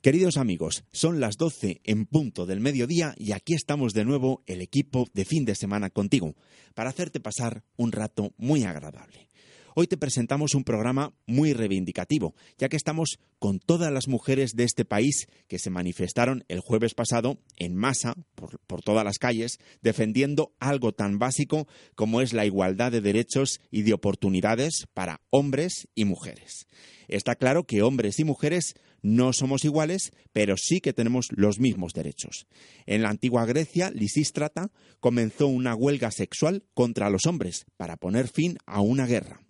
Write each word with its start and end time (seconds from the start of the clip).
Queridos 0.00 0.36
amigos, 0.36 0.84
son 0.92 1.18
las 1.18 1.38
12 1.38 1.80
en 1.82 2.06
punto 2.06 2.46
del 2.46 2.60
mediodía 2.60 3.16
y 3.18 3.32
aquí 3.32 3.54
estamos 3.54 3.94
de 3.94 4.04
nuevo 4.04 4.44
el 4.46 4.60
equipo 4.60 5.08
de 5.12 5.24
fin 5.24 5.44
de 5.44 5.56
semana 5.56 5.90
contigo 5.90 6.36
para 6.74 6.90
hacerte 6.90 7.18
pasar 7.18 7.64
un 7.76 7.90
rato 7.90 8.32
muy 8.36 8.62
agradable. 8.62 9.26
Hoy 9.74 9.88
te 9.88 9.96
presentamos 9.96 10.54
un 10.54 10.62
programa 10.62 11.14
muy 11.26 11.52
reivindicativo, 11.52 12.34
ya 12.58 12.68
que 12.68 12.76
estamos 12.76 13.18
con 13.40 13.58
todas 13.58 13.92
las 13.92 14.06
mujeres 14.06 14.52
de 14.54 14.64
este 14.64 14.84
país 14.84 15.26
que 15.48 15.58
se 15.58 15.70
manifestaron 15.70 16.44
el 16.46 16.60
jueves 16.60 16.94
pasado 16.94 17.38
en 17.56 17.74
masa 17.74 18.14
por, 18.36 18.60
por, 18.66 18.82
todas 18.82 19.04
las 19.04 19.18
calles, 19.18 19.58
defendiendo 19.82 20.52
algo 20.60 20.92
tan 20.92 21.18
básico 21.18 21.66
como 21.96 22.20
es 22.20 22.32
la 22.32 22.46
igualdad 22.46 22.92
de 22.92 23.00
derechos 23.00 23.60
y 23.70 23.82
de 23.82 23.94
oportunidades 23.94 24.86
para 24.94 25.20
hombres 25.30 25.88
y 25.96 26.04
mujeres. 26.04 26.66
Está 27.08 27.36
claro 27.36 27.64
que 27.64 27.82
hombres 27.82 28.18
y 28.18 28.24
mujeres 28.24 28.74
no 29.02 29.32
somos 29.32 29.64
iguales, 29.64 30.12
pero 30.32 30.56
sí 30.56 30.80
que 30.80 30.92
tenemos 30.92 31.28
los 31.30 31.58
mismos 31.58 31.92
derechos. 31.92 32.46
En 32.86 33.02
la 33.02 33.10
antigua 33.10 33.46
Grecia, 33.46 33.90
Lisístrata 33.90 34.70
comenzó 35.00 35.46
una 35.46 35.74
huelga 35.74 36.10
sexual 36.10 36.64
contra 36.74 37.10
los 37.10 37.26
hombres 37.26 37.66
para 37.76 37.96
poner 37.96 38.28
fin 38.28 38.58
a 38.66 38.80
una 38.80 39.06
guerra. 39.06 39.42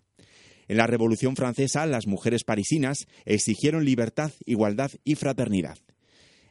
En 0.67 0.77
la 0.77 0.85
Revolución 0.85 1.35
Francesa, 1.35 1.85
las 1.87 2.05
mujeres 2.05 2.43
parisinas 2.43 3.07
exigieron 3.25 3.85
libertad, 3.85 4.31
igualdad 4.45 4.91
y 5.03 5.15
fraternidad. 5.15 5.79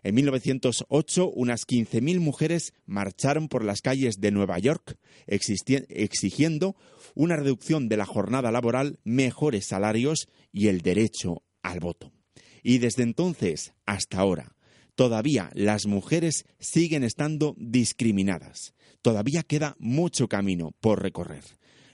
En 0.02 0.14
1908, 0.14 1.30
unas 1.34 1.66
15.000 1.66 2.18
mujeres 2.18 2.72
marcharon 2.86 3.48
por 3.48 3.64
las 3.64 3.80
calles 3.80 4.20
de 4.20 4.30
Nueva 4.30 4.58
York 4.58 4.96
exigiendo 5.26 6.76
una 7.14 7.36
reducción 7.36 7.88
de 7.88 7.96
la 7.96 8.06
jornada 8.06 8.50
laboral, 8.50 9.00
mejores 9.04 9.66
salarios 9.66 10.28
y 10.52 10.68
el 10.68 10.80
derecho 10.80 11.42
al 11.62 11.80
voto. 11.80 12.17
Y 12.62 12.78
desde 12.78 13.02
entonces 13.02 13.72
hasta 13.86 14.18
ahora, 14.18 14.54
todavía 14.94 15.50
las 15.54 15.86
mujeres 15.86 16.44
siguen 16.58 17.04
estando 17.04 17.54
discriminadas. 17.58 18.74
Todavía 19.02 19.42
queda 19.42 19.76
mucho 19.78 20.28
camino 20.28 20.72
por 20.80 21.02
recorrer. 21.02 21.44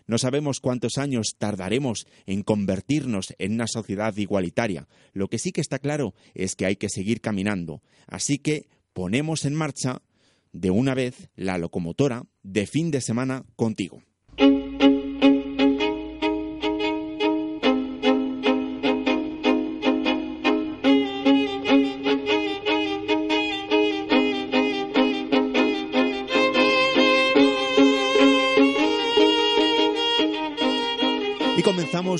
No 0.06 0.18
sabemos 0.18 0.60
cuántos 0.60 0.98
años 0.98 1.36
tardaremos 1.38 2.06
en 2.26 2.42
convertirnos 2.42 3.34
en 3.38 3.54
una 3.54 3.66
sociedad 3.66 4.14
igualitaria. 4.16 4.86
Lo 5.12 5.28
que 5.28 5.38
sí 5.38 5.50
que 5.50 5.62
está 5.62 5.78
claro 5.78 6.14
es 6.34 6.56
que 6.56 6.66
hay 6.66 6.76
que 6.76 6.90
seguir 6.90 7.20
caminando. 7.20 7.82
Así 8.06 8.38
que 8.38 8.68
ponemos 8.92 9.44
en 9.44 9.54
marcha 9.54 10.02
de 10.52 10.70
una 10.70 10.94
vez 10.94 11.30
la 11.36 11.58
locomotora 11.58 12.24
de 12.42 12.66
fin 12.66 12.90
de 12.90 13.00
semana 13.00 13.44
contigo. 13.56 14.02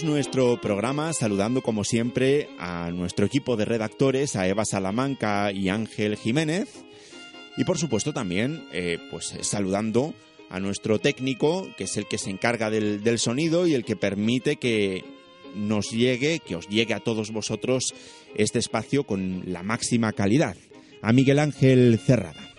Nuestro 0.05 0.61
programa 0.61 1.13
saludando 1.13 1.63
como 1.63 1.85
siempre 1.85 2.49
a 2.59 2.91
nuestro 2.91 3.27
equipo 3.27 3.57
de 3.57 3.65
redactores, 3.65 4.37
a 4.37 4.47
Eva 4.47 4.65
Salamanca 4.65 5.51
y 5.53 5.69
Ángel 5.69 6.17
Jiménez. 6.17 6.85
Y 7.57 7.65
por 7.65 7.79
supuesto 7.79 8.13
también 8.13 8.65
eh, 8.73 8.99
pues 9.11 9.35
saludando 9.41 10.15
a 10.51 10.61
nuestro 10.61 10.99
técnico, 10.99 11.69
que 11.77 11.85
es 11.85 11.97
el 11.97 12.07
que 12.07 12.19
se 12.19 12.31
encarga 12.31 12.71
del, 12.71 13.03
del 13.03 13.19
sonido 13.19 13.67
y 13.67 13.75
el 13.75 13.85
que 13.85 13.97
permite 13.97 14.57
que 14.57 15.05
nos 15.55 15.91
llegue, 15.91 16.41
que 16.41 16.57
os 16.57 16.69
llegue 16.69 16.95
a 16.95 17.01
todos 17.01 17.31
vosotros 17.31 17.95
este 18.37 18.59
espacio 18.59 19.05
con 19.05 19.43
la 19.47 19.63
máxima 19.63 20.13
calidad. 20.13 20.57
A 21.03 21.13
Miguel 21.13 21.39
Ángel 21.39 21.99
Cerrada. 21.99 22.54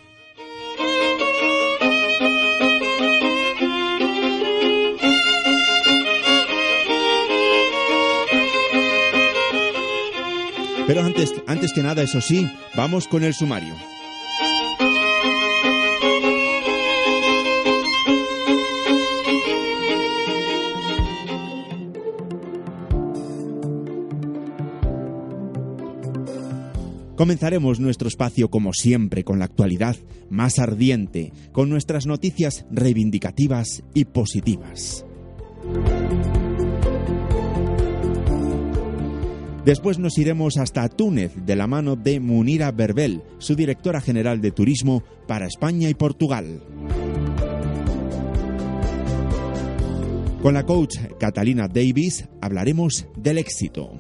Pero 10.87 11.01
antes, 11.01 11.33
antes 11.47 11.73
que 11.73 11.81
nada, 11.81 12.03
eso 12.03 12.21
sí, 12.21 12.47
vamos 12.75 13.07
con 13.07 13.23
el 13.23 13.33
sumario. 13.33 13.73
Comenzaremos 27.15 27.79
nuestro 27.79 28.07
espacio 28.07 28.49
como 28.49 28.73
siempre 28.73 29.23
con 29.23 29.39
la 29.39 29.45
actualidad 29.45 29.95
más 30.29 30.59
ardiente, 30.59 31.31
con 31.53 31.69
nuestras 31.69 32.05
noticias 32.05 32.65
reivindicativas 32.69 33.83
y 33.93 34.05
positivas. 34.05 35.05
Después 39.65 39.97
nos 39.97 40.19
iremos 40.19 40.57
hasta 40.57 40.87
Túnez 40.89 41.33
de 41.43 41.55
la 41.55 41.65
mano 41.65 41.95
de 41.95 42.19
Munira 42.19 42.71
Berbel, 42.71 43.23
su 43.39 43.55
directora 43.55 43.99
general 43.99 44.39
de 44.39 44.51
turismo 44.51 45.03
para 45.27 45.47
España 45.47 45.89
y 45.89 45.95
Portugal. 45.95 46.61
Con 50.43 50.53
la 50.53 50.63
coach 50.67 50.97
Catalina 51.19 51.67
Davis 51.67 52.27
hablaremos 52.41 53.07
del 53.17 53.39
éxito. 53.39 53.93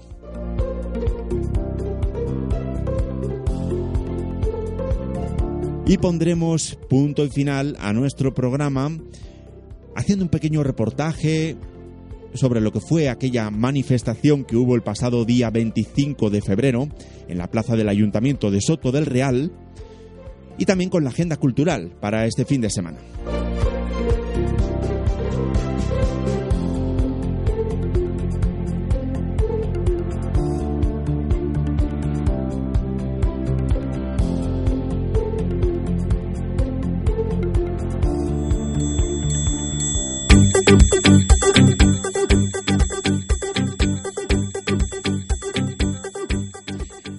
Y 5.87 5.97
pondremos 5.97 6.77
punto 6.87 7.25
y 7.25 7.29
final 7.29 7.75
a 7.79 7.91
nuestro 7.91 8.35
programa 8.35 8.91
haciendo 9.95 10.25
un 10.25 10.29
pequeño 10.29 10.61
reportaje, 10.61 11.55
sobre 12.35 12.61
lo 12.61 12.71
que 12.71 12.79
fue 12.79 13.09
aquella 13.09 13.49
manifestación 13.49 14.43
que 14.43 14.55
hubo 14.55 14.75
el 14.75 14.81
pasado 14.81 15.25
día 15.25 15.49
25 15.49 16.29
de 16.29 16.41
febrero 16.41 16.87
en 17.27 17.37
la 17.37 17.49
plaza 17.49 17.75
del 17.75 17.89
Ayuntamiento 17.89 18.51
de 18.51 18.61
Soto 18.61 18.91
del 18.91 19.05
Real 19.05 19.51
y 20.57 20.65
también 20.65 20.89
con 20.89 21.03
la 21.03 21.09
agenda 21.09 21.37
cultural 21.37 21.91
para 21.99 22.25
este 22.25 22.45
fin 22.45 22.61
de 22.61 22.69
semana. 22.69 22.97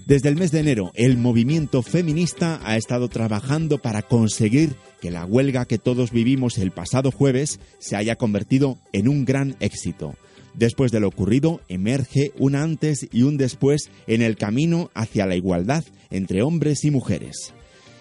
Desde 0.06 0.28
el 0.28 0.36
mes 0.36 0.52
de 0.52 0.60
enero, 0.60 0.92
el 0.94 1.18
movimiento 1.18 1.82
feminista 1.82 2.60
ha 2.62 2.76
estado 2.76 3.08
trabajando 3.08 3.78
para 3.78 4.02
conseguir 4.02 4.76
que 5.00 5.10
la 5.10 5.24
huelga 5.24 5.64
que 5.64 5.78
todos 5.78 6.12
vivimos 6.12 6.58
el 6.58 6.70
pasado 6.70 7.10
jueves 7.10 7.58
se 7.80 7.96
haya 7.96 8.14
convertido 8.14 8.78
en 8.92 9.08
un 9.08 9.24
gran 9.24 9.56
éxito. 9.58 10.14
Después 10.54 10.92
de 10.92 11.00
lo 11.00 11.08
ocurrido, 11.08 11.60
emerge 11.66 12.30
un 12.38 12.54
antes 12.54 13.08
y 13.12 13.22
un 13.22 13.36
después 13.36 13.90
en 14.06 14.22
el 14.22 14.36
camino 14.36 14.92
hacia 14.94 15.26
la 15.26 15.34
igualdad 15.34 15.82
entre 16.10 16.42
hombres 16.42 16.84
y 16.84 16.92
mujeres. 16.92 17.52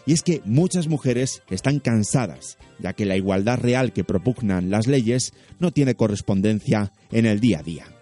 Y 0.06 0.13
es 0.13 0.22
que 0.22 0.44
muchas 0.46 0.88
mujeres 0.88 1.42
están 1.50 1.80
cansadas, 1.80 2.60
ya 2.78 2.94
que 2.94 3.06
la 3.06 3.18
igualdad 3.18 3.58
real 3.58 3.94
que 3.94 4.04
propugnan 4.04 4.69
las 4.69 4.86
leyes 4.86 5.34
no 5.58 5.72
tiene 5.72 5.96
correspondencia 5.96 6.94
en 7.12 7.25
el 7.25 7.40
día 7.40 7.62
a 7.62 7.63
día. 7.63 7.94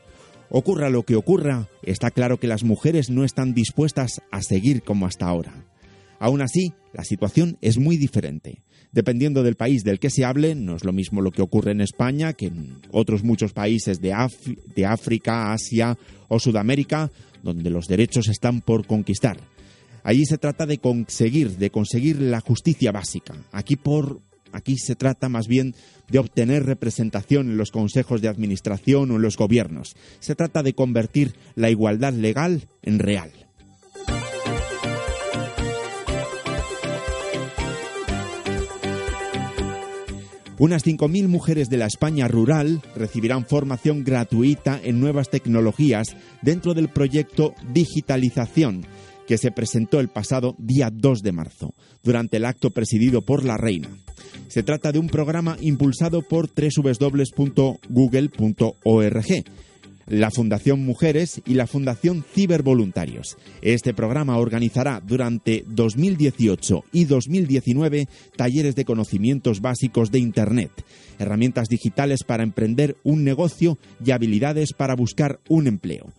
Ocurra 0.49 0.89
lo 0.89 1.03
que 1.03 1.15
ocurra, 1.15 1.67
está 1.81 2.11
claro 2.11 2.39
que 2.39 2.47
las 2.47 2.63
mujeres 2.63 3.09
no 3.09 3.23
están 3.23 3.53
dispuestas 3.53 4.21
a 4.31 4.41
seguir 4.41 4.83
como 4.83 5.05
hasta 5.05 5.25
ahora. 5.25 5.65
Aún 6.19 6.41
así, 6.41 6.73
la 6.93 7.03
situación 7.03 7.57
es 7.61 7.77
muy 7.77 7.97
diferente. 7.97 8.61
Dependiendo 8.91 9.41
del 9.41 9.55
país 9.55 9.83
del 9.83 9.99
que 9.99 10.11
se 10.11 10.23
hable, 10.23 10.53
no 10.53 10.75
es 10.75 10.85
lo 10.85 10.93
mismo 10.93 11.21
lo 11.21 11.31
que 11.31 11.41
ocurre 11.41 11.71
en 11.71 11.81
España 11.81 12.33
que 12.33 12.45
en 12.45 12.77
otros 12.91 13.23
muchos 13.23 13.51
países 13.51 13.99
de, 13.99 14.15
de 14.75 14.85
África, 14.85 15.51
Asia 15.51 15.97
o 16.27 16.39
Sudamérica, 16.39 17.11
donde 17.41 17.69
los 17.71 17.87
derechos 17.87 18.27
están 18.29 18.61
por 18.61 18.85
conquistar. 18.85 19.37
Allí 20.03 20.25
se 20.25 20.37
trata 20.37 20.65
de 20.65 20.77
conseguir, 20.77 21.57
de 21.57 21.71
conseguir 21.71 22.21
la 22.21 22.41
justicia 22.41 22.91
básica. 22.91 23.33
Aquí 23.51 23.75
por 23.75 24.21
aquí 24.53 24.77
se 24.77 24.95
trata 24.95 25.27
más 25.27 25.47
bien 25.47 25.75
de 26.09 26.19
obtener 26.19 26.65
representación 26.65 27.49
en 27.49 27.57
los 27.57 27.71
consejos 27.71 28.21
de 28.21 28.29
administración 28.29 29.11
o 29.11 29.15
en 29.15 29.21
los 29.21 29.35
gobiernos. 29.35 29.95
Se 30.19 30.35
trata 30.35 30.63
de 30.63 30.73
convertir 30.73 31.33
la 31.55 31.69
igualdad 31.69 32.13
legal 32.13 32.67
en 32.81 32.99
real. 32.99 33.31
Unas 40.63 40.85
5.000 40.85 41.27
mujeres 41.27 41.69
de 41.69 41.75
la 41.75 41.87
España 41.87 42.29
rural 42.29 42.81
recibirán 42.95 43.45
formación 43.45 44.05
gratuita 44.05 44.79
en 44.81 45.01
nuevas 45.01 45.29
tecnologías 45.29 46.15
dentro 46.41 46.73
del 46.73 46.87
proyecto 46.87 47.53
Digitalización, 47.73 48.85
que 49.27 49.37
se 49.37 49.51
presentó 49.51 49.99
el 49.99 50.09
pasado 50.09 50.55
día 50.57 50.89
2 50.91 51.21
de 51.21 51.31
marzo, 51.31 51.73
durante 52.03 52.37
el 52.37 52.45
acto 52.45 52.71
presidido 52.71 53.21
por 53.21 53.43
la 53.43 53.57
reina. 53.57 53.89
Se 54.47 54.63
trata 54.63 54.91
de 54.91 54.99
un 54.99 55.07
programa 55.07 55.57
impulsado 55.61 56.21
por 56.21 56.49
www.google.org, 56.49 57.83
la 60.07 60.31
Fundación 60.31 60.85
Mujeres 60.85 61.41
y 61.45 61.53
la 61.53 61.65
Fundación 61.65 62.23
Cibervoluntarios. 62.33 63.37
Este 63.61 63.93
programa 63.93 64.37
organizará 64.37 65.01
durante 65.05 65.63
2018 65.67 66.83
y 66.91 67.05
2019 67.05 68.07
talleres 68.35 68.75
de 68.75 68.85
conocimientos 68.85 69.61
básicos 69.61 70.11
de 70.11 70.19
Internet, 70.19 70.71
herramientas 71.19 71.69
digitales 71.69 72.23
para 72.23 72.43
emprender 72.43 72.97
un 73.03 73.23
negocio 73.23 73.77
y 74.05 74.11
habilidades 74.11 74.73
para 74.73 74.95
buscar 74.95 75.39
un 75.47 75.67
empleo. 75.67 76.11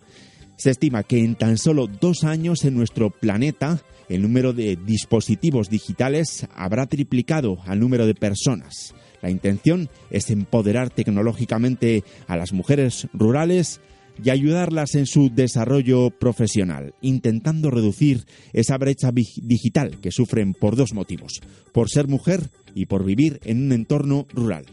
Se 0.57 0.69
estima 0.69 1.03
que 1.03 1.23
en 1.23 1.35
tan 1.35 1.57
solo 1.57 1.87
dos 1.87 2.23
años 2.23 2.63
en 2.65 2.75
nuestro 2.75 3.09
planeta 3.09 3.81
el 4.09 4.21
número 4.21 4.53
de 4.53 4.77
dispositivos 4.77 5.69
digitales 5.69 6.47
habrá 6.55 6.85
triplicado 6.85 7.57
al 7.65 7.79
número 7.79 8.05
de 8.05 8.15
personas. 8.15 8.93
La 9.21 9.29
intención 9.29 9.89
es 10.11 10.29
empoderar 10.29 10.89
tecnológicamente 10.89 12.03
a 12.27 12.37
las 12.37 12.53
mujeres 12.53 13.07
rurales 13.13 13.81
y 14.23 14.29
ayudarlas 14.29 14.95
en 14.95 15.07
su 15.07 15.29
desarrollo 15.29 16.09
profesional, 16.09 16.93
intentando 17.01 17.69
reducir 17.69 18.25
esa 18.53 18.77
brecha 18.77 19.11
digital 19.11 19.99
que 19.99 20.11
sufren 20.11 20.53
por 20.53 20.75
dos 20.75 20.93
motivos, 20.93 21.41
por 21.73 21.89
ser 21.89 22.07
mujer 22.07 22.49
y 22.73 22.85
por 22.85 23.03
vivir 23.03 23.39
en 23.43 23.65
un 23.65 23.71
entorno 23.73 24.25
rural. 24.31 24.65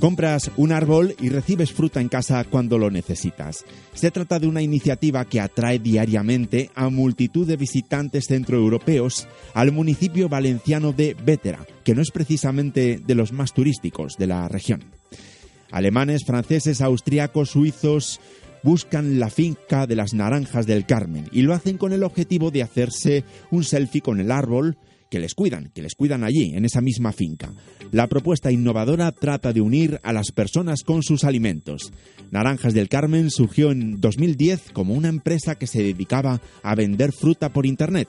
Compras 0.00 0.50
un 0.56 0.72
árbol 0.72 1.14
y 1.20 1.30
recibes 1.30 1.72
fruta 1.72 2.00
en 2.00 2.08
casa 2.08 2.44
cuando 2.44 2.76
lo 2.76 2.90
necesitas. 2.90 3.64
Se 3.94 4.10
trata 4.10 4.38
de 4.38 4.46
una 4.46 4.60
iniciativa 4.60 5.24
que 5.24 5.40
atrae 5.40 5.78
diariamente 5.78 6.70
a 6.74 6.90
multitud 6.90 7.46
de 7.46 7.56
visitantes 7.56 8.26
centroeuropeos 8.28 9.26
al 9.54 9.72
municipio 9.72 10.28
valenciano 10.28 10.92
de 10.92 11.14
Vétera, 11.14 11.66
que 11.82 11.94
no 11.94 12.02
es 12.02 12.10
precisamente 12.10 13.00
de 13.04 13.14
los 13.14 13.32
más 13.32 13.54
turísticos 13.54 14.16
de 14.18 14.26
la 14.26 14.48
región. 14.48 14.84
Alemanes, 15.70 16.24
franceses, 16.26 16.82
austriacos, 16.82 17.50
suizos 17.50 18.20
buscan 18.62 19.18
la 19.18 19.30
finca 19.30 19.86
de 19.86 19.96
las 19.96 20.12
naranjas 20.12 20.66
del 20.66 20.84
Carmen 20.84 21.28
y 21.32 21.42
lo 21.42 21.54
hacen 21.54 21.78
con 21.78 21.92
el 21.92 22.02
objetivo 22.02 22.50
de 22.50 22.62
hacerse 22.62 23.24
un 23.50 23.64
selfie 23.64 24.02
con 24.02 24.20
el 24.20 24.30
árbol 24.30 24.76
que 25.10 25.18
les 25.18 25.34
cuidan, 25.34 25.70
que 25.74 25.82
les 25.82 25.94
cuidan 25.94 26.24
allí, 26.24 26.54
en 26.54 26.64
esa 26.64 26.80
misma 26.80 27.12
finca. 27.12 27.52
La 27.92 28.06
propuesta 28.06 28.50
innovadora 28.50 29.12
trata 29.12 29.52
de 29.52 29.60
unir 29.60 30.00
a 30.02 30.12
las 30.12 30.32
personas 30.32 30.82
con 30.82 31.02
sus 31.02 31.24
alimentos. 31.24 31.92
Naranjas 32.30 32.74
del 32.74 32.88
Carmen 32.88 33.30
surgió 33.30 33.70
en 33.70 34.00
2010 34.00 34.72
como 34.72 34.94
una 34.94 35.08
empresa 35.08 35.54
que 35.54 35.66
se 35.66 35.82
dedicaba 35.82 36.40
a 36.62 36.74
vender 36.74 37.12
fruta 37.12 37.52
por 37.52 37.66
Internet, 37.66 38.08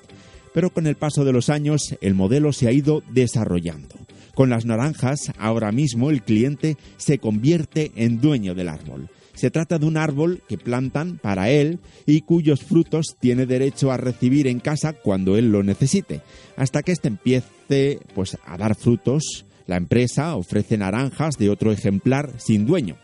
pero 0.53 0.71
con 0.71 0.87
el 0.87 0.95
paso 0.95 1.23
de 1.23 1.33
los 1.33 1.49
años 1.49 1.95
el 2.01 2.15
modelo 2.15 2.51
se 2.51 2.67
ha 2.67 2.71
ido 2.71 3.03
desarrollando. 3.11 3.95
Con 4.33 4.49
las 4.49 4.65
naranjas, 4.65 5.31
ahora 5.37 5.71
mismo 5.71 6.09
el 6.09 6.21
cliente 6.21 6.77
se 6.97 7.17
convierte 7.17 7.91
en 7.95 8.21
dueño 8.21 8.53
del 8.53 8.69
árbol. 8.69 9.09
Se 9.37 9.51
trata 9.51 9.77
de 9.77 9.85
un 9.85 9.97
árbol 9.97 10.41
que 10.49 10.57
plantan 10.57 11.19
para 11.19 11.51
él 11.51 11.77
y 12.07 12.21
cuyos 12.21 12.63
frutos 12.63 13.17
tiene 13.19 13.45
derecho 13.45 13.91
a 13.91 13.97
recibir 13.97 14.47
en 14.47 14.59
casa 14.59 14.93
cuando 14.93 15.37
él 15.37 15.51
lo 15.51 15.61
necesite. 15.61 16.21
Hasta 16.55 16.81
que 16.81 16.91
éste 16.91 17.07
empiece 17.07 17.99
pues, 18.15 18.35
a 18.43 18.57
dar 18.57 18.73
frutos, 18.73 19.45
la 19.67 19.77
empresa 19.77 20.35
ofrece 20.35 20.75
naranjas 20.79 21.35
de 21.37 21.51
otro 21.51 21.71
ejemplar 21.71 22.31
sin 22.37 22.65
dueño. 22.65 22.97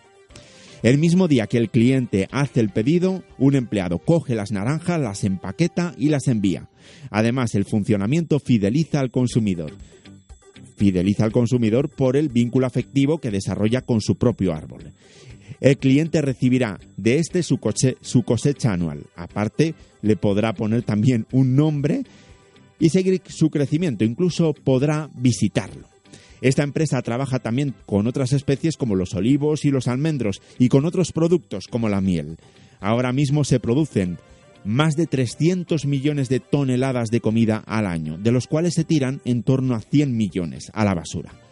El 0.81 0.97
mismo 0.97 1.27
día 1.27 1.45
que 1.45 1.59
el 1.59 1.69
cliente 1.69 2.27
hace 2.31 2.61
el 2.61 2.69
pedido, 2.69 3.23
un 3.37 3.53
empleado 3.53 3.99
coge 3.99 4.33
las 4.33 4.51
naranjas, 4.51 4.99
las 4.99 5.23
empaqueta 5.23 5.93
y 5.99 6.09
las 6.09 6.27
envía. 6.27 6.67
Además, 7.11 7.53
el 7.53 7.65
funcionamiento 7.65 8.39
fideliza 8.39 8.99
al 8.99 9.11
consumidor. 9.11 9.71
Fideliza 10.77 11.25
al 11.25 11.31
consumidor 11.31 11.89
por 11.89 12.17
el 12.17 12.29
vínculo 12.29 12.65
afectivo 12.65 13.19
que 13.19 13.29
desarrolla 13.29 13.81
con 13.81 14.01
su 14.01 14.15
propio 14.15 14.51
árbol 14.51 14.93
el 15.59 15.77
cliente 15.77 16.21
recibirá 16.21 16.79
de 16.97 17.17
este 17.17 17.43
su, 17.43 17.59
cosecha 17.59 18.73
anual. 18.73 19.05
Aparte, 19.15 19.75
le 20.01 20.15
podrá 20.15 20.53
poner 20.53 20.83
también 20.83 21.25
un 21.31 21.55
nombre 21.55 22.03
y 22.79 22.89
seguir 22.89 23.21
su 23.27 23.49
crecimiento, 23.49 24.03
incluso 24.03 24.53
podrá 24.53 25.09
visitarlo. 25.15 25.87
Esta 26.41 26.63
empresa 26.63 27.01
trabaja 27.01 27.39
también 27.39 27.73
con 27.85 28.05
otras 28.05 28.33
especies 28.33 28.75
como 28.75 28.95
los 28.95 29.13
olivos 29.13 29.63
y 29.63 29.69
los 29.71 29.87
almendros 29.87 30.41
y 30.59 30.67
con 30.67 30.85
otros 30.85 31.13
productos 31.13 31.67
como 31.67 31.87
la 31.87 32.01
miel. 32.01 32.37
Ahora 32.81 33.13
mismo 33.13 33.45
se 33.45 33.61
producen 33.61 34.17
más 34.65 34.95
de 34.95 35.07
300 35.07 35.85
millones 35.85 36.27
de 36.29 36.41
toneladas 36.41 37.09
de 37.09 37.21
comida 37.21 37.63
al 37.65 37.85
año, 37.85 38.17
de 38.17 38.31
los 38.31 38.47
cuales 38.47 38.73
se 38.73 38.83
tiran 38.83 39.21
en 39.23 39.43
torno 39.43 39.75
a 39.75 39.81
100 39.81 40.15
millones 40.15 40.69
a 40.73 40.83
la 40.83 40.93
basura. 40.93 41.42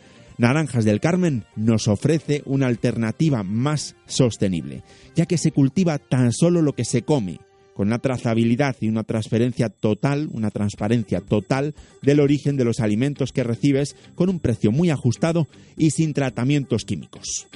Naranjas 0.42 0.86
del 0.86 1.00
Carmen 1.00 1.46
nos 1.56 1.88
ofrece 1.88 2.42
una 2.48 2.66
alternativa 2.66 3.44
más 3.44 3.96
sostenible, 4.08 4.82
ya 5.16 5.28
que 5.28 5.38
se 5.38 5.52
cultiva 5.52 6.00
tan 6.00 6.34
solo 6.34 6.64
lo 6.64 6.74
que 6.74 6.84
se 6.84 7.04
come, 7.04 7.42
con 7.76 7.90
una 7.90 8.00
trazabilidad 8.00 8.76
y 8.80 8.88
una 8.88 9.04
transferencia 9.04 9.70
total, 9.70 10.30
una 10.32 10.50
transparencia 10.50 11.22
total 11.22 11.76
del 12.02 12.20
origen 12.20 12.58
de 12.58 12.66
los 12.66 12.80
alimentos 12.80 13.34
que 13.34 13.44
recibes 13.44 13.96
con 14.16 14.30
un 14.30 14.40
precio 14.40 14.72
muy 14.72 14.90
ajustado 14.90 15.48
y 15.78 15.92
sin 15.92 16.12
tratamientos 16.12 16.86
químicos. 16.86 17.48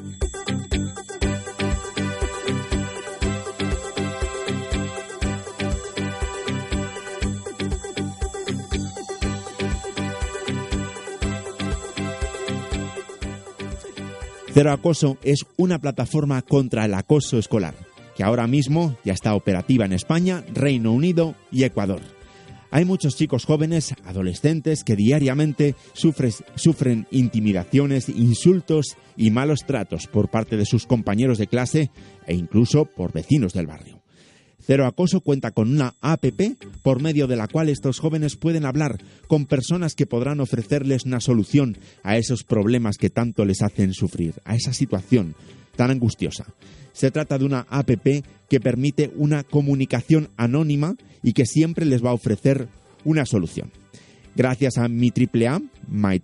Cero 14.55 14.71
Acoso 14.71 15.17
es 15.21 15.45
una 15.57 15.79
plataforma 15.79 16.41
contra 16.41 16.85
el 16.85 16.93
acoso 16.93 17.37
escolar, 17.37 17.75
que 18.15 18.23
ahora 18.23 18.47
mismo 18.47 18.95
ya 19.03 19.11
está 19.11 19.35
operativa 19.35 19.83
en 19.83 19.91
España, 19.91 20.45
Reino 20.53 20.93
Unido 20.93 21.35
y 21.51 21.65
Ecuador. 21.65 21.99
Hay 22.71 22.85
muchos 22.85 23.17
chicos 23.17 23.43
jóvenes, 23.43 23.93
adolescentes, 24.05 24.85
que 24.85 24.95
diariamente 24.95 25.75
sufren 25.93 27.05
intimidaciones, 27.11 28.07
insultos 28.07 28.95
y 29.17 29.29
malos 29.29 29.65
tratos 29.65 30.07
por 30.07 30.29
parte 30.29 30.55
de 30.55 30.65
sus 30.65 30.87
compañeros 30.87 31.37
de 31.37 31.47
clase 31.47 31.91
e 32.25 32.33
incluso 32.33 32.85
por 32.85 33.11
vecinos 33.11 33.51
del 33.51 33.67
barrio. 33.67 33.94
Cero 34.65 34.87
Acoso 34.87 35.21
cuenta 35.21 35.51
con 35.51 35.71
una 35.71 35.93
APP 36.01 36.57
por 36.81 37.01
medio 37.01 37.27
de 37.27 37.35
la 37.35 37.47
cual 37.47 37.69
estos 37.69 37.99
jóvenes 37.99 38.35
pueden 38.35 38.65
hablar 38.65 38.97
con 39.27 39.45
personas 39.45 39.93
que 39.93 40.07
podrán 40.07 40.39
ofrecerles 40.39 41.05
una 41.05 41.19
solución 41.19 41.77
a 42.01 42.17
esos 42.17 42.43
problemas 42.43 42.97
que 42.97 43.11
tanto 43.11 43.45
les 43.45 43.61
hacen 43.61 43.93
sufrir, 43.93 44.33
a 44.43 44.55
esa 44.55 44.73
situación 44.73 45.35
tan 45.75 45.91
angustiosa. 45.91 46.45
Se 46.93 47.11
trata 47.11 47.37
de 47.37 47.45
una 47.45 47.67
APP 47.69 48.23
que 48.49 48.59
permite 48.59 49.11
una 49.15 49.43
comunicación 49.43 50.29
anónima 50.35 50.95
y 51.21 51.33
que 51.33 51.45
siempre 51.45 51.85
les 51.85 52.03
va 52.03 52.09
a 52.09 52.13
ofrecer 52.13 52.67
una 53.03 53.25
solución. 53.25 53.71
Gracias 54.35 54.77
a 54.77 54.87
Mi 54.89 55.11
AAA, 55.11 55.61
My 55.87 56.21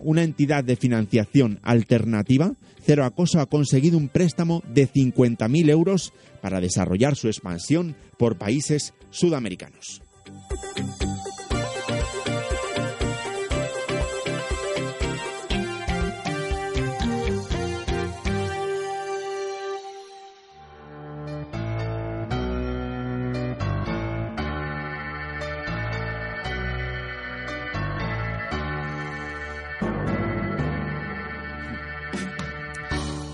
una 0.00 0.22
entidad 0.22 0.64
de 0.64 0.76
financiación 0.76 1.60
alternativa, 1.62 2.54
Cero 2.84 3.04
Acoso 3.04 3.40
ha 3.40 3.46
conseguido 3.46 3.96
un 3.96 4.08
préstamo 4.08 4.62
de 4.68 4.88
50.000 4.88 5.70
euros 5.70 6.12
para 6.40 6.60
desarrollar 6.60 7.16
su 7.16 7.28
expansión 7.28 7.94
por 8.18 8.36
países 8.36 8.92
sudamericanos. 9.10 10.02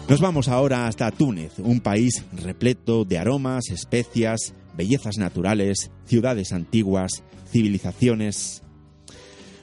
Nos 0.08 0.22
vamos 0.22 0.48
ahora 0.48 0.86
hasta 0.86 1.10
Túnez, 1.10 1.58
un 1.58 1.80
país 1.80 2.24
repleto 2.32 3.04
de 3.04 3.18
aromas, 3.18 3.68
especias, 3.68 4.54
bellezas 4.74 5.18
naturales, 5.18 5.90
ciudades 6.06 6.54
antiguas, 6.54 7.22
civilizaciones. 7.52 8.62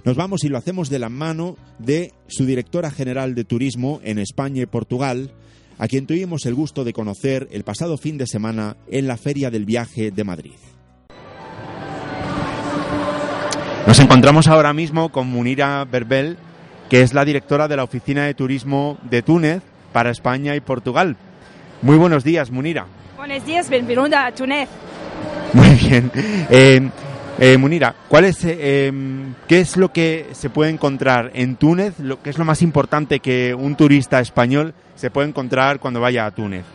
Nos 0.03 0.15
vamos 0.15 0.43
y 0.43 0.49
lo 0.49 0.59
hacemos 0.59 0.91
de 0.91 0.99
la 0.99 1.09
mano 1.09 1.57
de 1.79 2.13
su 2.27 2.45
directora 2.45 2.91
general 2.91 3.33
de 3.33 3.43
turismo 3.43 3.99
en 4.03 4.19
España 4.19 4.61
y 4.61 4.67
Portugal, 4.67 5.31
a 5.79 5.87
quien 5.87 6.05
tuvimos 6.05 6.45
el 6.45 6.53
gusto 6.53 6.83
de 6.83 6.93
conocer 6.93 7.47
el 7.51 7.63
pasado 7.63 7.97
fin 7.97 8.19
de 8.19 8.27
semana 8.27 8.77
en 8.87 9.07
la 9.07 9.17
Feria 9.17 9.49
del 9.49 9.65
Viaje 9.65 10.11
de 10.11 10.23
Madrid. 10.23 10.53
Nos 13.87 13.99
encontramos 13.99 14.45
ahora 14.45 14.73
mismo 14.73 15.11
con 15.11 15.25
Munira 15.27 15.83
Berbel, 15.85 16.37
que 16.87 17.01
es 17.01 17.15
la 17.15 17.25
directora 17.25 17.67
de 17.67 17.77
la 17.77 17.83
Oficina 17.83 18.27
de 18.27 18.35
Turismo 18.35 18.99
de 19.09 19.23
Túnez 19.23 19.63
para 19.95 20.09
España 20.09 20.57
y 20.57 20.59
Portugal. 20.59 21.15
Muy 21.81 21.95
buenos 21.95 22.25
días, 22.25 22.51
Munira. 22.51 22.85
Buenos 23.15 23.45
días, 23.45 23.69
bienvenido 23.69 24.17
a 24.17 24.29
Túnez. 24.29 24.67
Muy 25.53 25.69
bien. 25.75 26.11
Eh, 26.49 26.89
eh, 27.39 27.57
Munira, 27.57 27.95
¿cuál 28.09 28.25
es, 28.25 28.43
eh, 28.43 28.91
¿qué 29.47 29.61
es 29.61 29.77
lo 29.77 29.93
que 29.93 30.27
se 30.33 30.49
puede 30.49 30.71
encontrar 30.71 31.31
en 31.33 31.55
Túnez? 31.55 31.97
Lo, 31.99 32.21
¿Qué 32.21 32.29
es 32.29 32.37
lo 32.37 32.43
más 32.43 32.61
importante 32.61 33.21
que 33.21 33.55
un 33.55 33.77
turista 33.77 34.19
español 34.19 34.73
se 34.95 35.11
puede 35.11 35.29
encontrar 35.29 35.79
cuando 35.79 36.01
vaya 36.01 36.25
a 36.25 36.31
Túnez? 36.31 36.65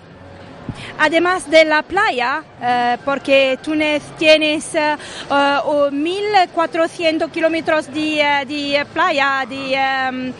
Además 0.98 1.50
de 1.50 1.64
la 1.64 1.82
playa, 1.82 2.42
eh, 2.60 2.98
porque 3.04 3.58
Túnez 3.62 4.02
tiene 4.18 4.54
eh, 4.54 4.96
uh, 5.30 5.90
1.400 5.90 7.30
kilómetros 7.30 7.92
de, 7.92 8.20
eh, 8.20 8.44
de, 8.46 8.84
playa 8.92 9.46
de, 9.48 9.78
um, 10.10 10.32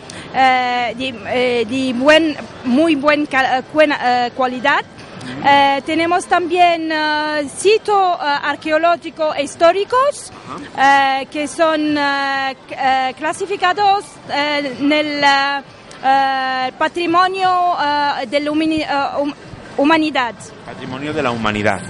de, 0.97 1.65
de 1.67 1.93
buen, 1.95 2.37
muy 2.63 2.95
buena 2.95 3.25
calidad. 4.37 4.85
Eh, 5.45 5.81
tenemos 5.85 6.25
también 6.25 6.91
sitios 7.55 8.17
arqueológicos 8.19 9.35
e 9.37 9.43
históricos 9.43 10.31
que 11.31 11.47
son 11.47 11.97
clasificados 13.17 14.05
en 14.29 14.91
el 14.91 15.23
patrimonio 16.77 17.77
de 18.27 18.39
la 18.39 18.51
um, 19.19 19.33
humanidad. 19.77 20.35
Patrimonio 20.65 21.13
de 21.13 21.23
la 21.23 21.31
humanidad. 21.31 21.81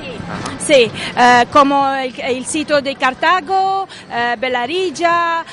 Sí, 0.60 0.86
sí 0.86 0.92
como 1.52 1.94
el, 1.94 2.14
el, 2.20 2.46
sitio 2.46 2.82
de 2.82 2.96
Cartago, 2.96 3.88
Bellarilla, 4.38 5.46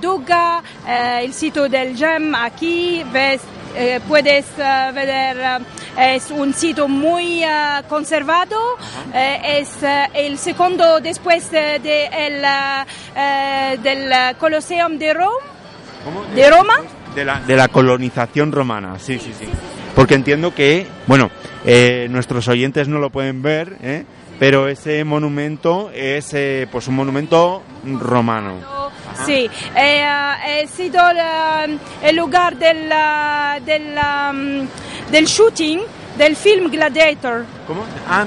Duga, 0.00 0.62
el 1.20 1.32
sitio 1.32 1.68
del 1.68 1.96
Gem 1.96 2.34
aquí, 2.34 3.04
ves, 3.12 3.40
puedes 4.06 4.46
ver 4.56 5.60
es 5.98 6.30
un 6.30 6.54
sitio 6.54 6.88
muy 6.88 7.44
uh, 7.44 7.86
conservado, 7.88 8.56
eh, 9.12 9.58
es 9.60 9.68
uh, 9.82 10.10
el 10.14 10.38
segundo 10.38 11.00
después 11.00 11.50
de, 11.50 11.78
de 11.78 12.06
el, 12.06 12.42
uh, 12.42 13.82
del 13.82 14.36
Colosseum 14.36 14.98
de 14.98 15.14
Roma. 15.14 15.30
¿De 16.34 16.50
Roma? 16.50 16.74
De 17.14 17.24
la, 17.24 17.40
de 17.40 17.56
la 17.56 17.68
colonización 17.68 18.52
romana, 18.52 18.98
sí, 18.98 19.18
sí, 19.18 19.34
sí. 19.38 19.48
Porque 19.94 20.14
entiendo 20.14 20.54
que, 20.54 20.86
bueno, 21.06 21.30
eh, 21.64 22.06
nuestros 22.10 22.48
oyentes 22.48 22.88
no 22.88 22.98
lo 22.98 23.10
pueden 23.10 23.42
ver, 23.42 23.76
¿eh? 23.82 24.04
pero 24.38 24.68
ese 24.68 25.04
monumento 25.04 25.90
es 25.94 26.32
eh, 26.32 26.66
pues 26.70 26.88
un 26.88 26.96
monumento 26.96 27.62
romano. 27.84 28.80
Sí, 29.26 29.50
eh, 29.76 30.02
ha 30.02 30.38
sido 30.66 31.00
el, 32.02 32.16
lugar 32.16 32.56
del, 32.56 32.88
del, 33.66 33.98
um, 33.98 34.66
del 35.10 35.26
shooting 35.26 35.80
del 36.20 36.36
film 36.36 36.70
Gladiator. 36.70 37.46
¿Cómo? 37.66 37.82
Ah, 38.06 38.26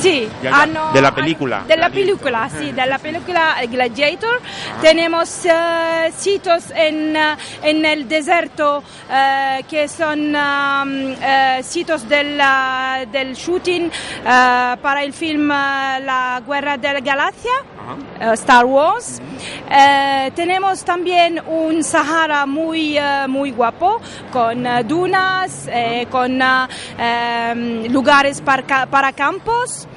sí, 0.00 0.28
ya, 0.40 0.64
ya. 0.64 0.92
de 0.92 1.00
la 1.02 1.12
película. 1.12 1.64
De 1.66 1.76
la 1.76 1.90
película, 1.90 2.48
sí, 2.48 2.70
de 2.70 2.86
la 2.86 2.98
película 2.98 3.56
Gladiator. 3.68 4.40
Ah. 4.40 4.78
Tenemos 4.80 5.44
uh, 5.46 6.12
sitios 6.16 6.70
en, 6.70 7.16
uh, 7.16 7.36
en 7.64 7.84
el 7.84 8.06
desierto 8.06 8.78
uh, 8.78 9.66
que 9.68 9.88
son 9.88 10.36
um, 10.36 11.16
sitios 11.64 12.08
del, 12.08 12.40
del 13.10 13.34
shooting 13.34 13.90
para 14.22 15.02
el 15.02 15.12
film 15.12 15.48
La 15.48 16.40
Guerra 16.46 16.76
de 16.76 16.92
la 16.92 17.00
Galaxia. 17.00 17.50
Uh, 18.20 18.32
Star 18.34 18.64
Wars. 18.64 19.20
Uh, 19.68 20.30
tenemos 20.34 20.84
también 20.84 21.40
un 21.46 21.82
Sahara 21.82 22.46
muy, 22.46 22.98
uh, 22.98 23.28
muy 23.28 23.50
guapo, 23.50 24.00
con 24.32 24.64
dunas, 24.86 25.68
eh, 25.68 26.06
con 26.10 26.40
um, 26.40 27.92
lugares 27.92 28.40
para, 28.40 28.86
para 28.86 29.12
campos. 29.12 29.88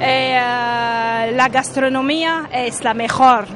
Eh, 0.00 0.34
la 0.34 1.48
gastronomía 1.48 2.48
es 2.52 2.82
la 2.82 2.94
mejor 2.94 3.46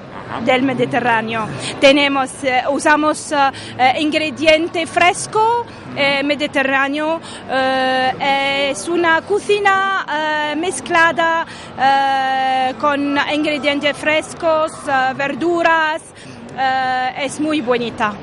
del 0.44 0.62
Mediterráneo. 0.62 1.46
Tenemos, 1.80 2.30
eh, 2.44 2.62
usamos 2.70 3.32
eh, 3.32 4.00
ingrediente 4.00 4.86
fresco 4.86 5.66
eh, 5.96 6.22
mediterráneo. 6.22 7.20
es 7.50 8.88
una 8.88 9.22
cocina 9.22 10.54
mezclada 10.56 11.44
con 12.80 13.18
ingredientes 13.32 13.96
frescos, 13.96 14.72
verduras. 15.16 16.00
es 17.18 17.40
muy 17.40 17.60
bonita. 17.60 18.14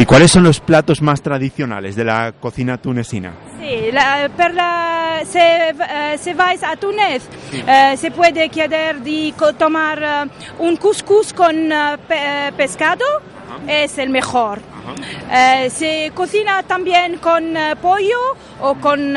¿Y 0.00 0.06
cuáles 0.06 0.30
son 0.30 0.44
los 0.44 0.60
platos 0.60 1.02
más 1.02 1.20
tradicionales 1.20 1.94
de 1.94 2.04
la 2.04 2.32
cocina 2.32 2.78
tunecina? 2.78 3.34
Sí, 3.58 3.92
la, 3.92 4.30
per 4.34 4.54
la, 4.54 5.20
se, 5.30 5.74
uh, 5.74 6.18
se 6.18 6.32
vais 6.32 6.62
a 6.62 6.74
Túnez 6.76 7.22
uh, 7.52 7.96
se 7.98 8.10
puede 8.10 8.48
querer 8.48 9.00
de 9.00 9.34
tomar 9.58 10.30
uh, 10.58 10.64
un 10.64 10.76
couscous 10.78 11.34
con 11.34 11.54
pe 12.08 12.50
pescado, 12.56 13.04
es 13.68 13.98
el 13.98 14.08
mejor. 14.08 14.60
se 15.68 16.10
cocina 16.14 16.62
también 16.62 17.18
con 17.18 17.54
pollo 17.82 18.38
o 18.62 18.76
con, 18.76 19.14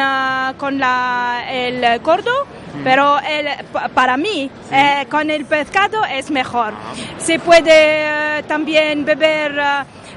con 0.58 0.80
la, 0.80 1.46
el 1.50 2.02
cordo 2.02 2.46
pero 2.84 3.20
el, 3.20 3.48
para 3.94 4.18
mí 4.18 4.50
sí. 4.70 4.76
eh, 4.76 5.06
con 5.10 5.30
el 5.30 5.46
pescado 5.46 6.04
es 6.06 6.32
mejor. 6.32 6.74
Se 7.18 7.40
puede 7.40 8.40
eh, 8.40 8.44
también 8.48 9.06
beber 9.06 9.62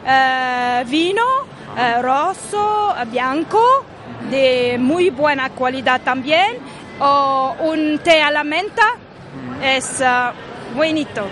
eh, 0.06 0.84
vino 0.86 1.22
eh, 1.76 2.00
rosso, 2.00 2.94
bianco, 3.10 3.84
de 4.30 4.76
muy 4.78 5.10
buena 5.10 5.50
calidad 5.50 6.00
también, 6.02 6.56
o 7.00 7.54
un 7.60 7.98
té 7.98 8.22
a 8.22 8.30
la 8.30 8.44
menta, 8.44 8.84
es 9.62 10.02
buenito. 10.74 11.26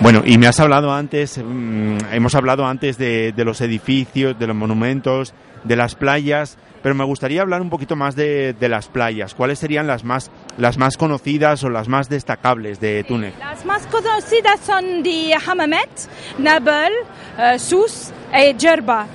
Bueno, 0.00 0.22
y 0.24 0.38
me 0.38 0.46
has 0.46 0.58
hablado 0.58 0.92
antes, 0.92 1.38
mmm, 1.38 1.98
hemos 2.10 2.34
hablado 2.34 2.64
antes 2.66 2.96
de, 2.96 3.32
de, 3.32 3.44
los 3.44 3.60
edificios, 3.60 4.38
de 4.38 4.46
los 4.46 4.56
monumentos, 4.56 5.34
de 5.64 5.76
las 5.76 5.94
playas, 5.94 6.56
pero 6.82 6.94
me 6.94 7.04
gustaría 7.04 7.42
hablar 7.42 7.60
un 7.60 7.70
poquito 7.70 7.96
más 7.96 8.16
de, 8.16 8.54
de, 8.54 8.68
las 8.68 8.88
playas. 8.88 9.34
¿Cuáles 9.34 9.58
serían 9.58 9.86
las 9.86 10.04
más, 10.04 10.30
las 10.56 10.78
más 10.78 10.96
conocidas 10.96 11.62
o 11.64 11.70
las 11.70 11.88
más 11.88 12.08
destacables 12.08 12.80
de 12.80 13.04
Túnez? 13.04 13.34
Las 13.38 13.64
más 13.64 13.86
conocidas 13.86 14.60
son 14.64 15.02
de 15.02 15.34
Hammamet, 15.34 15.90
Nabel, 16.38 16.92
uh, 17.38 17.58
Sus 17.58 18.10
y 18.32 18.58
Jerba. 18.58 19.06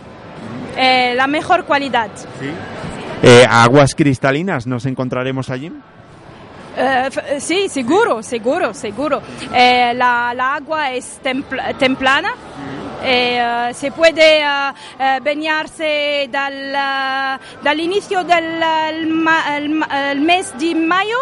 Eh, 0.77 1.13
la 1.15 1.27
mejor 1.27 1.65
calidad. 1.65 2.09
¿Sí? 2.39 2.49
Eh, 3.23 3.45
¿Aguas 3.49 3.95
cristalinas 3.95 4.67
nos 4.67 4.85
encontraremos 4.85 5.49
allí? 5.49 5.71
Uh, 6.77 7.39
sí, 7.39 7.69
seguro, 7.69 8.21
seguro, 8.21 8.73
seguro. 8.73 9.21
Eh, 9.53 9.93
la, 9.95 10.33
la, 10.35 10.55
agua 10.55 10.91
es 10.91 11.19
templ 11.23 11.57
templana. 11.79 12.33
Eh, 13.03 13.39
uh, 13.39 13.73
se 13.73 13.91
puede 13.91 14.43
uh, 14.43 15.23
bañarse 15.23 16.27
dal, 16.31 17.39
dall'inizio 17.63 18.23
del 18.23 18.61
el, 18.61 19.83
el 19.91 20.21
mes 20.21 20.53
de 20.57 20.75
mayo 20.75 21.17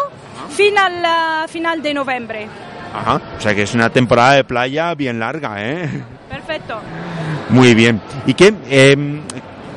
final, 0.50 1.48
final 1.48 1.82
de 1.82 1.94
noviembre. 1.94 2.48
Ajá, 2.94 3.20
o 3.36 3.40
sea 3.40 3.54
que 3.54 3.62
es 3.62 3.74
una 3.74 3.90
temporada 3.90 4.34
de 4.34 4.44
playa 4.44 4.94
bien 4.94 5.18
larga, 5.18 5.54
¿eh? 5.58 5.88
Perfecto. 6.28 6.80
Muy 7.50 7.74
bien. 7.74 8.00
¿Y 8.26 8.34
qué, 8.34 8.54
eh, 8.68 8.96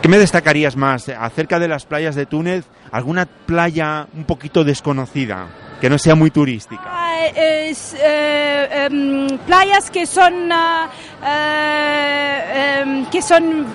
qué 0.02 0.08
me 0.08 0.20
destacarías 0.20 0.76
más 0.76 1.10
acerca 1.10 1.58
de 1.60 1.68
las 1.68 1.86
playas 1.86 2.16
de 2.16 2.26
Túnez? 2.26 2.66
¿Alguna 2.92 3.26
playa 3.26 4.08
un 4.16 4.26
poquito 4.26 4.64
desconocida? 4.64 5.48
que 5.80 5.90
no 5.90 5.98
sea 5.98 6.16
muy 6.16 6.32
turística. 6.32 6.84
Ah, 6.86 7.07
es, 7.26 7.96
eh, 8.00 8.88
um, 8.92 9.38
playas 9.40 9.90
que 9.92 10.06
son 10.06 10.52
uh, 10.52 10.86
uh, 11.22 12.84
um, 12.84 13.06
que 13.08 13.22
son 13.22 13.66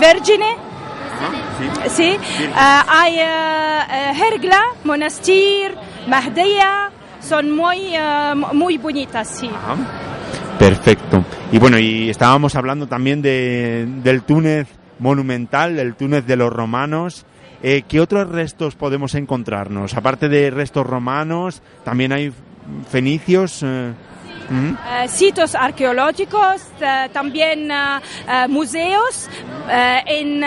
vírgenes. 0.00 0.56
sí. 1.90 2.16
sí. 2.16 2.18
hay 2.54 3.18
Hergla, 3.18 4.62
Monastir, 4.84 5.74
Mahdeya, 6.06 6.90
son 7.20 7.50
muy, 7.50 7.94
muy 8.52 8.78
bonitas, 8.78 9.28
sí. 9.28 9.48
Ajá. 9.48 9.76
Perfecto. 10.58 11.22
Y 11.52 11.58
bueno, 11.58 11.78
y 11.78 12.08
estábamos 12.08 12.54
hablando 12.54 12.86
también 12.86 13.20
de, 13.20 13.86
del 14.02 14.22
Túnez 14.22 14.68
monumental, 14.98 15.78
el 15.78 15.94
Túnez 15.94 16.26
de 16.26 16.36
los 16.36 16.50
romanos. 16.50 17.26
Eh, 17.62 17.82
¿Qué 17.86 18.00
otros 18.00 18.28
restos 18.28 18.74
podemos 18.74 19.14
encontrarnos? 19.14 19.94
Aparte 19.94 20.28
de 20.28 20.50
restos 20.50 20.86
romanos, 20.86 21.62
también 21.84 22.12
hay 22.12 22.32
fenicios. 22.88 23.62
Eh, 23.62 23.92
eh, 24.48 25.08
sitios 25.08 25.56
arqueológicos, 25.56 26.62
eh, 26.80 27.08
también 27.12 27.68
museos. 28.48 29.28
en, 29.68 30.44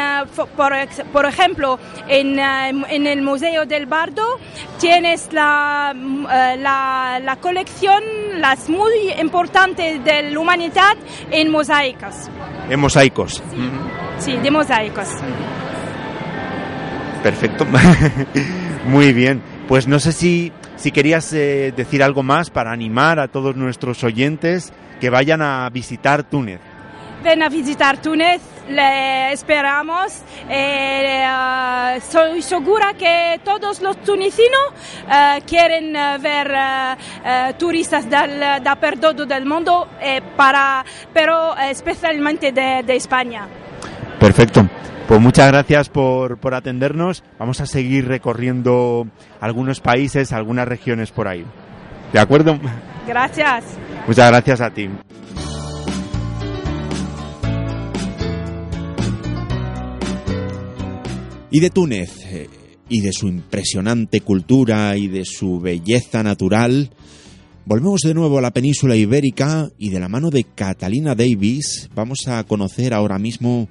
por, 1.11 1.25
ejemplo, 1.25 1.77
en, 2.07 2.39
en, 2.39 3.07
el 3.07 3.21
Museo 3.21 3.65
del 3.65 3.85
Bardo 3.85 4.39
tienes 4.79 5.33
la, 5.33 5.93
la, 5.93 7.37
colección, 7.41 8.01
las 8.37 8.69
muy 8.69 9.11
importantes 9.19 10.01
de 10.05 10.31
la 10.31 10.39
humanidad 10.39 10.95
en 11.31 11.51
mosaicos. 11.51 12.29
En 12.69 12.79
mosaicos. 12.79 13.43
Sí, 14.19 14.37
de 14.37 14.51
mosaicos. 14.51 15.07
Perfecto. 17.21 17.65
muy 18.85 19.11
bien. 19.11 19.41
Pues 19.67 19.87
no 19.87 19.99
sé 19.99 20.13
si 20.13 20.51
si 20.79 20.91
querías 20.91 21.31
eh, 21.33 21.73
decir 21.75 22.01
algo 22.01 22.23
más 22.23 22.49
para 22.49 22.71
animar 22.71 23.19
a 23.19 23.27
todos 23.27 23.55
nuestros 23.55 24.03
oyentes 24.03 24.71
que 24.99 25.09
vayan 25.09 25.41
a 25.41 25.69
visitar 25.69 26.23
Túnez. 26.23 26.59
Ven 27.21 27.43
a 27.43 27.49
visitar 27.49 28.01
Túnez, 28.01 28.41
le 28.69 29.33
esperamos. 29.33 30.23
Eh, 30.49 31.25
eh, 31.25 32.01
soy 32.09 32.41
segura 32.41 32.93
que 32.93 33.41
todos 33.43 33.81
los 33.81 33.97
tunecinos 34.03 34.59
quieren 35.45 35.93
ver 36.21 37.57
turistas 37.57 38.09
del, 38.09 38.39
de 38.39 39.25
del 39.25 39.45
mundo, 39.45 39.85
pero 41.13 41.57
especialmente 41.57 42.53
de, 42.53 42.83
de 42.83 42.95
España. 42.95 43.47
Perfecto. 44.19 44.67
Pues 45.07 45.19
muchas 45.19 45.47
gracias 45.47 45.89
por, 45.89 46.37
por 46.37 46.53
atendernos. 46.53 47.23
Vamos 47.39 47.61
a 47.61 47.65
seguir 47.65 48.07
recorriendo 48.07 49.07
algunos 49.41 49.79
países, 49.79 50.33
algunas 50.33 50.67
regiones 50.67 51.11
por 51.11 51.27
ahí. 51.27 51.45
¿De 52.13 52.19
acuerdo? 52.19 52.59
Gracias. 53.07 53.63
Muchas 54.07 54.29
gracias 54.29 54.61
a 54.61 54.69
ti. 54.71 54.87
Y 61.51 61.59
de 61.59 61.69
Túnez, 61.71 62.11
eh, 62.25 62.47
y 62.89 63.01
de 63.01 63.11
su 63.11 63.27
impresionante 63.27 64.21
cultura 64.21 64.95
y 64.97 65.07
de 65.07 65.25
su 65.25 65.59
belleza 65.59 66.21
natural, 66.21 66.91
volvemos 67.65 68.01
de 68.01 68.13
nuevo 68.13 68.37
a 68.37 68.41
la 68.41 68.51
península 68.51 68.95
ibérica 68.95 69.69
y 69.79 69.89
de 69.89 69.99
la 69.99 70.09
mano 70.09 70.29
de 70.29 70.43
Catalina 70.43 71.15
Davis 71.15 71.89
vamos 71.95 72.27
a 72.27 72.43
conocer 72.43 72.93
ahora 72.93 73.17
mismo 73.17 73.67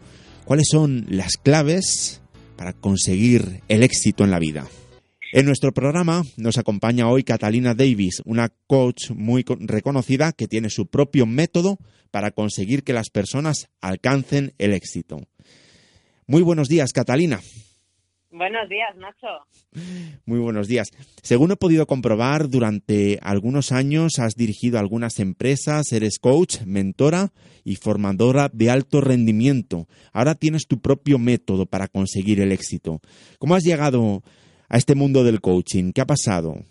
cuáles 0.48 0.68
son 0.70 1.04
las 1.10 1.36
claves 1.36 2.22
para 2.56 2.72
conseguir 2.72 3.60
el 3.68 3.82
éxito 3.82 4.24
en 4.24 4.30
la 4.30 4.38
vida. 4.38 4.66
En 5.34 5.44
nuestro 5.44 5.74
programa 5.74 6.22
nos 6.38 6.56
acompaña 6.56 7.06
hoy 7.06 7.22
Catalina 7.22 7.74
Davis, 7.74 8.22
una 8.24 8.48
coach 8.66 9.10
muy 9.10 9.44
reconocida 9.46 10.32
que 10.32 10.48
tiene 10.48 10.70
su 10.70 10.86
propio 10.86 11.26
método 11.26 11.76
para 12.10 12.30
conseguir 12.30 12.82
que 12.82 12.94
las 12.94 13.10
personas 13.10 13.68
alcancen 13.82 14.54
el 14.56 14.72
éxito. 14.72 15.20
Muy 16.26 16.40
buenos 16.40 16.68
días, 16.68 16.94
Catalina. 16.94 17.40
Buenos 18.30 18.68
días, 18.68 18.94
Nacho. 18.96 19.26
Muy 20.26 20.38
buenos 20.38 20.68
días. 20.68 20.88
Según 21.22 21.50
he 21.52 21.56
podido 21.56 21.86
comprobar, 21.86 22.50
durante 22.50 23.18
algunos 23.22 23.72
años 23.72 24.18
has 24.18 24.34
dirigido 24.34 24.78
algunas 24.78 25.18
empresas, 25.18 25.90
eres 25.92 26.18
coach, 26.18 26.60
mentora 26.66 27.32
y 27.64 27.76
formadora 27.76 28.50
de 28.52 28.70
alto 28.70 29.00
rendimiento. 29.00 29.86
Ahora 30.12 30.34
tienes 30.34 30.66
tu 30.66 30.80
propio 30.80 31.18
método 31.18 31.64
para 31.64 31.88
conseguir 31.88 32.40
el 32.40 32.52
éxito. 32.52 33.00
¿Cómo 33.38 33.54
has 33.54 33.64
llegado 33.64 34.22
a 34.68 34.76
este 34.76 34.94
mundo 34.94 35.24
del 35.24 35.40
coaching? 35.40 35.92
¿Qué 35.92 36.02
ha 36.02 36.06
pasado? 36.06 36.64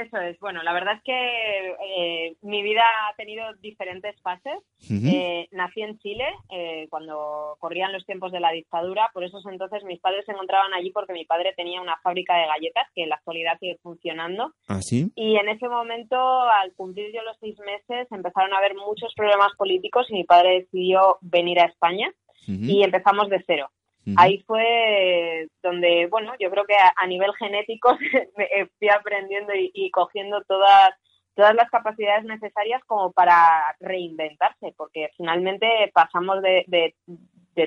Eso 0.00 0.16
es. 0.18 0.38
Bueno, 0.40 0.62
la 0.62 0.72
verdad 0.72 0.94
es 0.96 1.02
que 1.02 1.12
eh, 1.12 2.36
mi 2.42 2.62
vida 2.62 2.82
ha 2.82 3.14
tenido 3.16 3.44
diferentes 3.60 4.20
fases. 4.22 4.58
Eh, 4.88 5.46
nací 5.52 5.82
en 5.82 5.98
Chile 5.98 6.24
eh, 6.50 6.86
cuando 6.88 7.56
corrían 7.58 7.92
los 7.92 8.06
tiempos 8.06 8.32
de 8.32 8.40
la 8.40 8.50
dictadura. 8.50 9.10
Por 9.12 9.24
esos 9.24 9.44
entonces 9.46 9.84
mis 9.84 10.00
padres 10.00 10.24
se 10.24 10.32
encontraban 10.32 10.72
allí 10.72 10.90
porque 10.90 11.12
mi 11.12 11.26
padre 11.26 11.52
tenía 11.56 11.80
una 11.80 11.98
fábrica 12.02 12.34
de 12.36 12.46
galletas 12.46 12.88
que 12.94 13.02
en 13.02 13.10
la 13.10 13.16
actualidad 13.16 13.58
sigue 13.58 13.78
funcionando. 13.82 14.54
¿Ah, 14.68 14.80
sí? 14.80 15.12
Y 15.14 15.36
en 15.36 15.48
ese 15.48 15.68
momento, 15.68 16.16
al 16.16 16.72
cumplir 16.74 17.12
yo 17.12 17.22
los 17.22 17.36
seis 17.40 17.58
meses, 17.58 18.06
empezaron 18.10 18.54
a 18.54 18.58
haber 18.58 18.74
muchos 18.74 19.12
problemas 19.14 19.52
políticos 19.56 20.06
y 20.08 20.14
mi 20.14 20.24
padre 20.24 20.60
decidió 20.60 21.18
venir 21.20 21.60
a 21.60 21.66
España 21.66 22.10
y 22.46 22.82
empezamos 22.82 23.28
de 23.28 23.44
cero. 23.46 23.70
Ahí 24.16 24.42
fue 24.46 25.48
donde, 25.62 26.06
bueno, 26.10 26.32
yo 26.38 26.50
creo 26.50 26.64
que 26.64 26.74
a, 26.74 27.06
nivel 27.06 27.32
genético 27.34 27.96
estoy 28.36 28.88
aprendiendo 28.88 29.52
y, 29.54 29.90
cogiendo 29.90 30.42
todas 30.42 30.90
todas 31.34 31.54
las 31.54 31.70
capacidades 31.70 32.24
necesarias 32.24 32.82
como 32.86 33.12
para 33.12 33.74
reinventarse, 33.78 34.74
porque 34.76 35.10
finalmente 35.16 35.90
pasamos 35.94 36.42
de, 36.42 36.64
de, 36.66 36.94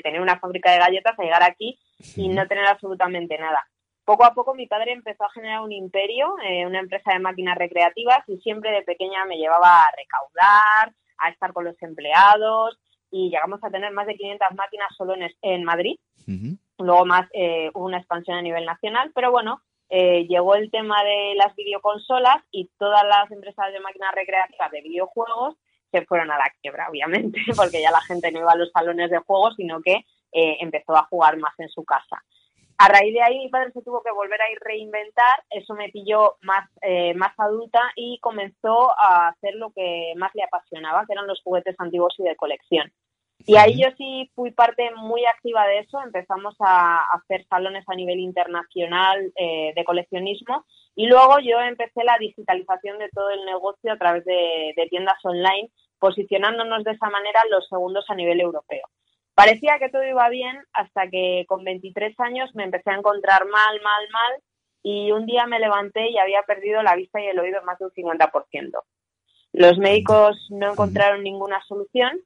tener 0.01 0.21
una 0.21 0.39
fábrica 0.39 0.71
de 0.71 0.79
galletas 0.79 1.17
a 1.17 1.23
llegar 1.23 1.43
aquí 1.43 1.79
y 2.15 2.27
no 2.27 2.45
tener 2.47 2.65
absolutamente 2.65 3.37
nada. 3.37 3.65
Poco 4.05 4.25
a 4.25 4.33
poco 4.33 4.53
mi 4.53 4.67
padre 4.67 4.91
empezó 4.91 5.23
a 5.23 5.31
generar 5.31 5.61
un 5.61 5.71
imperio, 5.71 6.35
eh, 6.45 6.65
una 6.65 6.79
empresa 6.79 7.13
de 7.13 7.19
máquinas 7.19 7.57
recreativas 7.57 8.19
y 8.27 8.37
siempre 8.39 8.71
de 8.71 8.81
pequeña 8.81 9.25
me 9.25 9.37
llevaba 9.37 9.81
a 9.81 9.91
recaudar, 9.95 10.93
a 11.19 11.29
estar 11.29 11.53
con 11.53 11.63
los 11.63 11.81
empleados, 11.81 12.77
y 13.13 13.29
llegamos 13.29 13.63
a 13.63 13.69
tener 13.69 13.93
más 13.93 14.07
de 14.07 14.15
500 14.15 14.55
máquinas 14.55 14.89
solo 14.97 15.13
en, 15.13 15.29
en 15.43 15.63
Madrid. 15.63 15.97
Luego 16.79 17.05
más 17.05 17.29
eh, 17.33 17.69
una 17.75 17.99
expansión 17.99 18.37
a 18.37 18.41
nivel 18.41 18.65
nacional, 18.65 19.11
pero 19.13 19.29
bueno, 19.29 19.61
eh, 19.89 20.25
llegó 20.27 20.55
el 20.55 20.71
tema 20.71 21.03
de 21.03 21.35
las 21.35 21.55
videoconsolas 21.55 22.37
y 22.49 22.71
todas 22.79 23.03
las 23.05 23.29
empresas 23.29 23.71
de 23.71 23.79
máquinas 23.79 24.15
recreativas 24.15 24.71
de 24.71 24.81
videojuegos 24.81 25.55
se 25.91 26.03
fueron 26.07 26.31
a 26.31 26.39
la 26.39 26.51
quiebra, 26.59 26.89
obviamente, 26.89 27.39
porque 27.55 27.83
ya 27.83 27.91
la 27.91 28.01
gente 28.01 28.31
no 28.31 28.39
iba 28.39 28.51
a 28.51 28.57
los 28.57 28.71
salones 28.71 29.11
de 29.11 29.19
juegos, 29.19 29.53
sino 29.57 29.79
que 29.81 30.05
eh, 30.31 30.57
empezó 30.59 30.95
a 30.95 31.05
jugar 31.05 31.37
más 31.37 31.53
en 31.59 31.69
su 31.69 31.85
casa. 31.85 32.23
A 32.79 32.87
raíz 32.87 33.13
de 33.13 33.21
ahí 33.21 33.37
mi 33.37 33.49
padre 33.49 33.71
se 33.73 33.83
tuvo 33.83 34.01
que 34.01 34.11
volver 34.11 34.41
a 34.41 34.51
ir 34.51 34.57
reinventar, 34.59 35.43
eso 35.51 35.75
me 35.75 35.89
pilló 35.89 36.37
más, 36.41 36.67
más 37.15 37.31
adulta 37.37 37.79
y 37.95 38.17
comenzó 38.19 38.89
a 38.99 39.27
hacer 39.27 39.53
lo 39.53 39.69
que 39.71 40.13
más 40.17 40.31
le 40.33 40.43
apasionaba, 40.43 41.05
que 41.05 41.13
eran 41.13 41.27
los 41.27 41.39
juguetes 41.43 41.75
antiguos 41.77 42.15
y 42.17 42.23
de 42.23 42.35
colección. 42.35 42.91
Y 43.45 43.57
ahí 43.57 43.81
yo 43.81 43.89
sí 43.97 44.31
fui 44.35 44.51
parte 44.51 44.89
muy 44.95 45.25
activa 45.25 45.67
de 45.67 45.79
eso. 45.79 45.99
Empezamos 46.01 46.55
a 46.59 46.97
hacer 47.13 47.45
salones 47.47 47.83
a 47.87 47.95
nivel 47.95 48.19
internacional 48.19 49.33
eh, 49.35 49.73
de 49.75 49.83
coleccionismo 49.83 50.65
y 50.95 51.07
luego 51.07 51.39
yo 51.39 51.59
empecé 51.59 52.03
la 52.03 52.17
digitalización 52.19 52.99
de 52.99 53.09
todo 53.09 53.31
el 53.31 53.43
negocio 53.45 53.91
a 53.91 53.97
través 53.97 54.23
de, 54.25 54.73
tiendas 54.89 55.17
online, 55.23 55.69
posicionándonos 55.99 56.83
de 56.83 56.91
esa 56.91 57.09
manera 57.09 57.41
los 57.49 57.67
segundos 57.67 58.05
a 58.09 58.15
nivel 58.15 58.39
europeo. 58.39 58.87
Parecía 59.35 59.79
que 59.79 59.89
todo 59.89 60.03
iba 60.03 60.29
bien 60.29 60.55
hasta 60.71 61.09
que 61.09 61.45
con 61.47 61.63
23 61.63 62.17
años 62.19 62.53
me 62.53 62.63
empecé 62.63 62.91
a 62.91 62.97
encontrar 62.97 63.45
mal, 63.47 63.81
mal, 63.81 64.07
mal 64.11 64.33
y 64.83 65.11
un 65.11 65.25
día 65.25 65.47
me 65.47 65.59
levanté 65.59 66.11
y 66.11 66.17
había 66.17 66.43
perdido 66.43 66.83
la 66.83 66.95
vista 66.95 67.19
y 67.19 67.25
el 67.25 67.39
oído 67.39 67.61
más 67.63 67.79
de 67.79 67.85
un 67.85 67.91
50%. 67.91 68.71
Los 69.53 69.77
médicos 69.79 70.47
no 70.51 70.71
encontraron 70.71 71.23
ninguna 71.23 71.61
solución 71.67 72.21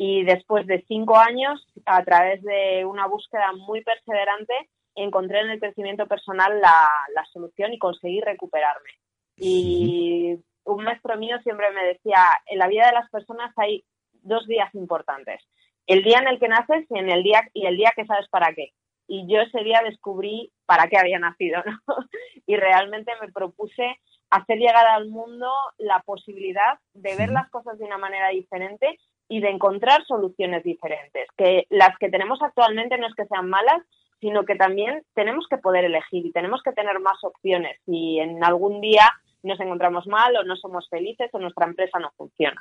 y 0.00 0.22
después 0.22 0.64
de 0.68 0.84
cinco 0.86 1.16
años, 1.18 1.66
a 1.84 2.04
través 2.04 2.40
de 2.44 2.84
una 2.84 3.08
búsqueda 3.08 3.52
muy 3.52 3.82
perseverante, 3.82 4.54
encontré 4.94 5.40
en 5.40 5.50
el 5.50 5.58
crecimiento 5.58 6.06
personal 6.06 6.60
la, 6.60 6.88
la 7.16 7.24
solución 7.32 7.72
y 7.72 7.78
conseguí 7.78 8.20
recuperarme. 8.20 8.90
Y 9.36 10.36
un 10.64 10.84
maestro 10.84 11.18
mío 11.18 11.38
siempre 11.42 11.72
me 11.72 11.84
decía, 11.84 12.22
en 12.46 12.58
la 12.58 12.68
vida 12.68 12.86
de 12.86 12.92
las 12.92 13.10
personas 13.10 13.52
hay 13.56 13.84
dos 14.12 14.46
días 14.46 14.72
importantes. 14.76 15.42
El 15.88 16.04
día 16.04 16.18
en 16.20 16.28
el 16.28 16.38
que 16.38 16.46
naces 16.46 16.86
y, 16.88 16.96
en 16.96 17.10
el 17.10 17.24
día, 17.24 17.42
y 17.52 17.66
el 17.66 17.76
día 17.76 17.92
que 17.96 18.06
sabes 18.06 18.28
para 18.28 18.54
qué. 18.54 18.70
Y 19.08 19.26
yo 19.26 19.40
ese 19.40 19.64
día 19.64 19.80
descubrí 19.84 20.52
para 20.64 20.86
qué 20.86 20.96
había 20.96 21.18
nacido, 21.18 21.60
¿no? 21.66 21.76
y 22.46 22.54
realmente 22.54 23.10
me 23.20 23.32
propuse 23.32 23.96
hacer 24.30 24.58
llegar 24.58 24.86
al 24.86 25.08
mundo 25.08 25.50
la 25.76 26.00
posibilidad 26.06 26.78
de 26.94 27.16
ver 27.16 27.30
las 27.30 27.50
cosas 27.50 27.78
de 27.78 27.84
una 27.84 27.98
manera 27.98 28.28
diferente 28.28 28.96
y 29.28 29.40
de 29.40 29.50
encontrar 29.50 30.04
soluciones 30.06 30.64
diferentes, 30.64 31.28
que 31.36 31.66
las 31.70 31.96
que 31.98 32.08
tenemos 32.08 32.40
actualmente 32.42 32.96
no 32.98 33.06
es 33.06 33.14
que 33.14 33.26
sean 33.26 33.48
malas, 33.48 33.82
sino 34.20 34.44
que 34.44 34.56
también 34.56 35.02
tenemos 35.14 35.46
que 35.48 35.58
poder 35.58 35.84
elegir 35.84 36.26
y 36.26 36.32
tenemos 36.32 36.60
que 36.64 36.72
tener 36.72 36.98
más 37.00 37.22
opciones 37.22 37.78
si 37.86 38.18
en 38.18 38.42
algún 38.42 38.80
día 38.80 39.08
nos 39.42 39.60
encontramos 39.60 40.06
mal 40.06 40.34
o 40.36 40.44
no 40.44 40.56
somos 40.56 40.88
felices 40.88 41.30
o 41.32 41.38
nuestra 41.38 41.66
empresa 41.66 41.98
no 41.98 42.10
funciona. 42.16 42.60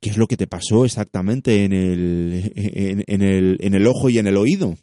¿Qué 0.00 0.10
es 0.10 0.16
lo 0.16 0.26
que 0.26 0.36
te 0.36 0.46
pasó 0.46 0.84
exactamente 0.84 1.64
en 1.64 1.72
el, 1.72 2.52
en, 3.06 3.22
el, 3.22 3.58
en 3.60 3.74
el 3.74 3.86
ojo 3.86 4.08
y 4.08 4.18
en 4.18 4.26
el 4.26 4.36
oído? 4.36 4.74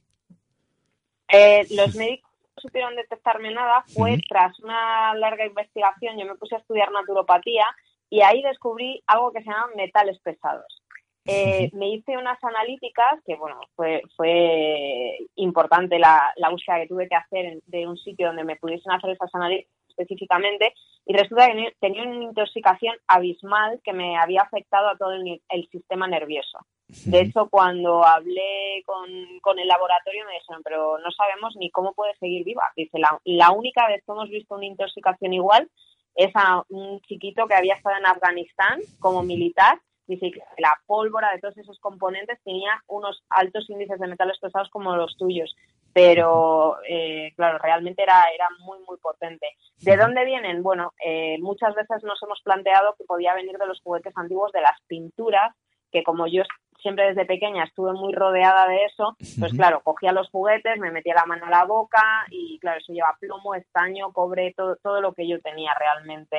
Eh, 1.32 1.66
los 1.76 1.96
médicos 1.96 2.30
no 2.56 2.62
supieron 2.62 2.96
detectarme 2.96 3.52
nada. 3.54 3.84
Fue 3.94 4.18
tras 4.30 4.60
una 4.60 5.16
larga 5.16 5.46
investigación, 5.46 6.20
yo 6.20 6.26
me 6.26 6.36
puse 6.36 6.56
a 6.56 6.60
estudiar 6.60 6.92
naturopatía 6.92 7.66
y 8.12 8.22
ahí 8.22 8.44
descubrí 8.44 9.02
algo 9.08 9.32
que 9.32 9.42
se 9.42 9.50
llaman 9.50 9.72
metales 9.76 10.20
pesados. 10.20 10.84
eh, 11.26 11.70
me 11.74 11.90
hice 11.90 12.18
unas 12.18 12.44
analíticas 12.44 13.22
que, 13.26 13.36
bueno, 13.36 13.60
fue, 13.76 14.02
fue 14.18 15.18
importante 15.36 15.98
la, 15.98 16.22
la 16.36 16.50
búsqueda 16.50 16.80
que 16.80 16.88
tuve 16.88 17.08
que 17.08 17.16
hacer 17.16 17.62
de 17.68 17.88
un 17.88 17.98
sitio 17.98 18.28
donde 18.28 18.44
me 18.44 18.58
pudiesen 18.58 18.92
hacer 18.92 19.12
esas 19.12 19.34
analíticas 19.34 19.72
específicamente 19.92 20.74
y 21.06 21.14
resulta 21.14 21.48
que 21.48 21.74
tenía 21.80 22.04
una 22.04 22.24
intoxicación 22.24 22.96
abismal 23.08 23.80
que 23.84 23.94
me 23.94 24.18
había 24.18 24.42
afectado 24.42 24.90
a 24.90 24.98
todo 24.98 25.12
el, 25.14 25.70
sistema 25.72 26.08
nervioso. 26.08 26.60
De 27.06 27.22
hecho, 27.22 27.48
cuando 27.50 28.06
hablé 28.06 28.84
con, 28.86 29.10
con, 29.42 29.60
el 29.60 29.68
laboratorio 29.68 30.26
me 30.26 30.34
dijeron, 30.34 30.62
pero 30.64 30.98
no 31.00 31.12
sabemos 31.12 31.56
ni 31.56 31.72
cómo 31.72 31.94
puede 31.94 32.16
seguir 32.18 32.44
viva. 32.44 32.64
Dice, 32.76 33.00
la, 33.00 33.20
la 33.24 33.52
única 33.52 33.88
vez 33.88 34.04
que 34.06 34.12
hemos 34.12 34.30
visto 34.30 34.56
una 34.56 34.66
intoxicación 34.66 35.34
igual 35.34 35.70
es 36.16 36.32
a 36.36 36.64
un 36.70 37.00
chiquito 37.02 37.48
que 37.48 37.56
había 37.56 37.76
estado 37.76 37.98
en 37.98 38.06
Afganistán 38.06 38.80
como 39.00 39.24
militar 39.24 39.80
dice 40.12 40.32
que 40.32 40.42
la 40.58 40.78
pólvora 40.86 41.32
de 41.32 41.40
todos 41.40 41.58
esos 41.58 41.80
componentes 41.80 42.40
tenía 42.44 42.82
unos 42.88 43.24
altos 43.30 43.70
índices 43.70 44.00
de 44.00 44.08
metales 44.08 44.38
pesados 44.40 44.70
como 44.70 44.96
los 44.96 45.16
tuyos, 45.18 45.56
pero 45.94 46.78
eh, 46.88 47.32
claro, 47.36 47.58
realmente 47.60 48.04
era, 48.04 48.26
era 48.34 48.48
muy, 48.60 48.80
muy 48.88 48.98
potente. 48.98 49.48
¿De 49.80 49.98
dónde 49.98 50.26
vienen? 50.26 50.64
Bueno, 50.64 50.94
eh, 51.04 51.38
muchas 51.40 51.74
veces 51.76 52.04
nos 52.04 52.22
hemos 52.24 52.42
planteado 52.42 52.96
que 52.98 53.06
podía 53.06 53.34
venir 53.34 53.58
de 53.58 53.68
los 53.68 53.82
juguetes 53.82 54.16
antiguos, 54.18 54.52
de 54.52 54.62
las 54.62 54.80
pinturas, 54.88 55.56
que 55.92 56.04
como 56.04 56.28
yo 56.28 56.44
siempre 56.82 57.08
desde 57.08 57.26
pequeña 57.26 57.64
estuve 57.64 57.94
muy 57.94 58.14
rodeada 58.14 58.68
de 58.68 58.86
eso, 58.86 59.16
pues 59.40 59.54
claro, 59.54 59.82
cogía 59.84 60.12
los 60.12 60.30
juguetes, 60.30 60.80
me 60.80 60.92
metía 60.92 61.16
la 61.16 61.26
mano 61.26 61.46
a 61.46 61.50
la 61.50 61.66
boca 61.66 62.02
y 62.30 62.60
claro, 62.60 62.80
eso 62.80 62.94
lleva 62.94 63.18
plomo, 63.20 63.56
estaño, 63.56 64.12
cobre, 64.12 64.54
todo, 64.56 64.76
todo 64.78 65.02
lo 65.02 65.14
que 65.14 65.28
yo 65.28 65.40
tenía 65.40 65.72
realmente 65.78 66.38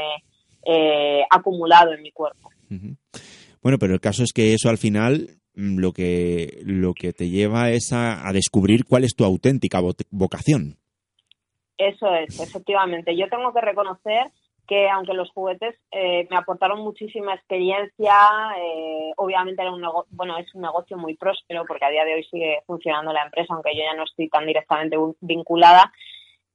eh, 0.65 1.23
acumulado 1.31 1.93
en 1.93 2.03
mi 2.03 2.13
cuerpo. 2.13 2.51
Bueno, 3.63 3.79
pero 3.79 3.95
el 3.95 4.01
caso 4.01 4.23
es 4.23 4.33
que 4.33 4.55
eso 4.55 4.69
al 4.69 4.79
final 4.79 5.29
mm, 5.55 5.79
lo 5.79 5.93
que, 5.93 6.61
lo 6.65 6.95
que 6.95 7.13
te 7.13 7.29
lleva 7.29 7.71
es 7.71 7.93
a, 7.93 8.31
descubrir 8.33 8.85
cuál 8.85 9.05
es 9.05 9.15
tu 9.15 9.25
auténtica 9.25 9.81
vocación. 10.11 10.79
Eso 11.77 12.15
es, 12.15 12.39
efectivamente. 12.41 13.17
Yo 13.17 13.29
tengo 13.29 13.53
que 13.53 13.61
reconocer 13.61 14.31
que 14.67 14.89
aunque 14.89 15.15
los 15.15 15.31
juguetes 15.33 15.77
eh, 15.91 16.27
me 16.31 16.37
aportaron 16.37 16.81
muchísima 16.81 17.35
experiencia, 17.35 18.15
eh, 18.59 19.13
obviamente 19.17 19.63
era 19.63 19.73
un 19.73 19.83
bueno 20.11 20.39
es 20.39 20.55
un 20.55 20.63
negocio 20.63 20.97
muy 20.97 21.15
próspero 21.17 21.65
porque 21.67 21.85
a 21.85 21.91
día 21.91 22.05
de 22.05 22.15
hoy 22.15 22.25
sigue 22.25 22.63
funcionando 22.67 23.13
la 23.13 23.25
empresa, 23.25 23.55
aunque 23.55 23.75
yo 23.75 23.83
ya 23.83 23.95
no 23.95 24.05
estoy 24.05 24.29
tan 24.29 24.47
directamente 24.47 24.97
vinculada. 25.21 25.93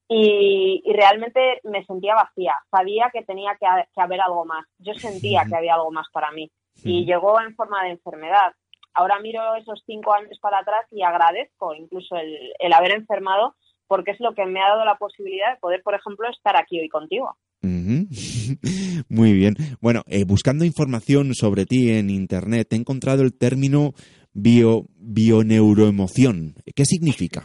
Y, 0.10 0.84
realmente 0.94 1.60
me 1.66 1.84
sentía 1.86 2.16
vacía. 2.16 2.56
Sabía 2.72 3.10
que 3.12 3.24
tenía 3.24 3.58
que, 3.60 3.68
que 3.94 4.02
haber 4.02 4.22
algo 4.22 4.46
más. 4.46 4.66
Yo 4.80 4.94
sentía 4.94 5.44
que 5.50 5.56
había 5.56 5.74
algo 5.74 5.92
más 5.92 6.08
para 6.14 6.32
mí 6.32 6.50
y 6.84 7.06
llegó 7.06 7.42
en 7.42 7.56
forma 7.56 7.84
de 7.84 7.92
enfermedad. 7.92 8.54
Ahora 8.94 9.20
miro 9.20 9.56
esos 9.56 9.84
cinco 9.86 10.14
años 10.14 10.40
para 10.42 10.60
atrás 10.60 10.86
y 10.92 11.04
agradezco 11.04 11.76
incluso 11.76 12.16
el, 12.16 12.74
haber 12.74 12.94
enfermado 12.94 13.56
porque 13.88 14.12
es 14.12 14.20
lo 14.20 14.34
que 14.34 14.46
me 14.46 14.60
ha 14.60 14.70
dado 14.70 14.86
la 14.86 14.98
posibilidad 14.98 15.54
de 15.54 15.60
poder, 15.60 15.82
por 15.84 15.94
ejemplo, 15.94 16.28
estar 16.30 16.58
aquí 16.58 16.80
hoy 16.80 16.90
contigo. 16.90 17.38
Muy 19.10 19.34
bien. 19.34 19.56
Bueno, 19.82 20.04
eh, 20.08 20.24
buscando 20.26 20.66
información 20.66 21.34
sobre 21.34 21.66
ti 21.66 21.92
en 21.92 22.10
Internet, 22.10 22.68
he 22.72 22.76
encontrado 22.76 23.24
el 23.24 23.38
término 23.38 23.94
bio, 24.34 24.86
bioneuroemoción. 24.96 26.56
¿Qué 26.76 26.86
significa? 26.86 27.44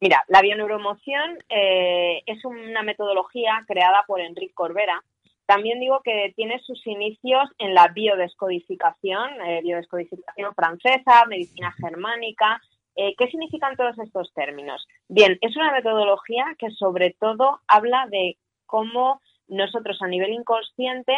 Mira, 0.00 0.22
la 0.28 0.42
bioneuroemoción 0.42 1.38
eh, 1.48 2.22
es 2.26 2.44
una 2.44 2.82
metodología 2.82 3.64
creada 3.68 4.04
por 4.06 4.20
Enrique 4.20 4.52
Corbera, 4.52 5.00
también 5.46 5.80
digo 5.80 6.00
que 6.02 6.32
tiene 6.36 6.58
sus 6.60 6.86
inicios 6.86 7.42
en 7.58 7.74
la 7.74 7.88
biodescodificación, 7.88 9.40
eh, 9.46 9.60
biodescodificación 9.62 10.54
francesa, 10.54 11.26
medicina 11.28 11.72
germánica. 11.72 12.60
Eh, 12.94 13.14
¿Qué 13.18 13.26
significan 13.26 13.76
todos 13.76 13.98
estos 13.98 14.32
términos? 14.34 14.86
Bien, 15.08 15.36
es 15.40 15.56
una 15.56 15.72
metodología 15.72 16.44
que 16.58 16.70
sobre 16.70 17.14
todo 17.18 17.60
habla 17.66 18.06
de 18.10 18.36
cómo 18.72 19.20
nosotros 19.48 20.00
a 20.00 20.08
nivel 20.08 20.32
inconsciente 20.32 21.12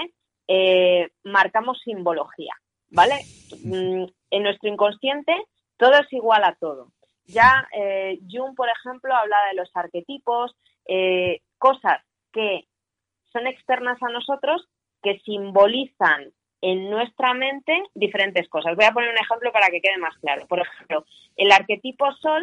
eh, 0.48 1.10
marcamos 1.22 1.78
simbología, 1.84 2.52
¿vale? 2.90 3.14
Mm, 3.64 4.06
en 4.30 4.42
nuestro 4.42 4.68
inconsciente 4.68 5.32
todo 5.76 5.92
es 5.92 6.12
igual 6.12 6.42
a 6.42 6.56
todo. 6.56 6.88
Ya 7.26 7.66
Jung, 8.30 8.54
por 8.54 8.68
ejemplo, 8.68 9.14
habla 9.14 9.36
de 9.48 9.54
los 9.54 9.70
arquetipos, 9.74 10.54
cosas 11.58 12.02
que 12.32 12.66
son 13.32 13.46
externas 13.46 13.96
a 14.02 14.10
nosotros 14.10 14.68
que 15.02 15.20
simbolizan 15.20 16.32
en 16.64 16.88
nuestra 16.88 17.34
mente 17.34 17.82
diferentes 17.94 18.48
cosas. 18.48 18.74
Voy 18.74 18.86
a 18.86 18.92
poner 18.92 19.10
un 19.10 19.18
ejemplo 19.18 19.52
para 19.52 19.68
que 19.68 19.82
quede 19.82 19.98
más 19.98 20.16
claro. 20.18 20.46
Por 20.46 20.60
ejemplo, 20.60 21.04
el 21.36 21.52
arquetipo 21.52 22.10
sol 22.14 22.42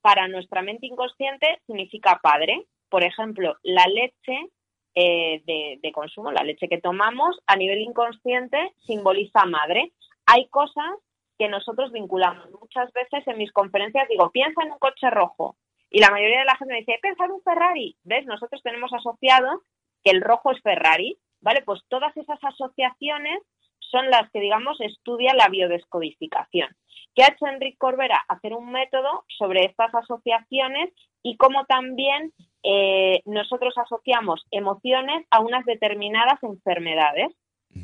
para 0.00 0.28
nuestra 0.28 0.62
mente 0.62 0.86
inconsciente 0.86 1.60
significa 1.66 2.20
padre. 2.22 2.66
Por 2.88 3.04
ejemplo, 3.04 3.56
la 3.62 3.86
leche 3.86 4.50
eh, 4.94 5.42
de, 5.80 5.92
consumo, 5.92 6.32
la 6.32 6.42
leche 6.42 6.68
que 6.68 6.80
tomamos, 6.80 7.38
a 7.46 7.56
nivel 7.56 7.80
inconsciente 7.80 8.72
simboliza 8.86 9.44
madre. 9.44 9.92
Hay 10.26 10.48
cosas 10.48 10.90
que 11.38 11.48
nosotros 11.48 11.92
vinculamos. 11.92 12.50
Muchas 12.60 12.92
veces 12.92 13.26
en 13.26 13.38
mis 13.38 13.52
conferencias 13.52 14.08
digo, 14.08 14.30
piensa 14.30 14.62
en 14.62 14.72
un 14.72 14.78
coche 14.78 15.08
rojo. 15.10 15.56
Y 15.90 16.00
la 16.00 16.10
mayoría 16.10 16.40
de 16.40 16.44
la 16.44 16.56
gente 16.56 16.74
me 16.74 16.80
dice, 16.80 16.98
piensa 17.00 17.24
en 17.24 17.32
un 17.32 17.42
Ferrari. 17.42 17.96
¿Ves? 18.02 18.26
Nosotros 18.26 18.60
tenemos 18.62 18.92
asociado 18.92 19.62
que 20.02 20.10
el 20.10 20.20
rojo 20.20 20.50
es 20.50 20.60
Ferrari, 20.62 21.16
¿vale? 21.40 21.62
Pues 21.62 21.80
todas 21.88 22.16
esas 22.16 22.42
asociaciones 22.42 23.40
son 23.78 24.10
las 24.10 24.30
que, 24.32 24.40
digamos, 24.40 24.80
estudian 24.80 25.36
la 25.36 25.48
biodescodificación. 25.48 26.76
¿Qué 27.14 27.22
ha 27.22 27.28
hecho 27.28 27.46
Enrique 27.46 27.78
Corbera? 27.78 28.22
Hacer 28.28 28.52
un 28.52 28.70
método 28.70 29.24
sobre 29.28 29.64
estas 29.64 29.94
asociaciones 29.94 30.92
y 31.22 31.36
cómo 31.36 31.64
también 31.66 32.32
eh, 32.62 33.22
nosotros 33.24 33.74
asociamos 33.76 34.44
emociones 34.50 35.24
a 35.30 35.40
unas 35.40 35.64
determinadas 35.64 36.42
enfermedades. 36.42 37.28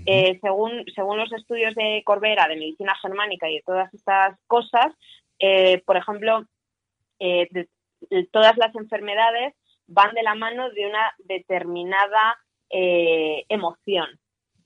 Eh, 0.07 0.39
según, 0.41 0.85
según 0.95 1.19
los 1.19 1.33
estudios 1.33 1.75
de 1.75 2.03
Corbera, 2.05 2.49
de 2.49 2.57
medicina 2.57 2.95
germánica 3.01 3.49
y 3.49 3.57
de 3.57 3.63
todas 3.63 3.93
estas 3.93 4.37
cosas, 4.47 4.87
eh, 5.39 5.83
por 5.85 5.97
ejemplo, 5.97 6.45
todas 8.33 8.57
las 8.57 8.75
enfermedades 8.75 9.55
van 9.87 10.15
de 10.15 10.23
la 10.23 10.35
mano 10.35 10.71
de 10.71 10.87
una 10.87 11.13
determinada 11.19 12.39
emoción. 12.71 14.09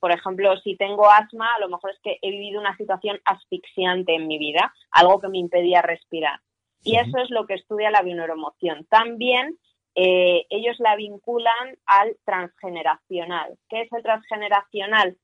Por 0.00 0.12
ejemplo, 0.12 0.56
si 0.58 0.76
tengo 0.76 1.10
asma, 1.10 1.54
a 1.54 1.60
lo 1.60 1.68
mejor 1.68 1.90
es 1.90 1.98
que 2.02 2.18
he 2.22 2.30
vivido 2.30 2.60
una 2.60 2.76
situación 2.76 3.20
asfixiante 3.24 4.14
en 4.14 4.26
mi 4.28 4.38
vida, 4.38 4.72
algo 4.92 5.20
que 5.20 5.28
me 5.28 5.38
impedía 5.38 5.82
respirar. 5.82 6.40
Y 6.82 6.96
eso 6.96 7.18
es 7.18 7.30
lo 7.30 7.46
que 7.46 7.54
estudia 7.54 7.90
la 7.90 8.02
bioneuroemoción. 8.02 8.86
También 8.86 9.58
eh, 10.00 10.46
ellos 10.50 10.76
la 10.78 10.94
vinculan 10.94 11.76
al 11.86 12.16
transgeneracional. 12.24 13.58
¿Qué 13.68 13.80
es 13.80 13.92
el 13.92 14.04
transgeneracional? 14.04 15.16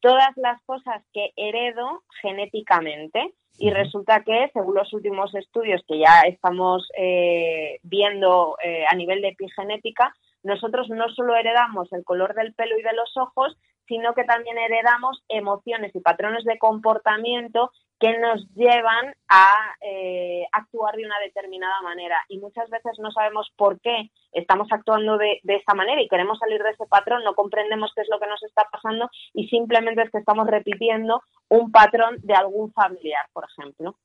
Todas 0.00 0.36
las 0.36 0.62
cosas 0.66 1.02
que 1.14 1.30
heredo 1.34 2.02
genéticamente 2.20 3.32
y 3.58 3.70
resulta 3.70 4.22
que, 4.24 4.50
según 4.52 4.74
los 4.74 4.92
últimos 4.92 5.34
estudios 5.34 5.80
que 5.88 5.98
ya 5.98 6.20
estamos 6.26 6.86
eh, 6.98 7.78
viendo 7.82 8.58
eh, 8.62 8.84
a 8.90 8.94
nivel 8.96 9.22
de 9.22 9.28
epigenética, 9.28 10.14
nosotros 10.42 10.90
no 10.90 11.08
solo 11.08 11.34
heredamos 11.34 11.90
el 11.94 12.04
color 12.04 12.34
del 12.34 12.52
pelo 12.52 12.78
y 12.78 12.82
de 12.82 12.92
los 12.92 13.16
ojos, 13.16 13.56
sino 13.86 14.12
que 14.12 14.24
también 14.24 14.58
heredamos 14.58 15.24
emociones 15.30 15.96
y 15.96 16.00
patrones 16.00 16.44
de 16.44 16.58
comportamiento 16.58 17.70
que 18.00 18.18
nos 18.18 18.46
llevan 18.54 19.14
a 19.28 19.54
eh, 19.80 20.44
actuar 20.52 20.96
de 20.96 21.04
una 21.04 21.18
determinada 21.24 21.80
manera. 21.82 22.16
Y 22.28 22.38
muchas 22.38 22.70
veces 22.70 22.92
no 22.98 23.10
sabemos 23.10 23.48
por 23.56 23.80
qué 23.80 24.10
estamos 24.32 24.68
actuando 24.70 25.18
de, 25.18 25.40
de, 25.42 25.56
esa 25.56 25.74
manera 25.74 26.00
y 26.00 26.08
queremos 26.08 26.38
salir 26.38 26.62
de 26.62 26.70
ese 26.70 26.86
patrón, 26.86 27.24
no 27.24 27.34
comprendemos 27.34 27.90
qué 27.94 28.02
es 28.02 28.08
lo 28.10 28.20
que 28.20 28.28
nos 28.28 28.42
está 28.42 28.64
pasando 28.70 29.10
y 29.34 29.48
simplemente 29.48 30.02
es 30.02 30.10
que 30.10 30.18
estamos 30.18 30.46
repitiendo 30.46 31.22
un 31.48 31.72
patrón 31.72 32.16
de 32.22 32.34
algún 32.34 32.72
familiar, 32.72 33.26
por 33.32 33.44
ejemplo. 33.44 33.96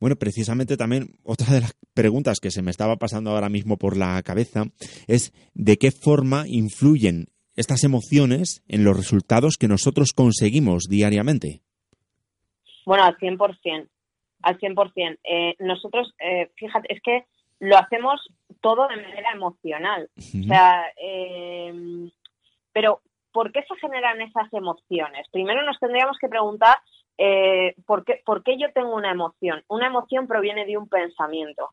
Bueno, 0.00 0.16
precisamente 0.16 0.76
también 0.76 1.18
otra 1.22 1.52
de 1.52 1.60
las 1.60 1.76
preguntas 1.94 2.40
que 2.40 2.50
se 2.50 2.62
me 2.62 2.70
estaba 2.70 2.96
pasando 2.96 3.30
ahora 3.30 3.48
mismo 3.48 3.76
por 3.76 3.96
la 3.96 4.22
cabeza 4.22 4.64
es 5.06 5.32
de 5.54 5.76
qué 5.76 5.90
forma 5.90 6.44
influyen 6.46 7.26
estas 7.54 7.84
emociones 7.84 8.62
en 8.68 8.84
los 8.84 8.96
resultados 8.96 9.56
que 9.58 9.68
nosotros 9.68 10.12
conseguimos 10.14 10.84
diariamente. 10.88 11.62
Bueno, 12.86 13.04
al 13.04 13.18
100%, 13.18 13.88
al 14.42 14.58
100%. 14.58 15.18
Eh, 15.24 15.56
nosotros, 15.58 16.14
eh, 16.20 16.50
fíjate, 16.54 16.94
es 16.94 17.02
que 17.02 17.26
lo 17.58 17.76
hacemos 17.76 18.20
todo 18.60 18.86
de 18.88 18.96
manera 18.96 19.32
emocional. 19.32 20.08
O 20.16 20.46
sea, 20.46 20.86
eh, 20.96 22.08
pero 22.72 23.00
¿por 23.32 23.52
qué 23.52 23.62
se 23.62 23.74
generan 23.76 24.20
esas 24.22 24.50
emociones? 24.52 25.26
Primero 25.32 25.62
nos 25.62 25.78
tendríamos 25.78 26.16
que 26.18 26.28
preguntar 26.28 26.78
¿por, 27.86 28.04
qué, 28.04 28.22
¿por 28.24 28.42
qué 28.42 28.56
yo 28.58 28.72
tengo 28.72 28.94
una 28.94 29.10
emoción? 29.10 29.64
Una 29.68 29.86
emoción 29.88 30.26
proviene 30.26 30.64
de 30.64 30.76
un 30.76 30.88
pensamiento. 30.88 31.70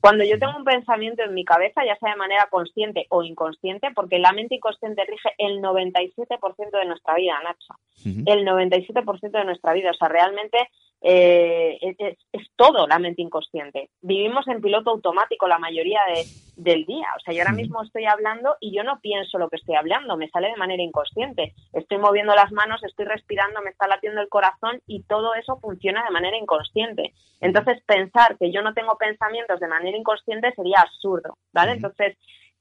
Cuando 0.00 0.24
yo 0.24 0.38
tengo 0.38 0.56
un 0.56 0.64
pensamiento 0.64 1.22
en 1.22 1.34
mi 1.34 1.44
cabeza, 1.44 1.84
ya 1.84 1.96
sea 1.96 2.12
de 2.12 2.16
manera 2.16 2.46
consciente 2.50 3.06
o 3.08 3.22
inconsciente, 3.22 3.88
porque 3.94 4.18
la 4.18 4.32
mente 4.32 4.56
inconsciente 4.56 5.04
rige 5.04 5.30
el 5.38 5.60
97% 5.60 6.70
de 6.70 6.86
nuestra 6.86 7.14
vida, 7.14 7.40
Nacho. 7.42 7.74
El 8.04 8.46
97% 8.46 9.30
de 9.30 9.44
nuestra 9.44 9.72
vida. 9.72 9.90
O 9.90 9.94
sea, 9.94 10.08
realmente 10.08 10.58
eh, 11.02 11.78
es, 11.98 12.48
todo 12.56 12.86
la 12.86 12.98
mente 12.98 13.22
inconsciente. 13.22 13.90
Vivimos 14.00 14.48
en 14.48 14.60
piloto 14.60 14.90
automático 14.90 15.46
la 15.46 15.58
mayoría 15.58 16.00
del 16.56 16.84
día. 16.86 17.06
O 17.16 17.20
sea, 17.20 17.34
yo 17.34 17.42
ahora 17.42 17.52
mismo 17.52 17.82
estoy 17.82 18.06
hablando 18.06 18.56
y 18.60 18.74
yo 18.74 18.82
no 18.82 18.98
pienso 19.00 19.38
lo 19.38 19.48
que 19.48 19.56
estoy 19.56 19.74
hablando, 19.74 20.16
me 20.16 20.30
sale 20.30 20.48
de 20.48 20.56
manera 20.56 20.82
inconsciente. 20.82 21.54
Estoy 21.72 21.98
moviendo 21.98 22.34
las 22.34 22.50
manos, 22.50 22.82
estoy 22.82 23.04
respirando, 23.04 23.60
me 23.62 23.70
está 23.70 23.86
latiendo 23.86 24.20
el 24.20 24.28
corazón 24.28 24.80
y 24.86 25.02
todo 25.02 25.34
eso 25.34 25.58
funciona 25.60 26.04
de 26.04 26.10
manera 26.10 26.36
inconsciente. 26.36 27.12
Entonces, 27.40 27.82
pensar 27.84 28.36
que 28.38 28.50
yo 28.50 28.62
no 28.62 28.72
tengo 28.72 28.96
pensamientos 28.96 29.60
de 29.60 29.68
manera 29.68 29.96
inconsciente 29.96 30.52
sería 30.54 30.80
absurdo, 30.80 31.36
¿vale? 31.52 31.72
Entonces, 31.72 32.16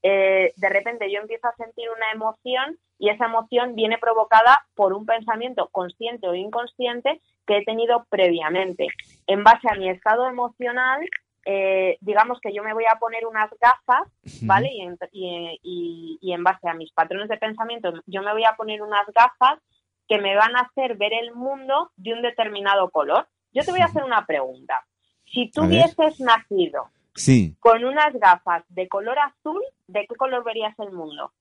eh, 0.08 0.54
de 0.56 0.70
repente 0.70 1.12
yo 1.12 1.20
empiezo 1.20 1.48
a 1.48 1.56
sentir 1.56 1.90
una 1.90 2.12
emoción 2.12 2.78
y 3.00 3.10
esa 3.10 3.26
emoción 3.26 3.74
viene 3.74 3.98
provocada 3.98 4.64
por 4.76 4.94
un 4.94 5.08
pensamiento 5.08 5.68
consciente 5.72 6.28
o 6.28 6.36
inconsciente 6.36 7.22
que 7.48 7.58
he 7.58 7.66
tenido 7.66 8.06
previamente. 8.08 8.86
En 9.26 9.44
base 9.44 9.68
a 9.68 9.74
mi 9.74 9.90
estado 9.90 10.28
emocional, 10.28 11.02
eh, 11.44 11.98
digamos 12.02 12.40
que 12.40 12.54
yo 12.54 12.62
me 12.62 12.76
voy 12.76 12.86
a 12.86 13.00
poner 13.00 13.26
unas 13.26 13.50
gafas, 13.60 14.08
¿vale? 14.44 14.70
Y 14.72 14.82
en, 14.82 14.96
y 15.12 16.32
en 16.32 16.44
base 16.44 16.70
a 16.70 16.76
mis 16.76 16.92
patrones 16.92 17.28
de 17.28 17.38
pensamiento, 17.38 17.92
yo 18.06 18.22
me 18.22 18.32
voy 18.32 18.46
a 18.46 18.56
poner 18.56 18.84
unas 18.84 19.08
gafas 19.08 19.60
que 20.08 20.20
me 20.20 20.36
van 20.36 20.56
a 20.56 20.70
hacer 20.70 20.98
ver 20.98 21.14
el 21.14 21.34
mundo 21.34 21.90
de 21.96 22.14
un 22.14 22.22
determinado 22.22 22.92
color. 22.92 23.28
Yo 23.54 23.64
te 23.64 23.72
voy 23.72 23.82
a 23.82 23.86
hacer 23.86 24.04
una 24.04 24.24
pregunta. 24.28 24.86
Si 25.26 25.50
tú 25.50 25.64
hubieses 25.64 26.20
nacido 26.20 26.92
Sí. 27.16 27.56
Con 27.60 27.84
unas 27.86 28.14
gafas 28.14 28.64
de 28.70 28.88
color 28.88 29.18
azul, 29.20 29.62
¿de 29.88 30.06
qué 30.08 30.16
color 30.16 30.44
verías 30.44 30.78
el 30.80 30.92
mundo? 30.92 31.32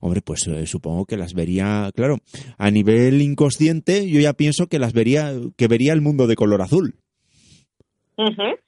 Hombre, 0.00 0.22
pues 0.22 0.46
eh, 0.46 0.66
supongo 0.66 1.04
que 1.04 1.16
las 1.16 1.34
vería, 1.34 1.90
claro, 1.94 2.16
a 2.58 2.70
nivel 2.70 3.20
inconsciente 3.20 4.08
yo 4.08 4.20
ya 4.20 4.32
pienso 4.32 4.66
que 4.66 4.78
las 4.78 4.92
vería, 4.92 5.32
que 5.56 5.68
vería 5.68 5.92
el 5.92 6.00
mundo 6.00 6.26
de 6.26 6.36
color 6.36 6.62
azul. 6.62 6.96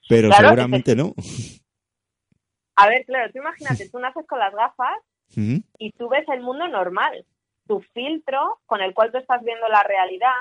Pero 0.09 0.31
seguramente 0.31 0.95
no. 0.95 1.13
A 2.75 2.87
ver, 2.87 3.05
claro, 3.05 3.31
tú 3.31 3.39
imagínate, 3.39 3.89
tú 3.89 3.99
naces 3.99 4.25
con 4.27 4.39
las 4.39 4.53
gafas 4.53 4.99
y 5.35 5.91
tú 5.93 6.09
ves 6.09 6.27
el 6.29 6.41
mundo 6.41 6.67
normal. 6.67 7.25
Tu 7.67 7.81
filtro 7.93 8.59
con 8.65 8.81
el 8.81 8.93
cual 8.93 9.11
tú 9.11 9.17
estás 9.17 9.43
viendo 9.43 9.67
la 9.67 9.83
realidad 9.83 10.31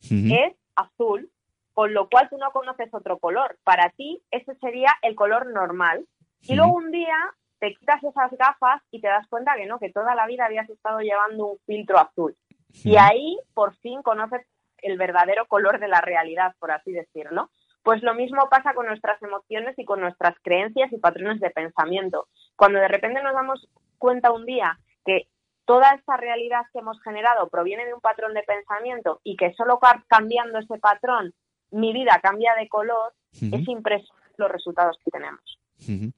es 0.00 0.54
azul 0.76 1.30
con 1.74 1.92
lo 1.92 2.08
cual 2.08 2.28
tú 2.30 2.38
no 2.38 2.50
conoces 2.52 2.88
otro 2.94 3.18
color. 3.18 3.58
Para 3.64 3.90
ti 3.90 4.22
ese 4.30 4.54
sería 4.56 4.92
el 5.02 5.14
color 5.14 5.52
normal. 5.52 6.06
Y 6.42 6.54
luego 6.54 6.74
un 6.74 6.90
día 6.90 7.16
te 7.58 7.74
quitas 7.74 8.02
esas 8.02 8.30
gafas 8.32 8.82
y 8.90 9.00
te 9.00 9.08
das 9.08 9.26
cuenta 9.28 9.56
que 9.56 9.66
no, 9.66 9.78
que 9.78 9.90
toda 9.92 10.14
la 10.14 10.26
vida 10.26 10.46
habías 10.46 10.68
estado 10.70 11.00
llevando 11.00 11.46
un 11.46 11.58
filtro 11.66 11.98
azul. 11.98 12.36
Y 12.84 12.96
ahí 12.96 13.38
por 13.54 13.74
fin 13.76 14.02
conoces 14.02 14.46
el 14.78 14.98
verdadero 14.98 15.46
color 15.46 15.80
de 15.80 15.88
la 15.88 16.00
realidad, 16.00 16.54
por 16.58 16.70
así 16.70 16.92
decirlo. 16.92 17.50
Pues 17.82 18.02
lo 18.02 18.14
mismo 18.14 18.48
pasa 18.48 18.74
con 18.74 18.86
nuestras 18.86 19.22
emociones 19.22 19.78
y 19.78 19.84
con 19.84 20.00
nuestras 20.00 20.36
creencias 20.42 20.92
y 20.92 20.98
patrones 20.98 21.40
de 21.40 21.50
pensamiento. 21.50 22.28
Cuando 22.56 22.78
de 22.78 22.88
repente 22.88 23.22
nos 23.22 23.34
damos 23.34 23.68
cuenta 23.98 24.32
un 24.32 24.46
día 24.46 24.78
que 25.04 25.28
toda 25.64 25.90
esta 25.92 26.16
realidad 26.16 26.62
que 26.72 26.78
hemos 26.80 27.00
generado 27.02 27.48
proviene 27.48 27.86
de 27.86 27.94
un 27.94 28.00
patrón 28.00 28.34
de 28.34 28.42
pensamiento 28.42 29.20
y 29.24 29.36
que 29.36 29.54
solo 29.54 29.78
cambiando 30.08 30.58
ese 30.58 30.78
patrón 30.78 31.34
mi 31.74 31.92
vida 31.92 32.20
cambia 32.22 32.52
de 32.58 32.68
color, 32.68 33.12
es 33.32 33.68
impresionante 33.68 34.24
los 34.36 34.50
resultados 34.50 34.96
que 35.04 35.10
tenemos. 35.10 36.14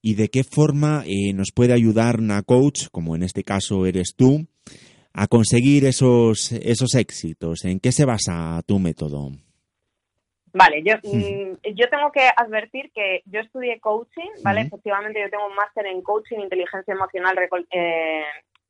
¿Y 0.00 0.14
de 0.14 0.28
qué 0.28 0.42
forma 0.44 1.04
eh, 1.06 1.32
nos 1.32 1.52
puede 1.52 1.72
ayudar 1.72 2.18
una 2.18 2.42
coach, 2.42 2.88
como 2.90 3.14
en 3.14 3.22
este 3.22 3.44
caso 3.44 3.86
eres 3.86 4.14
tú, 4.16 4.46
a 5.12 5.26
conseguir 5.26 5.84
esos, 5.84 6.52
esos 6.52 6.94
éxitos? 6.94 7.64
¿En 7.64 7.80
qué 7.80 7.92
se 7.92 8.04
basa 8.04 8.62
tu 8.66 8.78
método? 8.78 9.30
Vale, 10.54 10.82
yo, 10.84 10.96
mm, 11.02 11.74
yo 11.74 11.88
tengo 11.88 12.12
que 12.12 12.28
advertir 12.36 12.90
que 12.94 13.22
yo 13.24 13.40
estudié 13.40 13.80
coaching, 13.80 14.30
¿vale? 14.42 14.62
Efectivamente, 14.62 15.20
yo 15.20 15.30
tengo 15.30 15.46
un 15.46 15.54
máster 15.54 15.86
en 15.86 16.02
coaching, 16.02 16.40
inteligencia 16.40 16.92
emocional, 16.92 17.36
eh, 17.70 18.24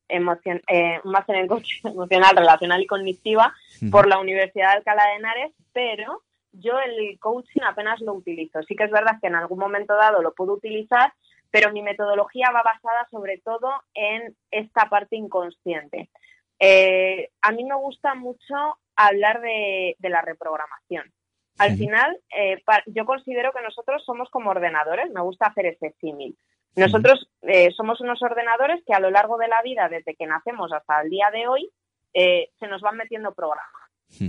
eh, 0.07 0.99
un 1.03 1.11
máster 1.11 1.35
en 1.35 1.47
coaching 1.47 1.81
emocional, 1.89 2.35
relacional 2.35 2.81
y 2.81 2.87
cognitiva 2.87 3.53
por 3.91 4.07
la 4.07 4.19
Universidad 4.19 4.69
de 4.69 4.77
Alcalá 4.77 5.05
de 5.07 5.15
Henares, 5.15 5.51
pero 5.71 6.21
yo 6.53 6.79
el 6.79 7.17
coaching 7.19 7.61
apenas 7.65 7.99
lo 8.01 8.13
utilizo. 8.13 8.61
Sí 8.63 8.75
que 8.75 8.83
es 8.83 8.91
verdad 8.91 9.17
que 9.19 9.27
en 9.27 9.35
algún 9.35 9.59
momento 9.59 9.95
dado 9.95 10.21
lo 10.21 10.33
puedo 10.33 10.53
utilizar, 10.53 11.13
pero 11.51 11.71
mi 11.71 11.81
metodología 11.81 12.51
va 12.51 12.63
basada 12.63 13.07
sobre 13.11 13.39
todo 13.39 13.71
en 13.93 14.35
esta 14.51 14.89
parte 14.89 15.15
inconsciente. 15.15 16.09
Eh, 16.59 17.29
a 17.41 17.51
mí 17.51 17.63
me 17.63 17.75
gusta 17.75 18.15
mucho 18.15 18.55
hablar 18.95 19.41
de, 19.41 19.95
la 19.99 20.21
reprogramación. 20.21 21.11
Al 21.57 21.77
final, 21.77 22.17
eh, 22.35 22.63
yo 22.87 23.05
considero 23.05 23.51
que 23.51 23.61
nosotros 23.61 24.03
somos 24.03 24.29
como 24.29 24.49
ordenadores, 24.49 25.11
me 25.11 25.21
gusta 25.21 25.47
hacer 25.47 25.67
ese 25.67 25.93
símil. 25.99 26.35
Nosotros 26.75 27.29
eh, 27.43 27.69
somos 27.71 28.01
unos 28.01 28.21
ordenadores 28.21 28.83
que 28.85 28.93
a 28.93 28.99
lo 28.99 29.11
largo 29.11 29.37
de 29.37 29.47
la 29.47 29.61
vida, 29.61 29.89
desde 29.89 30.15
que 30.15 30.25
nacemos 30.25 30.71
hasta 30.73 31.01
el 31.01 31.09
día 31.09 31.29
de 31.31 31.47
hoy, 31.47 31.69
eh, 32.13 32.49
se 32.59 32.67
nos 32.67 32.81
van 32.81 32.97
metiendo 32.97 33.33
programas. 33.33 33.71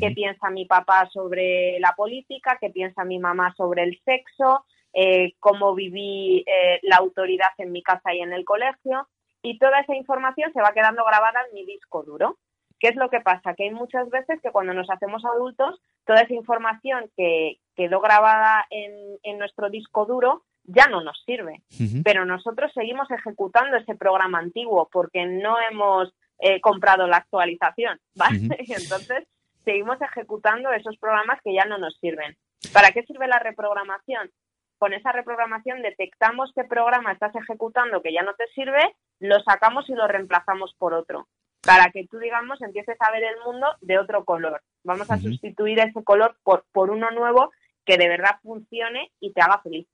¿Qué 0.01 0.13
piensa 0.13 0.49
mi 0.49 0.65
papá 0.65 1.07
sobre 1.13 1.79
la 1.79 1.93
política? 1.95 2.57
¿Qué 2.59 2.71
piensa 2.71 3.05
mi 3.05 3.19
mamá 3.19 3.55
sobre 3.55 3.83
el 3.83 4.01
sexo? 4.03 4.65
Eh, 4.95 5.35
¿Cómo 5.41 5.75
viví 5.75 6.43
la 6.83 6.97
autoridad 6.97 7.51
en 7.59 7.71
mi 7.71 7.83
casa 7.83 8.15
y 8.15 8.21
en 8.21 8.33
el 8.33 8.47
colegio? 8.47 9.09
Y 9.43 9.59
toda 9.59 9.81
esa 9.81 9.95
información 9.95 10.51
se 10.55 10.63
va 10.63 10.73
quedando 10.73 11.05
grabada 11.05 11.45
en 11.47 11.55
mi 11.55 11.67
disco 11.67 12.03
duro. 12.03 12.39
¿Qué 12.81 12.89
es 12.89 12.97
lo 12.97 13.11
que 13.11 13.21
pasa? 13.21 13.55
Que 13.55 13.65
hay 13.65 13.73
muchas 13.73 14.09
veces 14.09 14.41
que 14.41 14.53
cuando 14.53 14.73
nos 14.73 14.89
hacemos 14.89 15.23
adultos, 15.27 15.83
toda 16.07 16.23
esa 16.23 16.33
información 16.33 17.11
que 17.15 17.59
quedó 17.77 18.01
grabada 18.01 18.65
en, 18.71 19.19
en 19.23 19.39
nuestro 19.39 19.69
disco 19.69 20.07
duro 20.07 20.45
ya 20.65 20.87
no 20.87 21.03
nos 21.03 21.23
sirve. 21.25 21.63
Pero 22.03 22.25
nosotros 22.25 22.73
seguimos 22.73 23.11
ejecutando 23.11 23.77
ese 23.77 23.95
programa 23.95 24.39
antiguo 24.39 24.89
porque 24.91 25.27
no 25.27 25.57
hemos 25.71 26.13
eh, 26.39 26.61
comprado 26.61 27.07
la 27.07 27.19
actualización, 27.19 28.01
¿vale? 28.15 28.57
Y 28.61 28.73
entonces 28.73 29.27
seguimos 29.65 30.01
ejecutando 30.01 30.73
esos 30.73 30.97
programas 30.99 31.41
que 31.43 31.55
ya 31.55 31.65
no 31.65 31.79
nos 31.79 31.97
sirven. 31.99 32.37
¿Para 32.73 32.93
qué 32.93 33.03
sirve 33.05 33.29
la 33.29 33.39
reprogramación? 33.39 34.31
Con 34.79 34.93
esa 34.93 35.13
reprogramación 35.13 35.83
detectamos 35.83 36.53
qué 36.55 36.65
programa 36.65 37.13
estás 37.13 37.35
ejecutando 37.37 38.03
que 38.03 38.13
ya 38.13 38.23
no 38.23 38.35
te 38.35 38.47
sirve, 38.49 38.95
lo 39.21 39.41
sacamos 39.41 39.89
y 39.89 39.95
lo 39.95 40.07
reemplazamos 40.09 40.75
por 40.79 40.95
otro. 40.95 41.29
Para 41.63 41.91
que 41.91 42.07
tú, 42.07 42.19
digamos, 42.19 42.61
empieces 42.61 42.97
a 43.01 43.11
ver 43.11 43.25
el 43.25 43.37
mundo 43.47 43.67
de 43.81 43.99
otro 43.99 44.25
color. 44.25 44.61
Vamos 44.83 45.11
a 45.11 45.17
sustituir 45.17 45.79
ese 45.79 46.05
color 46.05 46.37
por, 46.43 46.67
por 46.73 46.91
uno 46.91 47.11
nuevo 47.11 47.51
que 47.87 47.97
de 47.97 48.09
verdad 48.09 48.39
funcione 48.43 49.13
y 49.21 49.33
te 49.33 49.41
haga 49.41 49.61
feliz. 49.63 49.87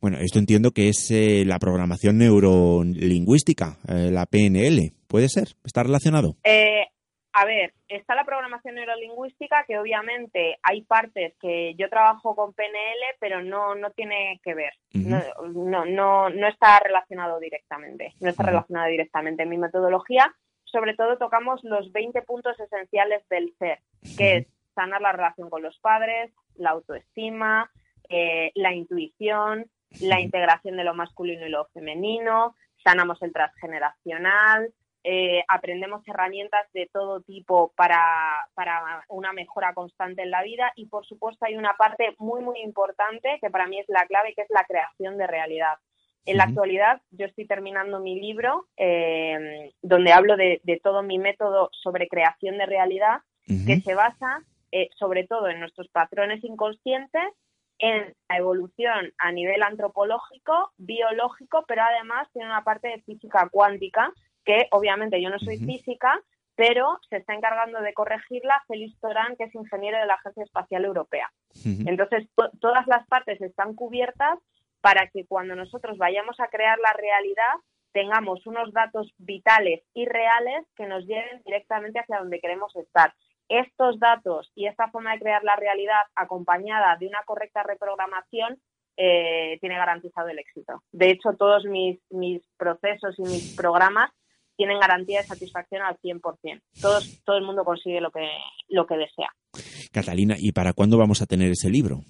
Bueno, 0.00 0.18
esto 0.20 0.38
entiendo 0.38 0.70
que 0.70 0.90
es 0.90 1.10
eh, 1.10 1.42
la 1.44 1.58
programación 1.58 2.18
neurolingüística, 2.18 3.78
eh, 3.88 4.10
la 4.12 4.26
PNL. 4.26 4.92
¿Puede 5.08 5.28
ser? 5.28 5.48
¿Está 5.64 5.82
relacionado? 5.82 6.36
Eh, 6.44 6.86
a 7.32 7.44
ver, 7.44 7.74
está 7.88 8.14
la 8.14 8.24
programación 8.24 8.76
neurolingüística, 8.76 9.64
que 9.66 9.76
obviamente 9.76 10.58
hay 10.62 10.82
partes 10.82 11.34
que 11.40 11.74
yo 11.76 11.88
trabajo 11.88 12.36
con 12.36 12.52
PNL, 12.52 13.16
pero 13.18 13.42
no, 13.42 13.74
no 13.74 13.90
tiene 13.90 14.40
que 14.44 14.54
ver. 14.54 14.72
no, 14.92 15.84
no, 15.84 16.30
no, 16.30 16.48
está 16.48 16.78
relacionado 16.78 17.40
directamente. 17.40 18.12
No 18.20 18.28
está 18.28 18.44
relacionado 18.44 18.88
directamente. 18.88 19.42
En 19.42 19.48
mi 19.48 19.58
metodología, 19.58 20.32
sobre 20.62 20.94
todo, 20.94 21.18
tocamos 21.18 21.64
los 21.64 21.90
20 21.90 22.22
puntos 22.22 22.58
esenciales 22.60 23.28
del 23.28 23.52
ser, 23.58 23.80
que 24.16 24.36
es 24.36 24.46
sanar 24.76 25.00
la 25.00 25.10
relación 25.10 25.50
con 25.50 25.62
los 25.62 25.76
padres, 25.80 26.30
la 26.54 26.70
autoestima, 26.70 27.68
la 28.54 28.72
intuición, 28.72 29.66
la 30.00 30.20
integración 30.20 30.76
de 30.76 30.84
lo 30.84 30.94
masculino 30.94 31.46
y 31.46 31.50
lo 31.50 31.66
femenino, 31.72 32.54
sanamos 32.82 33.20
el 33.22 33.32
transgeneracional, 33.32 34.72
eh, 35.04 35.44
aprendemos 35.48 36.06
herramientas 36.06 36.66
de 36.74 36.90
todo 36.92 37.20
tipo 37.22 37.72
para, 37.76 38.48
para, 38.54 39.04
una 39.08 39.32
mejora 39.32 39.72
constante 39.72 40.22
en 40.22 40.30
la 40.30 40.42
vida 40.42 40.72
y 40.74 40.86
por 40.86 41.06
supuesto 41.06 41.46
hay 41.46 41.56
una 41.56 41.74
parte 41.74 42.14
muy 42.18 42.42
muy 42.42 42.60
importante 42.60 43.38
que 43.40 43.48
para 43.48 43.68
mí 43.68 43.78
es 43.78 43.88
la 43.88 44.06
clave 44.06 44.34
que 44.34 44.42
es 44.42 44.50
la 44.50 44.64
creación 44.64 45.16
de 45.16 45.26
realidad. 45.26 45.78
En 46.26 46.36
la 46.36 46.44
actualidad 46.44 47.00
yo 47.10 47.26
estoy 47.26 47.46
terminando 47.46 48.00
mi 48.00 48.20
libro 48.20 48.66
eh, 48.76 49.72
donde 49.80 50.12
hablo 50.12 50.36
de, 50.36 50.60
todo 50.82 51.02
mi 51.02 51.18
método 51.18 51.70
sobre 51.72 52.08
creación 52.08 52.58
de 52.58 52.66
realidad 52.66 53.20
que 53.46 53.80
se 53.80 53.94
basa 53.94 54.42
eh, 54.72 54.90
sobre 54.96 55.26
todo 55.26 55.48
en 55.48 55.60
nuestros 55.60 55.88
patrones 55.88 56.44
inconscientes 56.44 57.32
en 57.78 58.14
la 58.28 58.36
evolución 58.36 59.12
a 59.18 59.32
nivel 59.32 59.62
antropológico, 59.62 60.72
biológico, 60.78 61.64
pero 61.66 61.82
además 61.82 62.28
tiene 62.32 62.48
una 62.48 62.64
parte 62.64 62.88
de 62.88 63.02
física 63.02 63.48
cuántica, 63.50 64.12
que 64.44 64.66
obviamente 64.70 65.22
yo 65.22 65.30
no 65.30 65.38
soy 65.38 65.58
física, 65.58 66.20
pero 66.56 66.98
se 67.08 67.18
está 67.18 67.34
encargando 67.34 67.80
de 67.80 67.94
corregirla 67.94 68.64
Félix 68.66 68.98
Torán, 68.98 69.36
que 69.36 69.44
es 69.44 69.54
ingeniero 69.54 69.98
de 69.98 70.06
la 70.06 70.14
Agencia 70.14 70.42
Espacial 70.42 70.84
Europea. 70.84 71.30
Entonces, 71.64 72.28
todas 72.60 72.86
las 72.88 73.06
partes 73.06 73.40
están 73.40 73.74
cubiertas 73.74 74.38
para 74.80 75.08
que 75.08 75.26
cuando 75.26 75.54
nosotros 75.54 75.98
vayamos 75.98 76.40
a 76.40 76.48
crear 76.48 76.78
la 76.78 76.92
realidad 76.92 77.54
tengamos 77.92 78.46
unos 78.46 78.72
datos 78.72 79.12
vitales 79.18 79.82
y 79.94 80.06
reales 80.06 80.66
que 80.76 80.86
nos 80.86 81.06
lleven 81.06 81.42
directamente 81.44 82.00
hacia 82.00 82.18
donde 82.18 82.40
queremos 82.40 82.74
estar. 82.76 83.14
Estos 83.48 83.98
datos 83.98 84.50
y 84.54 84.66
esta 84.66 84.88
forma 84.90 85.12
de 85.12 85.20
crear 85.20 85.42
la 85.42 85.56
realidad 85.56 86.00
acompañada 86.14 86.96
de 86.96 87.06
una 87.06 87.22
correcta 87.24 87.62
reprogramación 87.62 88.58
eh, 88.96 89.58
tiene 89.60 89.76
garantizado 89.76 90.28
el 90.28 90.38
éxito. 90.38 90.82
De 90.92 91.10
hecho, 91.10 91.30
todos 91.38 91.64
mis, 91.64 91.98
mis 92.10 92.42
procesos 92.56 93.18
y 93.18 93.22
mis 93.22 93.54
programas 93.56 94.10
tienen 94.56 94.80
garantía 94.80 95.20
de 95.20 95.26
satisfacción 95.26 95.82
al 95.82 95.96
100%. 95.98 96.60
Todos, 96.80 97.22
todo 97.24 97.36
el 97.36 97.44
mundo 97.44 97.64
consigue 97.64 98.00
lo 98.00 98.10
que, 98.10 98.28
lo 98.68 98.86
que 98.86 98.96
desea. 98.96 99.30
Catalina, 99.92 100.34
¿y 100.36 100.50
para 100.50 100.72
cuándo 100.72 100.98
vamos 100.98 101.22
a 101.22 101.26
tener 101.26 101.52
ese 101.52 101.70
libro? 101.70 102.00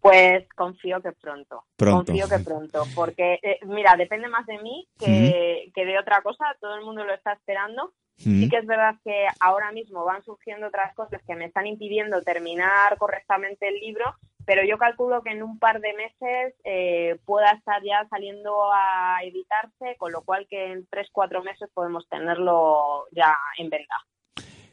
Pues 0.00 0.48
confío 0.56 1.00
que 1.00 1.12
pronto. 1.12 1.64
Confío 1.78 2.28
que 2.28 2.38
pronto. 2.40 2.82
Porque, 2.94 3.34
eh, 3.42 3.60
mira, 3.66 3.94
depende 3.96 4.26
más 4.28 4.44
de 4.46 4.58
mí 4.58 4.88
que, 4.98 5.70
de 5.72 5.98
otra 5.98 6.22
cosa. 6.22 6.46
Todo 6.60 6.74
el 6.74 6.84
mundo 6.84 7.04
lo 7.04 7.14
está 7.14 7.34
esperando. 7.34 7.92
Sí 8.16 8.48
que 8.48 8.58
es 8.58 8.66
verdad 8.66 8.94
que 9.04 9.26
ahora 9.40 9.72
mismo 9.72 10.04
van 10.04 10.22
surgiendo 10.22 10.68
otras 10.68 10.94
cosas 10.94 11.20
que 11.26 11.34
me 11.34 11.46
están 11.46 11.66
impidiendo 11.66 12.22
terminar 12.22 12.96
correctamente 12.98 13.66
el 13.66 13.80
libro, 13.80 14.14
pero 14.44 14.62
yo 14.64 14.78
calculo 14.78 15.22
que 15.22 15.30
en 15.30 15.42
un 15.42 15.58
par 15.58 15.80
de 15.80 15.92
meses 15.94 16.54
eh, 16.64 17.18
pueda 17.24 17.50
estar 17.50 17.82
ya 17.82 18.06
saliendo 18.08 18.72
a 18.72 19.18
editarse, 19.24 19.96
con 19.98 20.12
lo 20.12 20.22
cual 20.22 20.46
que 20.48 20.72
en 20.72 20.86
tres, 20.86 21.08
cuatro 21.12 21.42
meses 21.42 21.68
podemos 21.74 22.08
tenerlo 22.08 23.06
ya 23.10 23.36
en 23.58 23.70
venta. 23.70 23.96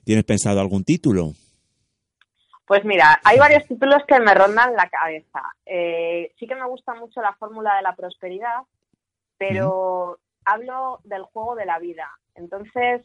¿Tienes 0.04 0.26
pensado 0.26 0.60
algún 0.60 0.84
título? 0.84 1.32
Pues 2.66 2.86
mira, 2.86 3.20
hay 3.24 3.40
varios 3.40 3.68
títulos 3.68 4.04
que 4.08 4.20
me 4.20 4.36
rondan 4.36 4.76
la 4.76 4.88
cabeza. 4.90 5.42
Eh, 5.66 6.32
sí 6.38 6.46
que 6.46 6.56
me 6.56 6.68
gusta 6.68 6.94
mucho 6.94 7.20
la 7.20 7.34
fórmula 7.34 7.76
de 7.76 7.82
la 7.82 7.96
prosperidad, 7.96 8.60
pero 9.40 10.20
hablo 10.46 11.00
del 11.04 11.24
juego 11.24 11.56
de 11.56 11.66
la 11.66 11.80
vida. 11.80 12.08
Entonces, 12.36 13.02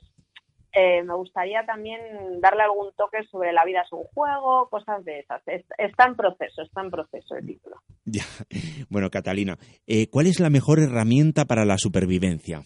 eh, 0.74 1.04
me 1.04 1.14
gustaría 1.14 1.64
también 1.64 2.00
darle 2.40 2.64
algún 2.64 2.92
toque 2.94 3.22
sobre 3.30 3.52
la 3.52 3.64
vida 3.64 3.82
es 3.82 3.92
un 3.92 4.04
juego, 4.04 4.68
cosas 4.68 5.04
de 5.04 5.20
esas. 5.20 5.40
está 5.46 6.06
en 6.06 6.16
proceso, 6.16 6.62
está 6.62 6.82
en 6.82 6.90
proceso 6.90 7.36
el 7.36 7.46
título. 7.46 7.76
Ya. 8.04 8.24
Bueno, 8.90 9.10
Catalina, 9.10 9.56
eh, 9.86 10.08
¿cuál 10.10 10.26
es 10.26 10.38
la 10.38 10.50
mejor 10.50 10.78
herramienta 10.78 11.46
para 11.46 11.64
la 11.64 11.78
supervivencia? 11.78 12.62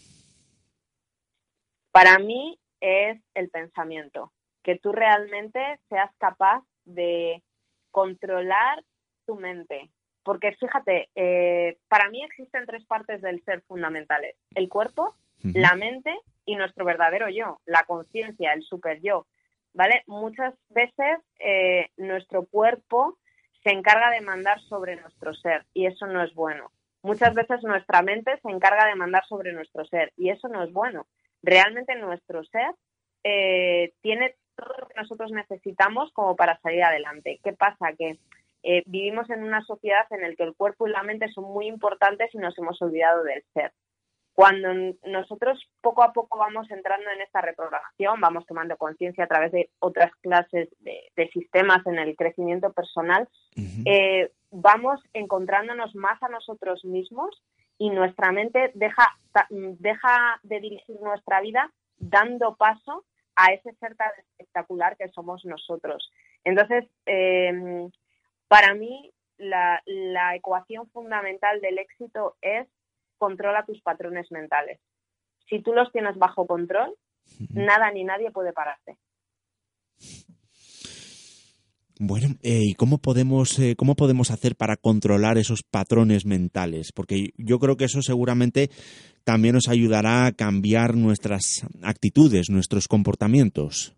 Para 1.92 2.18
mí 2.18 2.58
es 2.80 3.20
el 3.34 3.48
pensamiento, 3.48 4.32
que 4.62 4.78
tú 4.78 4.92
realmente 4.92 5.60
seas 5.88 6.10
capaz 6.18 6.64
de 6.84 7.42
controlar 7.90 8.84
tu 9.26 9.36
mente. 9.36 9.90
Porque 10.22 10.52
fíjate, 10.52 11.08
eh, 11.14 11.78
para 11.88 12.10
mí 12.10 12.22
existen 12.24 12.66
tres 12.66 12.84
partes 12.84 13.22
del 13.22 13.42
ser 13.44 13.62
fundamentales. 13.62 14.36
El 14.54 14.68
cuerpo, 14.68 15.14
la 15.42 15.74
mente 15.76 16.14
y 16.48 16.56
nuestro 16.56 16.86
verdadero 16.86 17.28
yo, 17.28 17.60
la 17.66 17.84
conciencia, 17.84 18.54
el 18.54 18.62
super 18.62 19.00
yo. 19.02 19.26
¿Vale? 19.74 20.02
Muchas 20.06 20.54
veces 20.70 21.18
eh, 21.38 21.90
nuestro 21.98 22.46
cuerpo 22.46 23.18
se 23.62 23.70
encarga 23.70 24.10
de 24.10 24.22
mandar 24.22 24.58
sobre 24.62 24.96
nuestro 24.96 25.34
ser 25.34 25.66
y 25.74 25.86
eso 25.86 26.06
no 26.06 26.24
es 26.24 26.34
bueno. 26.34 26.72
Muchas 27.02 27.34
veces 27.34 27.62
nuestra 27.62 28.02
mente 28.02 28.40
se 28.42 28.50
encarga 28.50 28.86
de 28.86 28.94
mandar 28.94 29.24
sobre 29.26 29.52
nuestro 29.52 29.84
ser 29.84 30.12
y 30.16 30.30
eso 30.30 30.48
no 30.48 30.64
es 30.64 30.72
bueno. 30.72 31.06
Realmente 31.42 31.94
nuestro 31.96 32.42
ser 32.44 32.74
eh, 33.24 33.92
tiene 34.00 34.36
todo 34.56 34.74
lo 34.80 34.88
que 34.88 35.00
nosotros 35.00 35.30
necesitamos 35.30 36.10
como 36.12 36.34
para 36.34 36.58
salir 36.60 36.82
adelante. 36.82 37.38
¿Qué 37.44 37.52
pasa? 37.52 37.92
Que 37.96 38.18
eh, 38.62 38.82
vivimos 38.86 39.28
en 39.28 39.42
una 39.42 39.62
sociedad 39.64 40.06
en 40.10 40.22
la 40.22 40.34
que 40.34 40.44
el 40.44 40.56
cuerpo 40.56 40.88
y 40.88 40.92
la 40.92 41.02
mente 41.02 41.28
son 41.28 41.44
muy 41.44 41.66
importantes 41.66 42.34
y 42.34 42.38
nos 42.38 42.56
hemos 42.58 42.80
olvidado 42.80 43.22
del 43.22 43.44
ser. 43.52 43.72
Cuando 44.38 44.68
nosotros 45.04 45.58
poco 45.80 46.04
a 46.04 46.12
poco 46.12 46.38
vamos 46.38 46.70
entrando 46.70 47.10
en 47.10 47.20
esta 47.22 47.40
reprogramación, 47.40 48.20
vamos 48.20 48.46
tomando 48.46 48.76
conciencia 48.76 49.24
a 49.24 49.26
través 49.26 49.50
de 49.50 49.68
otras 49.80 50.14
clases 50.22 50.68
de, 50.78 51.28
sistemas 51.32 51.84
en 51.88 51.98
el 51.98 52.14
crecimiento 52.14 52.72
personal, 52.72 53.28
eh, 53.84 54.30
vamos 54.52 55.00
encontrándonos 55.12 55.92
más 55.96 56.22
a 56.22 56.28
nosotros 56.28 56.84
mismos 56.84 57.42
y 57.78 57.90
nuestra 57.90 58.30
mente 58.30 58.70
deja, 58.74 59.08
deja 59.50 60.38
de 60.44 60.60
dirigir 60.60 61.00
nuestra 61.00 61.40
vida 61.40 61.72
dando 61.96 62.54
paso 62.54 63.06
a 63.34 63.52
ese 63.54 63.72
ser 63.80 63.96
tan 63.96 64.12
espectacular 64.18 64.96
que 64.96 65.08
somos 65.08 65.44
nosotros. 65.46 66.12
Entonces, 66.44 66.84
eh, 67.06 67.90
para 68.46 68.74
mí, 68.74 69.12
la, 69.38 69.82
ecuación 70.36 70.88
fundamental 70.90 71.60
del 71.60 71.78
éxito 71.78 72.36
es 72.40 72.68
controla 73.18 73.64
tus 73.66 73.80
patrones 73.82 74.30
mentales. 74.30 74.80
Si 75.48 75.62
tú 75.62 75.72
los 75.72 75.90
tienes 75.92 76.16
bajo 76.16 76.46
control, 76.46 76.94
nada 77.50 77.90
ni 77.90 78.04
nadie 78.04 78.30
puede 78.30 78.52
pararte. 78.52 78.96
Bueno, 82.00 82.36
eh, 82.42 82.60
¿y 82.62 82.74
cómo 82.74 82.98
podemos, 82.98 83.58
eh, 83.58 83.74
cómo 83.76 83.96
podemos 83.96 84.30
hacer 84.30 84.54
para 84.54 84.76
controlar 84.76 85.36
esos 85.36 85.64
patrones 85.68 86.26
mentales? 86.26 86.92
Porque 86.92 87.30
yo 87.36 87.58
creo 87.58 87.76
que 87.76 87.86
eso 87.86 88.02
seguramente 88.02 88.70
también 89.24 89.54
nos 89.54 89.68
ayudará 89.68 90.26
a 90.26 90.32
cambiar 90.32 90.94
nuestras 90.94 91.66
actitudes, 91.82 92.50
nuestros 92.50 92.86
comportamientos. 92.86 93.97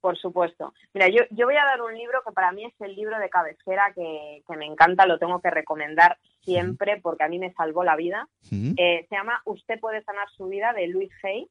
Por 0.00 0.16
supuesto. 0.16 0.72
Mira, 0.94 1.08
yo, 1.08 1.22
yo 1.30 1.46
voy 1.46 1.56
a 1.56 1.64
dar 1.64 1.82
un 1.82 1.94
libro 1.94 2.22
que 2.26 2.32
para 2.32 2.52
mí 2.52 2.64
es 2.64 2.74
el 2.80 2.94
libro 2.94 3.18
de 3.18 3.28
cabecera 3.28 3.92
que, 3.94 4.42
me 4.56 4.66
encanta, 4.66 5.06
lo 5.06 5.18
tengo 5.18 5.40
que 5.40 5.50
recomendar 5.50 6.16
siempre 6.42 7.00
porque 7.00 7.24
a 7.24 7.28
mí 7.28 7.38
me 7.38 7.52
salvó 7.52 7.84
la 7.84 7.96
vida. 7.96 8.26
Eh, 8.50 9.06
se 9.08 9.14
llama 9.14 9.42
Usted 9.44 9.78
puede 9.78 10.02
sanar 10.02 10.28
su 10.30 10.46
vida 10.46 10.72
de 10.72 10.88
Luis 10.88 11.10
Hay. 11.22 11.48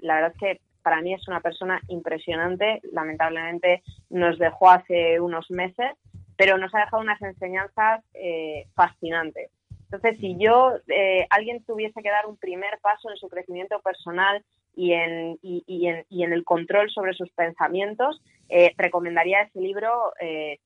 la 0.00 0.14
verdad 0.14 0.32
es 0.34 0.38
que 0.38 0.60
para 0.84 1.00
mí 1.00 1.14
es 1.14 1.26
una 1.26 1.40
persona 1.40 1.80
impresionante. 1.88 2.80
Lamentablemente 2.92 3.82
nos 4.10 4.38
dejó 4.38 4.70
hace 4.70 5.18
unos 5.18 5.50
meses, 5.50 5.92
pero 6.36 6.58
nos 6.58 6.72
ha 6.74 6.80
dejado 6.80 7.02
unas 7.02 7.20
enseñanzas 7.22 8.04
eh, 8.12 8.66
fascinantes. 8.74 9.50
Entonces, 9.84 10.18
si 10.20 10.36
yo, 10.38 10.72
eh, 10.88 11.26
alguien 11.30 11.64
tuviese 11.64 12.02
que 12.02 12.10
dar 12.10 12.26
un 12.26 12.36
primer 12.36 12.78
paso 12.82 13.10
en 13.10 13.16
su 13.16 13.28
crecimiento 13.28 13.80
personal 13.80 14.44
y 14.76 14.92
en, 14.92 15.38
y, 15.42 15.86
en, 15.86 16.32
el 16.32 16.44
control 16.44 16.90
sobre 16.90 17.14
sus 17.14 17.30
pensamientos, 17.30 18.20
eh, 18.48 18.72
recomendaría 18.76 19.42
ese 19.42 19.60
libro 19.60 20.12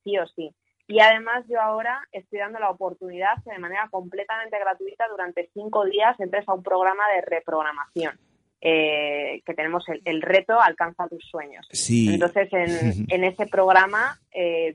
sí 0.05 0.19
o 0.19 0.27
sí. 0.29 0.55
Y 0.89 1.01
además 1.01 1.45
yo 1.49 1.61
ahora 1.61 2.01
estoy 2.13 2.39
dando 2.39 2.59
la 2.59 2.71
oportunidad 2.71 3.37
de 3.45 3.59
manera 3.59 3.89
completamente 3.91 4.59
gratuita 4.59 5.07
durante 5.09 5.51
cinco 5.53 5.85
días 5.85 6.19
entres 6.19 6.49
a 6.49 6.55
un 6.55 6.63
programa 6.63 7.05
de 7.15 7.21
reprogramación. 7.21 8.19
Eh, 8.61 9.41
que 9.47 9.55
tenemos 9.55 9.85
el, 10.05 10.21
reto 10.21 10.61
Alcanza 10.61 11.07
tus 11.07 11.25
sueños. 11.31 11.69
Entonces, 11.89 12.49
en, 12.53 13.25
ese 13.25 13.47
programa 13.47 14.19
eh, 14.33 14.75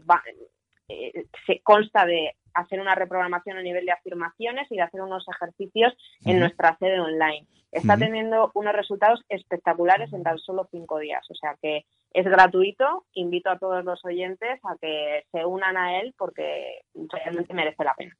eh, 0.87 1.25
se 1.45 1.59
consta 1.59 2.05
de 2.05 2.35
hacer 2.53 2.79
una 2.79 2.95
reprogramación 2.95 3.57
a 3.57 3.61
nivel 3.61 3.85
de 3.85 3.91
afirmaciones 3.91 4.71
y 4.71 4.75
de 4.75 4.81
hacer 4.83 5.01
unos 5.01 5.25
ejercicios 5.27 5.93
en 6.25 6.39
nuestra 6.39 6.77
sede 6.77 6.99
online. 6.99 7.47
Está 7.71 7.97
teniendo 7.97 8.51
unos 8.53 8.73
resultados 8.73 9.21
espectaculares 9.29 10.13
en 10.13 10.21
tan 10.21 10.37
solo 10.37 10.67
cinco 10.69 10.99
días, 10.99 11.25
o 11.29 11.33
sea 11.33 11.55
que 11.61 11.85
es 12.13 12.25
gratuito. 12.25 13.05
Invito 13.13 13.49
a 13.49 13.57
todos 13.57 13.83
los 13.83 14.03
oyentes 14.05 14.59
a 14.63 14.77
que 14.79 15.23
se 15.31 15.43
unan 15.45 15.75
a 15.77 15.99
él 15.99 16.13
porque 16.17 16.81
realmente 16.93 17.53
merece 17.53 17.83
la 17.83 17.95
pena. 17.95 18.15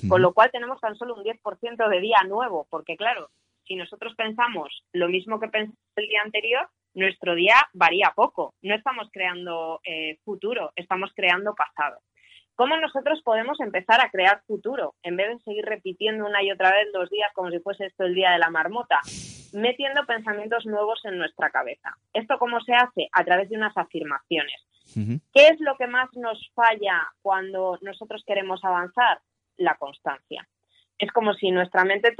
con 0.08 0.22
lo 0.22 0.32
cual 0.32 0.52
tenemos 0.52 0.80
tan 0.80 0.94
solo 0.94 1.16
un 1.16 1.24
10% 1.24 1.88
de 1.88 2.00
día 2.00 2.18
nuevo, 2.28 2.68
porque 2.70 2.96
claro, 2.96 3.28
si 3.66 3.74
nosotros 3.74 4.14
pensamos 4.14 4.84
lo 4.92 5.08
mismo 5.08 5.40
que 5.40 5.48
pensamos 5.48 5.80
el 5.96 6.06
día 6.06 6.22
anterior, 6.24 6.68
nuestro 6.94 7.34
día 7.34 7.56
varía 7.72 8.12
poco. 8.14 8.54
No 8.62 8.76
estamos 8.76 9.08
creando 9.12 9.80
eh, 9.82 10.20
futuro, 10.24 10.70
estamos 10.76 11.10
creando 11.12 11.56
pasado. 11.56 11.98
¿Cómo 12.54 12.76
nosotros 12.76 13.20
podemos 13.24 13.58
empezar 13.58 14.00
a 14.00 14.10
crear 14.10 14.42
futuro 14.46 14.94
en 15.02 15.16
vez 15.16 15.26
de 15.28 15.42
seguir 15.42 15.64
repitiendo 15.64 16.24
una 16.24 16.40
y 16.44 16.52
otra 16.52 16.70
vez 16.70 16.86
los 16.94 17.10
días 17.10 17.32
como 17.34 17.50
si 17.50 17.58
fuese 17.58 17.86
esto 17.86 18.04
el 18.04 18.14
día 18.14 18.30
de 18.30 18.38
la 18.38 18.50
marmota? 18.50 19.00
Metiendo 19.52 20.04
pensamientos 20.06 20.66
nuevos 20.66 21.00
en 21.04 21.18
nuestra 21.18 21.50
cabeza. 21.50 21.96
¿Esto 22.12 22.38
cómo 22.38 22.60
se 22.60 22.74
hace? 22.74 23.08
A 23.12 23.24
través 23.24 23.48
de 23.48 23.56
unas 23.56 23.76
afirmaciones. 23.76 24.64
¿Qué 25.34 25.48
es 25.48 25.60
lo 25.60 25.76
que 25.76 25.86
más 25.86 26.08
nos 26.14 26.50
falla 26.54 27.06
cuando 27.20 27.78
nosotros 27.82 28.24
queremos 28.26 28.64
avanzar? 28.64 29.20
La 29.56 29.74
constancia. 29.76 30.48
Es 30.98 31.12
como 31.12 31.34
si 31.34 31.50
nuestra 31.50 31.84
mente, 31.84 32.14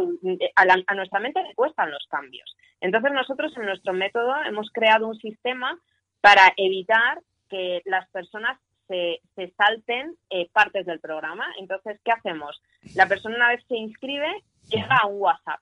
a, 0.55 0.65
a 0.87 0.95
nuestra 0.95 1.19
mente 1.19 1.43
le 1.43 1.55
cuestan 1.55 1.91
los 1.91 2.07
cambios. 2.09 2.55
Entonces 2.81 3.13
nosotros 3.13 3.57
en 3.57 3.67
nuestro 3.67 3.93
método 3.93 4.35
hemos 4.45 4.71
creado 4.71 5.09
un 5.09 5.17
sistema 5.19 5.79
para 6.21 6.53
evitar 6.57 7.21
que 7.49 7.83
las 7.87 8.09
personas 8.11 8.59
se, 8.89 9.21
salten 9.57 10.17
eh, 10.31 10.49
partes 10.53 10.87
del 10.87 11.01
programa. 11.01 11.47
Entonces, 11.59 12.01
¿qué 12.05 12.13
hacemos? 12.13 12.61
La 12.95 13.07
persona 13.07 13.37
una 13.37 13.49
vez 13.49 13.65
se 13.69 13.77
inscribe, 13.77 14.43
llega 14.69 14.97
a 14.97 15.07
un 15.07 15.21
WhatsApp. 15.21 15.61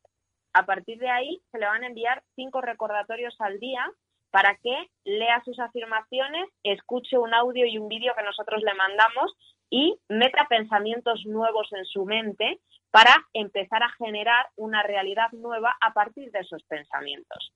A 0.56 0.64
partir 0.64 0.98
de 0.98 1.10
ahí 1.10 1.42
se 1.52 1.58
le 1.58 1.66
van 1.66 1.84
a 1.84 1.88
enviar 1.88 2.22
cinco 2.34 2.62
recordatorios 2.62 3.36
al 3.40 3.60
día 3.60 3.84
para 4.30 4.56
que 4.56 4.88
lea 5.04 5.42
sus 5.44 5.58
afirmaciones, 5.60 6.48
escuche 6.62 7.18
un 7.18 7.34
audio 7.34 7.66
y 7.66 7.76
un 7.76 7.88
vídeo 7.88 8.14
que 8.16 8.24
nosotros 8.24 8.62
le 8.62 8.72
mandamos 8.72 9.36
y 9.68 9.98
meta 10.08 10.46
pensamientos 10.48 11.26
nuevos 11.26 11.68
en 11.72 11.84
su 11.84 12.06
mente 12.06 12.58
para 12.90 13.14
empezar 13.34 13.82
a 13.82 13.92
generar 13.98 14.46
una 14.56 14.82
realidad 14.82 15.30
nueva 15.32 15.76
a 15.78 15.92
partir 15.92 16.30
de 16.30 16.38
esos 16.38 16.62
pensamientos. 16.62 17.52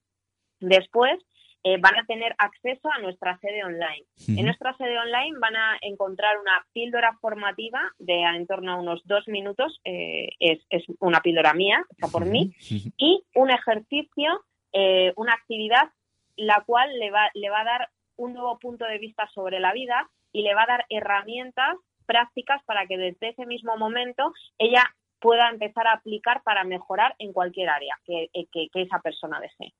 Después, 0.58 1.18
eh, 1.62 1.78
van 1.78 1.98
a 1.98 2.06
tener 2.06 2.34
acceso 2.38 2.88
a 2.90 3.00
nuestra 3.00 3.38
sede 3.38 3.62
online. 3.64 4.04
En 4.28 4.46
nuestra 4.46 4.74
sede 4.78 4.98
online 4.98 5.38
van 5.38 5.56
a 5.56 5.76
encontrar 5.82 6.38
una 6.38 6.64
píldora 6.72 7.18
formativa 7.20 7.80
de 7.98 8.22
en 8.22 8.46
torno 8.46 8.72
a 8.72 8.76
unos 8.76 9.02
dos 9.04 9.28
minutos, 9.28 9.80
eh, 9.84 10.28
es, 10.38 10.60
una 11.00 11.20
píldora 11.20 11.52
mía, 11.52 11.84
hecha 11.90 12.10
por 12.10 12.24
mí, 12.24 12.54
y 12.96 13.22
un 13.34 13.50
ejercicio, 13.50 14.44
eh, 14.72 15.12
una 15.16 15.34
actividad, 15.34 15.90
la 16.36 16.62
cual 16.64 16.98
le 16.98 17.10
va, 17.10 17.30
le 17.34 17.50
va 17.50 17.60
a 17.60 17.64
dar 17.64 17.88
un 18.16 18.32
nuevo 18.32 18.58
punto 18.58 18.86
de 18.86 18.98
vista 18.98 19.28
sobre 19.34 19.60
la 19.60 19.72
vida 19.72 20.08
y 20.32 20.42
le 20.42 20.54
va 20.54 20.62
a 20.62 20.66
dar 20.66 20.86
herramientas 20.88 21.76
prácticas 22.06 22.62
para 22.64 22.86
que 22.86 22.96
desde 22.96 23.28
ese 23.28 23.44
mismo 23.44 23.76
momento 23.76 24.32
ella 24.58 24.84
pueda 25.20 25.50
empezar 25.50 25.86
a 25.86 25.92
aplicar 25.92 26.42
para 26.42 26.64
mejorar 26.64 27.14
en 27.18 27.32
cualquier 27.32 27.68
área 27.68 27.94
que, 28.04 28.30
esa 28.74 29.00
persona 29.00 29.40
desee. 29.40 29.74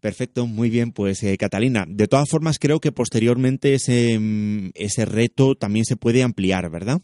Perfecto, 0.00 0.46
muy 0.46 0.70
bien, 0.70 0.92
pues 0.92 1.22
eh, 1.22 1.36
Catalina, 1.36 1.84
de 1.86 2.08
todas 2.08 2.28
formas 2.30 2.58
creo 2.58 2.80
que 2.80 2.90
posteriormente 2.90 3.74
ese, 3.74 4.18
mm, 4.18 4.70
ese 4.74 5.04
reto 5.04 5.54
también 5.54 5.84
se 5.84 5.96
puede 5.96 6.22
ampliar, 6.22 6.70
¿verdad? 6.70 7.00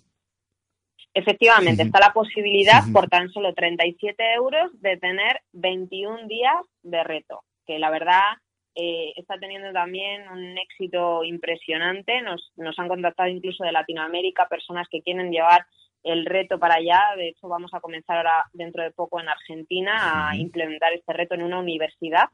Efectivamente, 1.12 1.82
está 1.82 1.98
la 1.98 2.12
posibilidad 2.12 2.82
por 2.92 3.08
tan 3.08 3.30
solo 3.30 3.54
37 3.54 4.22
euros 4.34 4.70
de 4.80 4.98
tener 4.98 5.40
21 5.52 6.26
días 6.26 6.56
de 6.82 7.02
reto, 7.04 7.42
que 7.66 7.78
la 7.78 7.90
verdad 7.90 8.36
eh, 8.74 9.14
está 9.16 9.38
teniendo 9.38 9.72
también 9.72 10.28
un 10.30 10.58
éxito 10.58 11.24
impresionante. 11.24 12.20
Nos, 12.20 12.52
nos 12.56 12.78
han 12.78 12.88
contactado 12.88 13.30
incluso 13.30 13.64
de 13.64 13.72
Latinoamérica 13.72 14.46
personas 14.48 14.86
que 14.90 15.00
quieren 15.00 15.30
llevar 15.30 15.64
el 16.06 16.24
reto 16.24 16.58
para 16.58 16.76
allá. 16.76 17.00
De 17.16 17.28
hecho, 17.28 17.48
vamos 17.48 17.74
a 17.74 17.80
comenzar 17.80 18.16
ahora 18.16 18.44
dentro 18.52 18.82
de 18.82 18.92
poco 18.92 19.20
en 19.20 19.28
Argentina 19.28 20.30
a 20.30 20.36
implementar 20.36 20.92
este 20.92 21.12
reto 21.12 21.34
en 21.34 21.42
una 21.42 21.58
universidad. 21.58 22.28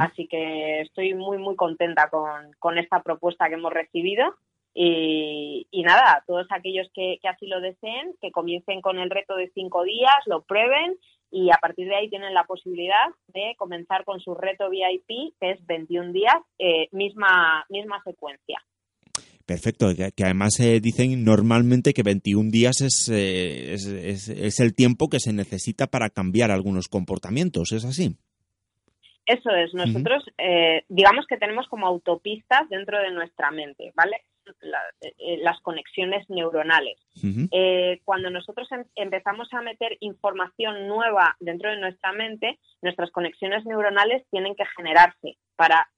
Así 0.00 0.26
que 0.26 0.80
estoy 0.80 1.14
muy, 1.14 1.38
muy 1.38 1.54
contenta 1.54 2.10
con, 2.10 2.78
esta 2.78 3.02
propuesta 3.02 3.48
que 3.48 3.54
hemos 3.54 3.72
recibido. 3.72 4.34
Y, 4.74 5.66
nada, 5.84 6.22
todos 6.26 6.46
aquellos 6.50 6.88
que, 6.94 7.18
así 7.24 7.46
lo 7.46 7.60
deseen, 7.60 8.14
que 8.20 8.30
comiencen 8.30 8.80
con 8.80 8.98
el 8.98 9.10
reto 9.10 9.36
de 9.36 9.50
cinco 9.54 9.82
días, 9.84 10.16
lo 10.26 10.42
prueben 10.42 10.96
y 11.30 11.50
a 11.50 11.58
partir 11.60 11.88
de 11.88 11.96
ahí 11.96 12.08
tienen 12.08 12.32
la 12.32 12.44
posibilidad 12.44 13.08
de 13.26 13.54
comenzar 13.58 14.04
con 14.04 14.20
su 14.20 14.34
reto 14.34 14.70
VIP, 14.70 15.34
que 15.38 15.50
es 15.50 15.66
21 15.66 16.12
días, 16.12 16.36
eh, 16.58 16.88
misma, 16.92 17.66
misma 17.68 18.02
secuencia. 18.04 18.62
Perfecto, 19.48 19.86
que, 19.96 20.24
además 20.24 20.60
eh, 20.60 20.78
dicen 20.78 21.24
normalmente 21.24 21.94
que 21.94 22.02
21 22.02 22.50
días 22.50 22.82
eh, 23.10 23.72
es, 23.72 24.28
es, 24.28 24.60
el 24.60 24.74
tiempo 24.74 25.08
que 25.08 25.20
se 25.20 25.32
necesita 25.32 25.86
para 25.86 26.10
cambiar 26.10 26.50
algunos 26.50 26.88
comportamientos, 26.88 27.72
¿es 27.72 27.86
así? 27.86 28.14
Eso 29.24 29.48
es, 29.52 29.72
nosotros 29.72 30.22
eh, 30.36 30.84
digamos 30.90 31.24
que 31.26 31.38
tenemos 31.38 31.66
como 31.68 31.86
autopistas 31.86 32.68
dentro 32.68 33.00
de 33.00 33.10
nuestra 33.10 33.50
mente, 33.50 33.90
¿vale? 33.96 34.20
las 35.42 35.60
conexiones 35.60 36.28
neuronales. 36.30 36.98
cuando 38.04 38.30
nosotros 38.30 38.66
em, 38.72 38.84
empezamos 38.96 39.48
a 39.52 39.62
meter 39.62 39.96
información 40.00 40.88
nueva 40.88 41.36
dentro 41.40 41.70
de 41.70 41.78
nuestra 41.78 42.12
mente, 42.12 42.58
nuestras 42.82 43.10
conexiones 43.10 43.64
neuronales 43.64 44.24
tienen 44.30 44.54
que 44.54 44.64
generarse 44.76 45.36
para 45.56 45.88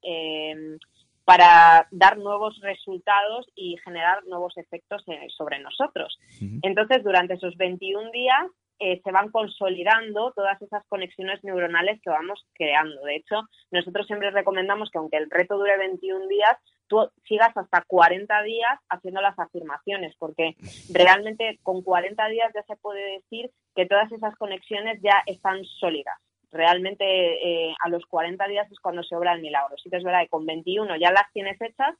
para 1.31 1.87
dar 1.91 2.17
nuevos 2.17 2.59
resultados 2.59 3.47
y 3.55 3.77
generar 3.85 4.21
nuevos 4.25 4.57
efectos 4.57 5.01
eh, 5.07 5.27
sobre 5.29 5.59
nosotros. 5.59 6.19
Entonces, 6.61 7.05
durante 7.05 7.35
esos 7.35 7.55
21 7.55 8.11
días 8.11 8.47
eh, 8.79 8.99
se 9.01 9.11
van 9.13 9.31
consolidando 9.31 10.33
todas 10.35 10.61
esas 10.61 10.85
conexiones 10.89 11.41
neuronales 11.41 12.01
que 12.01 12.09
vamos 12.09 12.45
creando. 12.53 13.01
De 13.05 13.15
hecho, 13.15 13.43
nosotros 13.71 14.07
siempre 14.07 14.29
recomendamos 14.31 14.89
que 14.91 14.97
aunque 14.97 15.15
el 15.15 15.29
reto 15.29 15.57
dure 15.57 15.77
21 15.77 16.27
días, 16.27 16.57
tú 16.87 17.09
sigas 17.25 17.55
hasta 17.55 17.81
40 17.87 18.43
días 18.43 18.77
haciendo 18.89 19.21
las 19.21 19.39
afirmaciones, 19.39 20.13
porque 20.19 20.55
realmente 20.93 21.59
con 21.63 21.81
40 21.81 22.27
días 22.27 22.51
ya 22.53 22.63
se 22.63 22.75
puede 22.75 23.19
decir 23.19 23.51
que 23.73 23.85
todas 23.85 24.11
esas 24.11 24.35
conexiones 24.35 24.99
ya 25.01 25.23
están 25.25 25.63
sólidas 25.79 26.17
realmente 26.51 27.05
eh, 27.05 27.73
a 27.83 27.89
los 27.89 28.05
40 28.05 28.45
días 28.47 28.71
es 28.71 28.79
cuando 28.79 29.03
se 29.03 29.15
obra 29.15 29.33
el 29.33 29.41
milagro. 29.41 29.75
Sí 29.77 29.89
que 29.89 29.97
es 29.97 30.03
verdad 30.03 30.21
que 30.21 30.29
con 30.29 30.45
21 30.45 30.97
ya 30.97 31.11
las 31.11 31.31
tienes 31.33 31.59
hechas, 31.61 31.95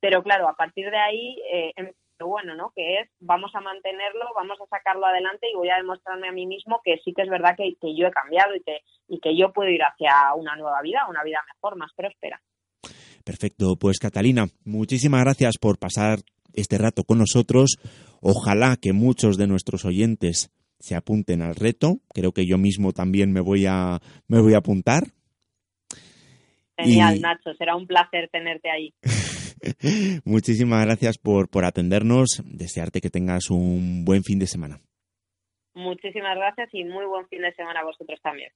pero 0.00 0.22
claro, 0.22 0.48
a 0.48 0.54
partir 0.54 0.90
de 0.90 0.98
ahí, 0.98 1.38
eh, 1.52 1.72
bueno, 2.20 2.54
¿no? 2.54 2.72
Que 2.74 3.00
es, 3.00 3.10
vamos 3.20 3.54
a 3.54 3.60
mantenerlo, 3.60 4.26
vamos 4.34 4.58
a 4.60 4.66
sacarlo 4.66 5.06
adelante 5.06 5.48
y 5.50 5.56
voy 5.56 5.70
a 5.70 5.76
demostrarme 5.76 6.28
a 6.28 6.32
mí 6.32 6.46
mismo 6.46 6.80
que 6.84 6.98
sí 7.04 7.12
que 7.14 7.22
es 7.22 7.28
verdad 7.28 7.56
que, 7.56 7.74
yo 7.96 8.06
he 8.06 8.10
cambiado 8.10 8.54
y 8.54 8.62
que, 8.62 8.80
y 9.08 9.20
que 9.20 9.36
yo 9.36 9.52
puedo 9.52 9.70
ir 9.70 9.82
hacia 9.82 10.34
una 10.34 10.56
nueva 10.56 10.80
vida, 10.82 11.06
una 11.08 11.22
vida 11.22 11.40
mejor, 11.54 11.76
más 11.76 11.92
próspera. 11.94 12.40
Perfecto, 13.24 13.76
pues 13.78 13.98
Catalina, 13.98 14.46
muchísimas 14.64 15.22
gracias 15.22 15.58
por 15.58 15.78
pasar 15.78 16.18
este 16.54 16.78
rato 16.78 17.04
con 17.04 17.18
nosotros. 17.18 17.76
Ojalá 18.20 18.76
que 18.80 18.92
muchos 18.92 19.36
de 19.36 19.46
nuestros 19.46 19.84
oyentes 19.84 20.50
se 20.82 20.96
apunten 20.96 21.42
al 21.42 21.54
reto. 21.54 22.00
Creo 22.12 22.32
que 22.32 22.44
yo 22.44 22.58
mismo 22.58 22.92
también 22.92 23.32
me 23.32 23.40
voy 23.40 23.66
a, 23.66 24.00
me 24.26 24.40
voy 24.40 24.54
a 24.54 24.58
apuntar. 24.58 25.04
Genial, 26.76 27.20
Nacho, 27.20 27.54
será 27.56 27.76
un 27.76 27.86
placer 27.86 28.28
tenerte 28.30 28.68
ahí. 28.68 28.92
Muchísimas 30.24 30.84
gracias 30.84 31.18
por, 31.18 31.48
por 31.48 31.64
atendernos. 31.64 32.42
Desearte 32.44 33.00
que 33.00 33.10
tengas 33.10 33.50
un 33.50 34.04
buen 34.04 34.24
fin 34.24 34.40
de 34.40 34.46
semana. 34.48 34.80
Muchísimas 35.74 36.36
gracias 36.36 36.68
y 36.72 36.84
muy 36.84 37.06
buen 37.06 37.26
fin 37.28 37.42
de 37.42 37.52
semana 37.54 37.80
a 37.80 37.84
vosotros 37.84 38.20
también. 38.20 38.50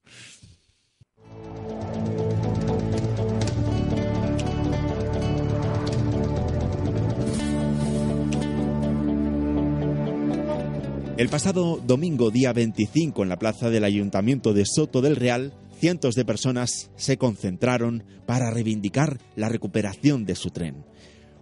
El 11.16 11.30
pasado 11.30 11.80
domingo 11.82 12.30
día 12.30 12.52
25 12.52 13.22
en 13.22 13.30
la 13.30 13.38
plaza 13.38 13.70
del 13.70 13.84
Ayuntamiento 13.84 14.52
de 14.52 14.66
Soto 14.66 15.00
del 15.00 15.16
Real 15.16 15.54
cientos 15.80 16.14
de 16.14 16.26
personas 16.26 16.90
se 16.96 17.16
concentraron 17.16 18.04
para 18.26 18.50
reivindicar 18.50 19.18
la 19.34 19.48
recuperación 19.48 20.26
de 20.26 20.34
su 20.34 20.50
tren. 20.50 20.84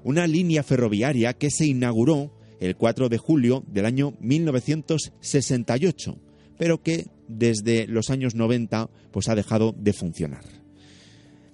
Una 0.05 0.29
línea 0.29 0.62
ferroviaria 0.62 1.33
que 1.33 1.51
se 1.51 1.66
inauguró 1.66 2.31
el 2.61 2.77
4 2.77 3.09
de 3.09 3.18
julio 3.18 3.64
del 3.66 3.87
año 3.87 4.14
1968, 4.20 6.18
pero 6.57 6.81
que 6.81 7.09
desde 7.27 7.89
los 7.89 8.11
años 8.11 8.37
90 8.37 8.89
pues 9.11 9.29
ha 9.29 9.35
dejado 9.35 9.75
de 9.77 9.93
funcionar. 9.93 10.45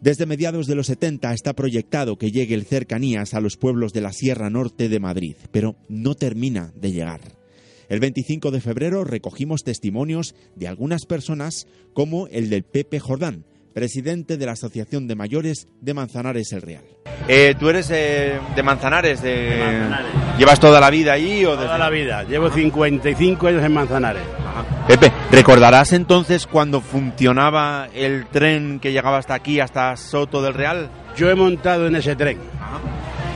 Desde 0.02 0.26
mediados 0.26 0.66
de 0.66 0.74
los 0.74 0.88
70 0.88 1.32
está 1.32 1.54
proyectado 1.54 2.18
que 2.18 2.30
llegue 2.30 2.54
el 2.54 2.66
cercanías 2.66 3.32
a 3.32 3.40
los 3.40 3.56
pueblos 3.56 3.94
de 3.94 4.02
la 4.02 4.12
Sierra 4.12 4.50
Norte 4.50 4.90
de 4.90 5.00
Madrid, 5.00 5.36
pero 5.52 5.76
no 5.88 6.14
termina 6.14 6.74
de 6.76 6.92
llegar. 6.92 7.39
El 7.90 7.98
25 7.98 8.52
de 8.52 8.60
febrero 8.60 9.02
recogimos 9.02 9.64
testimonios 9.64 10.36
de 10.54 10.68
algunas 10.68 11.06
personas 11.06 11.66
como 11.92 12.28
el 12.28 12.48
del 12.48 12.62
Pepe 12.62 13.00
Jordán, 13.00 13.44
presidente 13.74 14.36
de 14.36 14.46
la 14.46 14.52
Asociación 14.52 15.08
de 15.08 15.16
Mayores 15.16 15.66
de 15.80 15.92
Manzanares 15.92 16.52
el 16.52 16.62
Real. 16.62 16.84
Eh, 17.26 17.56
¿Tú 17.58 17.68
eres 17.68 17.90
eh, 17.90 18.38
de 18.54 18.62
Manzanares? 18.62 19.20
De... 19.22 19.58
Manzanares. 19.58 20.38
¿Llevas 20.38 20.60
toda 20.60 20.78
la 20.78 20.88
vida 20.88 21.14
allí? 21.14 21.44
O 21.44 21.56
toda 21.56 21.76
la 21.76 21.90
vida. 21.90 22.22
Llevo 22.22 22.48
55 22.48 23.48
años 23.48 23.64
en 23.64 23.72
Manzanares. 23.72 24.22
Pepe, 24.86 25.12
¿recordarás 25.32 25.92
entonces 25.92 26.46
cuando 26.46 26.80
funcionaba 26.80 27.88
el 27.92 28.26
tren 28.28 28.78
que 28.78 28.92
llegaba 28.92 29.18
hasta 29.18 29.34
aquí, 29.34 29.58
hasta 29.58 29.96
Soto 29.96 30.42
del 30.42 30.54
Real? 30.54 30.90
Yo 31.16 31.28
he 31.28 31.34
montado 31.34 31.88
en 31.88 31.96
ese 31.96 32.14
tren. 32.14 32.38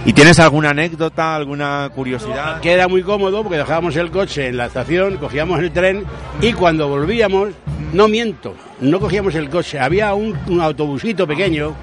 ¿Y 0.06 0.12
tienes 0.12 0.38
alguna 0.38 0.70
anécdota, 0.70 1.34
alguna 1.34 1.88
curiosidad? 1.94 2.60
Que 2.60 2.72
era 2.72 2.88
muy 2.88 3.02
cómodo 3.02 3.42
porque 3.42 3.56
dejábamos 3.56 3.96
el 3.96 4.10
coche 4.10 4.48
en 4.48 4.58
la 4.58 4.66
estación, 4.66 5.16
cogíamos 5.16 5.60
el 5.60 5.72
tren 5.72 6.04
y 6.42 6.52
cuando 6.52 6.88
volvíamos, 6.88 7.50
no 7.94 8.06
miento, 8.06 8.54
no 8.80 9.00
cogíamos 9.00 9.34
el 9.34 9.48
coche, 9.48 9.80
había 9.80 10.12
un, 10.12 10.60
autobusito 10.60 11.26
pequeño 11.26 11.74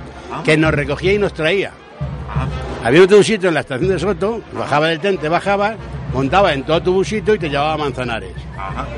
que 0.43 0.55
nos 0.55 0.71
recogía 0.71 1.13
y 1.13 1.17
nos 1.17 1.33
traía. 1.33 1.71
Había 2.83 2.99
un 2.99 3.05
autobusito 3.05 3.47
en 3.47 3.55
la 3.55 3.61
estación 3.61 3.89
de 3.89 3.97
Soto, 3.97 4.41
bajaba 4.53 4.89
del 4.89 4.99
tren, 4.99 5.17
te 5.17 5.27
bajaba, 5.27 5.75
montaba 6.13 6.53
en 6.53 6.63
tu 6.63 6.73
autobusito 6.73 7.35
y 7.35 7.39
te 7.39 7.49
llevaba 7.49 7.73
a 7.73 7.77
Manzanares. 7.77 8.33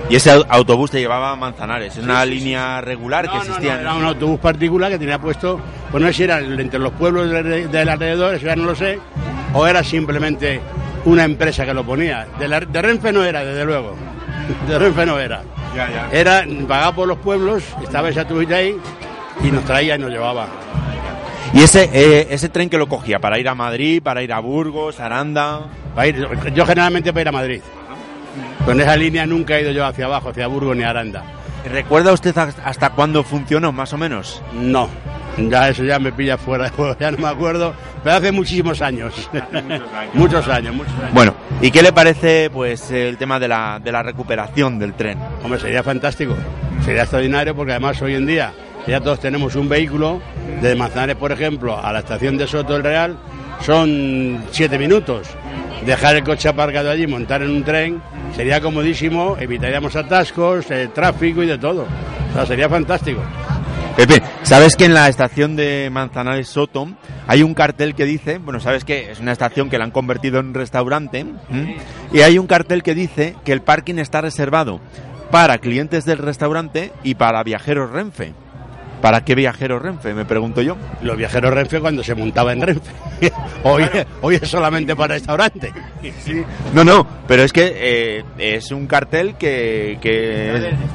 ¿Y 0.10 0.16
ese 0.16 0.32
autobús 0.50 0.92
te 0.92 1.00
llevaba 1.00 1.32
a 1.32 1.36
Manzanares? 1.36 1.98
¿Es 1.98 2.04
una 2.04 2.26
línea 2.26 2.82
regular 2.82 3.30
que 3.30 3.38
existía? 3.38 3.80
era 3.80 3.94
un 3.94 4.06
autobús 4.06 4.40
particular 4.40 4.92
que 4.92 5.00
tenía 5.00 5.20
puesto, 5.20 5.60
pues 5.92 6.02
no 6.02 6.08
sé 6.08 6.14
si 6.14 6.24
era 6.24 6.40
entre 6.40 6.80
los 6.80 6.94
pueblos 6.94 7.30
del 7.30 7.90
alrededor, 7.90 8.36
eso 8.36 8.46
ya 8.46 8.56
no 8.56 8.66
lo 8.66 8.76
sé, 8.76 9.00
o 9.54 9.66
era 9.68 9.84
simplemente 9.84 10.62
una 11.06 11.24
empresa 11.24 11.66
que 11.66 11.74
lo 11.74 11.84
ponía. 11.84 12.28
De, 12.40 12.48
de 12.48 12.82
Renfe 12.82 13.12
no 13.12 13.24
era, 13.24 13.44
desde 13.44 13.66
luego. 13.66 13.96
De 14.68 14.80
Renfe 14.80 15.06
no 15.06 15.20
era. 15.20 15.42
Era 16.12 16.46
pagado 16.68 16.94
por 16.94 17.08
los 17.08 17.18
pueblos, 17.18 17.64
estaba 17.82 18.10
esa 18.10 18.22
autobús 18.22 18.50
ahí 18.52 18.76
y 19.44 19.52
nos 19.52 19.64
traía 19.66 19.96
y 19.96 20.00
nos 20.00 20.12
llevaba. 20.12 20.48
¿Y 21.54 21.62
ese, 21.62 21.90
eh, 21.94 22.28
ese 22.32 22.50
tren 22.50 22.70
que 22.70 22.78
lo 22.78 22.88
cogía? 22.88 23.20
¿Para 23.20 23.38
ir 23.38 23.48
a 23.48 23.54
Madrid, 23.54 24.02
para 24.02 24.24
ir 24.24 24.34
a 24.34 24.40
Burgos, 24.40 25.00
Aranda? 25.00 25.68
Para 25.94 26.08
ir, 26.08 26.28
yo 26.56 26.66
generalmente 26.66 27.14
para 27.14 27.22
ir 27.22 27.28
a 27.28 27.32
Madrid. 27.32 27.62
Con 28.66 28.82
esa 28.82 28.96
línea 28.96 29.26
nunca 29.28 29.58
he 29.58 29.62
ido 29.62 29.72
yo 29.72 29.86
hacia 29.86 30.06
abajo, 30.06 30.30
hacia 30.30 30.48
Burgos 30.48 30.76
ni 30.76 30.84
Aranda. 30.84 31.24
¿Recuerda 31.72 32.12
usted 32.12 32.36
hasta 32.38 32.90
cuándo 32.90 33.24
funcionó, 33.24 33.72
más 33.72 33.94
o 33.94 33.98
menos? 33.98 34.42
No, 34.54 34.90
ya 35.38 35.70
eso 35.70 35.84
ya 35.84 36.00
me 36.00 36.12
pilla 36.12 36.38
fuera 36.38 36.66
de 36.66 36.70
juego, 36.72 36.98
ya 37.00 37.12
no 37.12 37.20
me 37.20 37.28
acuerdo, 37.28 37.74
pero 38.04 38.16
hace 38.16 38.32
muchísimos 38.32 38.82
años. 38.82 39.30
muchos 40.14 40.48
años, 40.48 40.76
muchos 40.76 40.94
años. 40.96 41.14
Bueno, 41.14 41.36
¿y 41.62 41.72
qué 41.72 41.82
le 41.82 41.94
parece 41.94 42.50
pues 42.50 42.92
el 42.92 43.18
tema 43.18 43.40
de 43.40 43.48
la, 43.48 43.80
de 43.82 43.92
la 43.92 44.04
recuperación 44.04 44.80
del 44.80 44.94
tren? 44.94 45.20
Hombre, 45.44 45.60
sería 45.60 45.84
fantástico, 45.84 46.36
sería 46.84 47.04
extraordinario 47.04 47.56
porque 47.56 47.72
además 47.72 48.02
hoy 48.02 48.16
en 48.16 48.26
día 48.26 48.54
ya 48.88 49.00
todos 49.00 49.20
tenemos 49.20 49.56
un 49.56 49.70
vehículo, 49.70 50.22
de 50.62 50.76
Manzanares, 50.76 51.16
por 51.16 51.32
ejemplo, 51.32 51.78
a 51.78 51.92
la 51.92 52.00
estación 52.00 52.38
de 52.38 52.48
Soto 52.48 52.74
del 52.74 52.84
Real, 52.84 53.18
son 53.62 54.44
siete 54.52 54.78
minutos. 54.78 55.28
Dejar 55.86 56.16
el 56.16 56.24
coche 56.24 56.50
aparcado 56.50 56.90
allí, 56.90 57.08
montar 57.08 57.42
en 57.44 57.50
un 57.50 57.64
tren, 57.64 58.02
sería 58.36 58.62
comodísimo, 58.62 59.38
evitaríamos 59.40 59.96
atascos, 59.96 60.70
eh, 60.72 60.90
tráfico 60.94 61.44
y 61.44 61.48
de 61.48 61.58
todo. 61.58 61.86
O 62.32 62.34
sea, 62.34 62.46
sería 62.46 62.70
fantástico. 62.70 63.22
Pepe, 63.96 64.24
¿sabes 64.42 64.76
que 64.76 64.86
en 64.86 64.94
la 64.94 65.08
estación 65.08 65.56
de 65.56 65.90
Manzanares 65.92 66.48
Soto 66.48 66.88
hay 67.28 67.44
un 67.44 67.54
cartel 67.54 67.94
que 67.94 68.06
dice, 68.06 68.40
bueno, 68.40 68.60
sabes 68.60 68.84
que 68.84 69.12
es 69.12 69.20
una 69.20 69.32
estación 69.32 69.70
que 69.70 69.78
la 69.78 69.84
han 69.84 69.92
convertido 69.92 70.40
en 70.40 70.54
restaurante, 70.54 71.26
y 72.12 72.22
hay 72.22 72.40
un 72.40 72.48
cartel 72.48 72.82
que 72.82 72.96
dice 72.96 73.36
que 73.46 73.52
el 73.52 73.62
parking 73.62 73.96
está 73.96 74.22
reservado 74.22 74.80
para 75.30 75.60
clientes 75.60 76.06
del 76.06 76.18
restaurante 76.18 76.92
y 77.04 77.16
para 77.16 77.44
viajeros 77.44 77.92
Renfe. 77.92 78.34
¿Para 79.04 79.26
qué 79.26 79.36
viajeros 79.36 79.82
Renfe? 79.82 80.14
Me 80.14 80.24
pregunto 80.24 80.62
yo. 80.62 80.78
Los 81.02 81.18
viajeros 81.18 81.54
Renfe 81.54 81.82
cuando 81.82 82.02
se 82.02 82.16
montaba 82.16 82.54
en 82.54 82.62
Renfe. 82.62 82.90
hoy, 83.64 83.84
hoy 84.22 84.36
es 84.42 84.48
solamente 84.48 84.96
para 84.96 85.16
restaurante. 85.16 85.74
No, 86.74 86.86
no, 86.86 87.06
pero 87.28 87.44
es 87.44 87.52
que 87.52 87.74
eh, 87.76 88.24
es 88.38 88.72
un 88.72 88.88
cartel 88.88 89.36
que... 89.36 90.00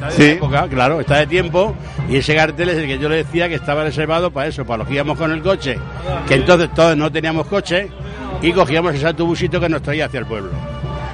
sí. 0.08 0.38
claro, 0.70 1.00
está 1.00 1.18
de 1.18 1.26
tiempo 1.26 1.76
y 2.08 2.16
ese 2.16 2.34
cartel 2.34 2.70
es 2.70 2.78
el 2.78 2.86
que 2.86 2.98
yo 2.98 3.10
le 3.10 3.16
decía 3.16 3.46
que 3.46 3.56
estaba 3.56 3.84
reservado 3.84 4.30
para 4.30 4.46
eso, 4.48 4.64
para 4.64 4.78
los 4.78 4.88
que 4.88 4.94
íbamos 4.94 5.18
con 5.18 5.30
el 5.30 5.42
coche, 5.42 5.76
que 6.26 6.36
entonces 6.36 6.72
todos 6.72 6.96
no 6.96 7.12
teníamos 7.12 7.46
coche 7.46 7.90
y 8.40 8.52
cogíamos 8.52 8.94
ese 8.94 9.06
autobusito 9.06 9.60
que 9.60 9.68
nos 9.68 9.82
traía 9.82 10.06
hacia 10.06 10.20
el 10.20 10.26
pueblo. 10.26 10.52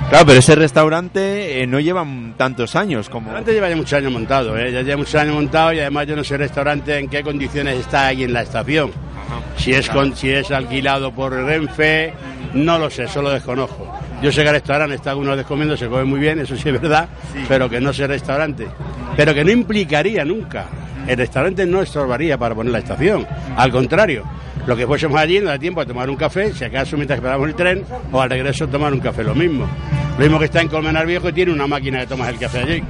Claro, 0.09 0.27
pero 0.27 0.39
ese 0.39 0.55
restaurante 0.55 1.63
eh, 1.63 1.67
no 1.67 1.81
lleva 1.81 2.07
tantos 2.37 2.77
años 2.77 3.09
como... 3.09 3.31
El 3.31 3.37
restaurante 3.37 3.53
lleva 3.53 3.69
ya 3.71 3.77
muchos 3.77 3.93
años 3.95 4.13
montado, 4.13 4.59
¿eh? 4.59 4.71
ya 4.71 4.83
lleva 4.83 4.99
muchos 4.99 5.15
años 5.15 5.35
montado 5.35 5.73
y 5.73 5.81
además 5.81 6.07
yo 6.07 6.15
no 6.15 6.23
sé 6.23 6.35
el 6.35 6.41
restaurante 6.41 6.99
en 6.99 7.09
qué 7.09 7.23
condiciones 7.23 7.79
está 7.79 8.09
ahí 8.09 8.23
en 8.23 8.33
la 8.33 8.43
estación. 8.43 8.93
si 9.57 9.73
es, 9.73 9.89
con, 9.89 10.15
si 10.15 10.31
es 10.31 10.51
alquilado 10.51 11.11
por 11.13 11.33
Renfe, 11.33 12.13
no 12.53 12.79
lo 12.79 12.91
sé, 12.91 13.09
solo 13.09 13.31
desconozco. 13.31 13.93
Yo 14.23 14.31
sé 14.31 14.43
que 14.43 14.49
el 14.49 14.55
restaurante 14.55 14.95
está 14.95 15.17
uno 15.17 15.37
descomiendo, 15.37 15.77
se 15.77 15.89
come 15.89 16.05
muy 16.05 16.21
bien, 16.21 16.39
eso 16.39 16.55
sí 16.57 16.69
es 16.69 16.81
verdad, 16.81 17.09
pero 17.49 17.69
que 17.69 17.81
no 17.81 17.93
sea 17.93 18.07
restaurante. 18.07 18.69
Pero 19.17 19.35
que 19.35 19.45
no 19.45 19.51
implicaría 19.51 20.25
nunca. 20.25 20.67
El 21.07 21.17
restaurante 21.17 21.67
no 21.67 21.83
estorbaría 21.83 22.39
para 22.39 22.55
poner 22.55 22.73
la 22.73 22.79
estación, 22.79 23.27
al 23.57 23.71
contrario 23.71 24.25
lo 24.67 24.77
que 24.77 24.87
fuésemos 24.87 25.21
allí 25.21 25.41
no 25.41 25.47
da 25.47 25.59
tiempo 25.59 25.81
a 25.81 25.87
tomar 25.87 26.09
un 26.09 26.17
café, 26.17 26.53
si 26.53 26.65
acaso 26.65 26.97
mientras 26.97 27.19
esperamos 27.19 27.49
el 27.49 27.55
tren, 27.55 27.85
o 28.11 28.21
al 28.21 28.31
regreso 28.31 28.67
tomar 28.69 28.93
un 28.93 29.01
café, 29.01 29.23
lo 29.23 29.35
mismo. 29.35 29.67
Lo 30.17 30.25
mismo 30.25 30.39
que 30.39 30.47
está 30.47 30.61
en 30.61 30.69
Colmenar 30.69 31.07
Viejo 31.07 31.29
y 31.29 31.33
tiene 31.33 31.53
una 31.53 31.67
máquina 31.67 32.01
que 32.01 32.07
tomas 32.07 32.29
el 32.29 32.39
café 32.39 32.61
allí. 32.61 32.83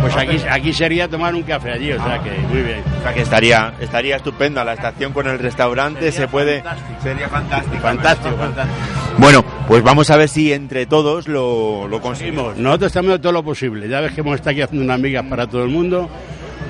Pues 0.00 0.16
aquí, 0.16 0.36
aquí 0.50 0.72
sería 0.74 1.08
tomar 1.08 1.34
un 1.34 1.42
café 1.42 1.72
allí, 1.72 1.90
o 1.92 2.02
sea 2.02 2.22
que 2.22 2.30
muy 2.30 2.60
bien. 2.60 2.82
O 3.00 3.02
sea 3.02 3.14
que 3.14 3.22
estaría, 3.22 3.72
estaría 3.80 4.16
estupenda 4.16 4.62
la 4.62 4.74
estación 4.74 5.12
con 5.14 5.26
el 5.26 5.38
restaurante, 5.38 6.12
se 6.12 6.28
puede... 6.28 6.62
Sería 7.02 7.28
fantástico. 7.28 7.78
Fantástico, 7.78 8.36
fantástico. 8.36 8.78
Bueno, 9.16 9.42
pues 9.66 9.82
vamos 9.82 10.10
a 10.10 10.16
ver 10.18 10.28
si 10.28 10.52
entre 10.52 10.84
todos 10.84 11.26
lo, 11.26 11.88
lo 11.88 12.00
conseguimos. 12.02 12.56
Nosotros 12.58 12.88
estamos 12.88 13.12
de 13.12 13.18
todo 13.18 13.32
lo 13.32 13.42
posible. 13.42 13.88
Ya 13.88 14.00
ves 14.00 14.12
que 14.12 14.20
hemos 14.20 14.34
estado 14.34 14.50
aquí 14.50 14.60
haciendo 14.60 14.84
unas 14.84 14.96
amigas 14.96 15.24
para 15.24 15.46
todo 15.46 15.64
el 15.64 15.70
mundo 15.70 16.10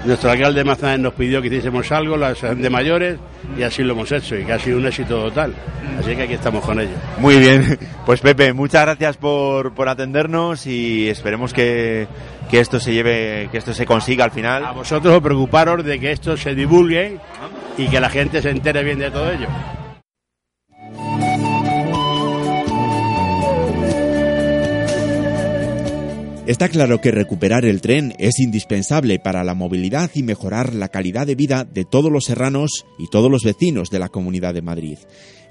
nuestro 0.04 0.30
alcalde 0.30 0.62
de 0.62 0.98
nos 0.98 1.14
pidió 1.14 1.40
que 1.40 1.48
hiciésemos 1.48 1.90
algo, 1.92 2.16
las 2.16 2.40
de 2.40 2.70
mayores, 2.70 3.18
y 3.58 3.62
así 3.62 3.82
lo 3.82 3.94
hemos 3.94 4.12
hecho, 4.12 4.36
y 4.36 4.44
que 4.44 4.52
ha 4.52 4.58
sido 4.58 4.78
un 4.78 4.86
éxito 4.86 5.24
total. 5.24 5.54
Así 5.98 6.14
que 6.14 6.22
aquí 6.22 6.34
estamos 6.34 6.64
con 6.64 6.80
ello. 6.80 6.94
Muy 7.18 7.38
bien, 7.38 7.78
pues 8.06 8.20
Pepe, 8.20 8.52
muchas 8.52 8.82
gracias 8.82 9.16
por, 9.16 9.72
por 9.72 9.88
atendernos 9.88 10.66
y 10.66 11.08
esperemos 11.08 11.52
que, 11.52 12.06
que 12.50 12.60
esto 12.60 12.80
se 12.80 12.92
lleve, 12.92 13.48
que 13.50 13.58
esto 13.58 13.72
se 13.72 13.86
consiga 13.86 14.24
al 14.24 14.30
final. 14.30 14.64
A 14.64 14.72
vosotros 14.72 15.14
os 15.14 15.22
preocuparos 15.22 15.84
de 15.84 15.98
que 15.98 16.12
esto 16.12 16.36
se 16.36 16.54
divulgue 16.54 17.18
y 17.78 17.88
que 17.88 18.00
la 18.00 18.10
gente 18.10 18.42
se 18.42 18.50
entere 18.50 18.82
bien 18.82 18.98
de 18.98 19.10
todo 19.10 19.30
ello. 19.30 19.48
Está 26.46 26.68
claro 26.68 27.00
que 27.00 27.10
recuperar 27.10 27.64
el 27.64 27.80
tren 27.80 28.14
es 28.18 28.38
indispensable 28.38 29.18
para 29.18 29.44
la 29.44 29.54
movilidad 29.54 30.10
y 30.12 30.22
mejorar 30.22 30.74
la 30.74 30.88
calidad 30.88 31.26
de 31.26 31.34
vida 31.34 31.64
de 31.64 31.86
todos 31.86 32.12
los 32.12 32.26
serranos 32.26 32.84
y 32.98 33.08
todos 33.08 33.30
los 33.30 33.44
vecinos 33.44 33.88
de 33.88 33.98
la 33.98 34.10
Comunidad 34.10 34.52
de 34.52 34.60
Madrid. 34.60 34.98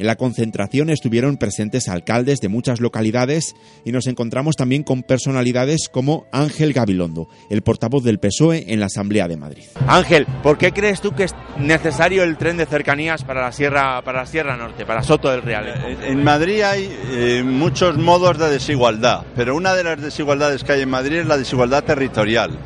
En 0.04 0.08
la 0.08 0.18
concentración 0.18 0.90
estuvieron 0.90 1.38
presentes 1.38 1.88
alcaldes 1.88 2.42
de 2.42 2.50
muchas 2.50 2.82
localidades 2.82 3.56
y 3.86 3.94
nos 3.94 4.06
encontramos 4.08 4.58
también 4.58 4.84
con 4.84 5.02
personalidades 5.02 5.88
como 5.88 6.26
Ángel 6.34 6.74
Gabilondo, 6.74 7.30
el 7.50 7.62
portavoz 7.62 8.04
del 8.04 8.20
PSOE 8.20 8.66
en 8.68 8.82
la 8.82 8.88
Asamblea 8.88 9.30
de 9.30 9.38
Madrid. 9.38 9.64
Ángel, 9.88 10.28
¿por 10.44 10.58
qué 10.58 10.74
crees 10.74 11.00
tú 11.00 11.14
que 11.14 11.24
es 11.24 11.34
necesario 11.58 12.24
el 12.24 12.36
tren 12.36 12.58
de 12.58 12.66
cercanías 12.66 13.24
para 13.24 13.44
la 13.44 13.54
Sierra, 13.54 14.02
para 14.02 14.20
la 14.20 14.26
Sierra 14.26 14.58
Norte, 14.58 14.86
para 14.86 15.04
Soto 15.04 15.32
del 15.32 15.42
Real? 15.42 15.68
En 16.04 16.22
Madrid 16.22 16.64
hay 16.64 16.94
eh, 17.12 17.42
muchos 17.42 17.98
modos 17.98 18.38
de 18.38 18.50
desigualdad, 18.50 19.24
pero 19.38 19.56
una 19.56 19.74
de 19.74 19.86
las 19.86 20.02
desigualdades 20.02 20.66
que 20.66 20.74
hay 20.74 20.82
en 20.82 20.90
Madrid 20.90 21.20
es 21.20 21.28
la 21.28 21.38
desigualdad 21.38 21.86
territorial 21.86 22.60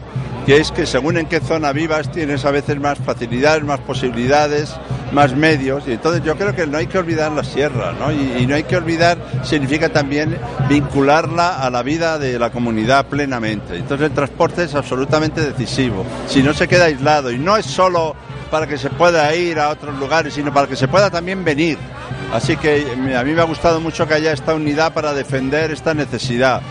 que 0.47 0.57
es 0.57 0.71
que 0.71 0.87
según 0.87 1.17
en 1.17 1.27
qué 1.27 1.41
zona 1.41 1.71
vivas 1.73 2.11
tienes 2.11 2.45
a 2.45 2.51
veces 2.51 2.79
más 2.79 2.97
facilidades, 2.97 3.63
más 3.63 3.81
posibilidades 3.81 4.73
más 5.11 5.35
medios. 5.35 5.83
Y 5.87 5.93
entonces 5.93 6.23
yo 6.23 6.35
creo 6.35 6.55
que 6.55 6.67
no 6.67 6.77
hay 6.77 6.87
que 6.87 6.97
olvidar 6.97 7.31
la 7.31 7.43
sierra, 7.43 7.93
¿no? 7.93 8.11
Y, 8.11 8.43
y 8.43 8.47
no 8.47 8.55
hay 8.55 8.63
que 8.63 8.77
olvidar, 8.77 9.17
significa 9.43 9.89
también 9.89 10.37
vincularla 10.69 11.61
a 11.61 11.69
la 11.69 11.83
vida 11.83 12.17
de 12.17 12.37
la 12.39 12.49
comunidad 12.49 13.07
plenamente. 13.07 13.75
Entonces 13.75 14.07
el 14.07 14.13
transporte 14.13 14.63
es 14.63 14.75
absolutamente 14.75 15.41
decisivo. 15.41 16.05
Si 16.27 16.41
no 16.43 16.53
se 16.53 16.67
queda 16.67 16.85
aislado, 16.85 17.31
y 17.31 17.37
no 17.37 17.57
es 17.57 17.65
solo 17.65 18.15
para 18.51 18.67
que 18.67 18.77
se 18.77 18.89
pueda 18.89 19.33
ir 19.35 19.59
a 19.59 19.69
otros 19.69 19.97
lugares, 19.99 20.33
sino 20.33 20.53
para 20.53 20.67
que 20.67 20.75
se 20.75 20.87
pueda 20.87 21.09
también 21.09 21.43
venir. 21.43 21.77
Así 22.33 22.57
que 22.57 22.85
a 23.17 23.23
mí 23.23 23.33
me 23.33 23.41
ha 23.41 23.45
gustado 23.45 23.79
mucho 23.79 24.07
que 24.07 24.13
haya 24.13 24.31
esta 24.31 24.53
unidad 24.53 24.93
para 24.93 25.13
defender 25.13 25.71
esta 25.71 25.93
necesidad. 25.93 26.61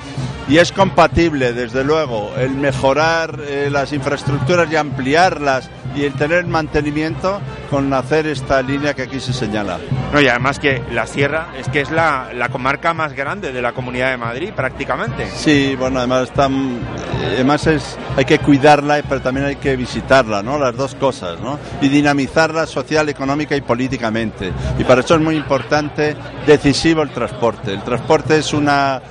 Y 0.49 0.59
es 0.59 0.71
compatible, 0.71 1.53
desde 1.53 1.83
luego, 1.83 2.33
el 2.39 2.51
mejorar 2.51 3.41
eh, 3.41 3.69
las 3.71 3.93
infraestructuras 3.93 4.71
y 4.71 4.77
ampliarlas 4.77 5.69
y 5.97 6.05
el 6.05 6.13
tener 6.13 6.47
mantenimiento 6.47 7.41
con 7.69 7.93
hacer 7.93 8.29
esta 8.29 8.63
línea 8.63 8.95
que 8.95 9.03
aquí 9.03 9.19
se 9.19 9.33
señala. 9.33 9.79
No, 10.13 10.21
y 10.21 10.29
además 10.29 10.61
que 10.61 10.83
la 10.93 11.09
sierra 11.09 11.49
es 11.59 11.69
que 11.69 11.81
es 11.81 11.91
la, 11.91 12.29
la 12.33 12.49
comarca 12.49 12.95
más 12.95 13.13
grande 13.13 13.53
de 13.53 13.61
la 13.61 13.73
Comunidad 13.73 14.11
de 14.11 14.19
Madrid, 14.19 14.53
prácticamente. 14.55 15.27
Sí, 15.35 15.75
bueno, 15.77 15.99
además, 15.99 16.29
están, 16.29 16.79
además 17.25 17.67
es, 17.67 17.99
hay 18.17 18.25
que 18.25 18.39
cuidarla, 18.39 19.03
pero 19.09 19.21
también 19.21 19.47
hay 19.47 19.57
que 19.57 19.75
visitarla, 19.75 20.45
¿no? 20.45 20.61
Las 20.61 20.77
dos 20.77 20.95
cosas, 20.95 21.41
¿no? 21.41 21.59
Y 21.81 21.89
dinamizarla 21.89 22.67
social, 22.67 23.09
económica 23.09 23.57
y 23.57 23.63
políticamente. 23.63 24.53
Y 24.79 24.85
para 24.85 25.01
eso 25.01 25.17
es 25.17 25.21
muy 25.21 25.35
importante, 25.35 26.15
decisivo 26.47 27.03
el 27.03 27.11
transporte. 27.11 27.73
El 27.73 27.83
transporte 27.83 28.39
es 28.39 28.53
una 28.53 29.03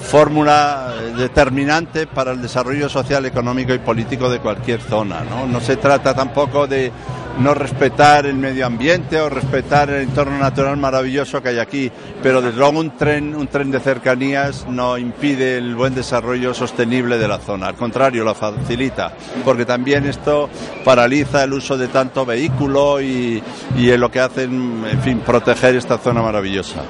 fórmula 0.00 0.94
determinante 1.16 2.06
para 2.06 2.32
el 2.32 2.42
desarrollo 2.42 2.88
social, 2.88 3.26
económico 3.26 3.74
y 3.74 3.78
político 3.78 4.28
de 4.30 4.40
cualquier 4.40 4.80
zona. 4.80 5.22
¿no? 5.22 5.46
no 5.46 5.60
se 5.60 5.76
trata 5.76 6.14
tampoco 6.14 6.66
de 6.66 6.90
no 7.38 7.54
respetar 7.54 8.26
el 8.26 8.34
medio 8.34 8.66
ambiente 8.66 9.18
o 9.20 9.28
respetar 9.28 9.88
el 9.90 10.02
entorno 10.02 10.38
natural 10.38 10.76
maravilloso 10.76 11.42
que 11.42 11.50
hay 11.50 11.58
aquí, 11.58 11.90
pero 12.22 12.42
desde 12.42 12.58
luego 12.58 12.80
un 12.80 12.96
tren, 12.96 13.34
un 13.34 13.46
tren 13.46 13.70
de 13.70 13.80
cercanías 13.80 14.66
no 14.68 14.98
impide 14.98 15.56
el 15.56 15.74
buen 15.74 15.94
desarrollo 15.94 16.52
sostenible 16.52 17.18
de 17.18 17.28
la 17.28 17.38
zona, 17.38 17.68
al 17.68 17.76
contrario, 17.76 18.24
lo 18.24 18.34
facilita, 18.34 19.12
porque 19.44 19.64
también 19.64 20.06
esto 20.06 20.50
paraliza 20.84 21.44
el 21.44 21.52
uso 21.52 21.78
de 21.78 21.88
tanto 21.88 22.26
vehículo 22.26 23.00
y, 23.00 23.42
y 23.76 23.96
lo 23.96 24.10
que 24.10 24.20
hacen, 24.20 24.84
en 24.90 25.00
fin, 25.00 25.20
proteger 25.20 25.76
esta 25.76 25.98
zona 25.98 26.20
maravillosa 26.22 26.82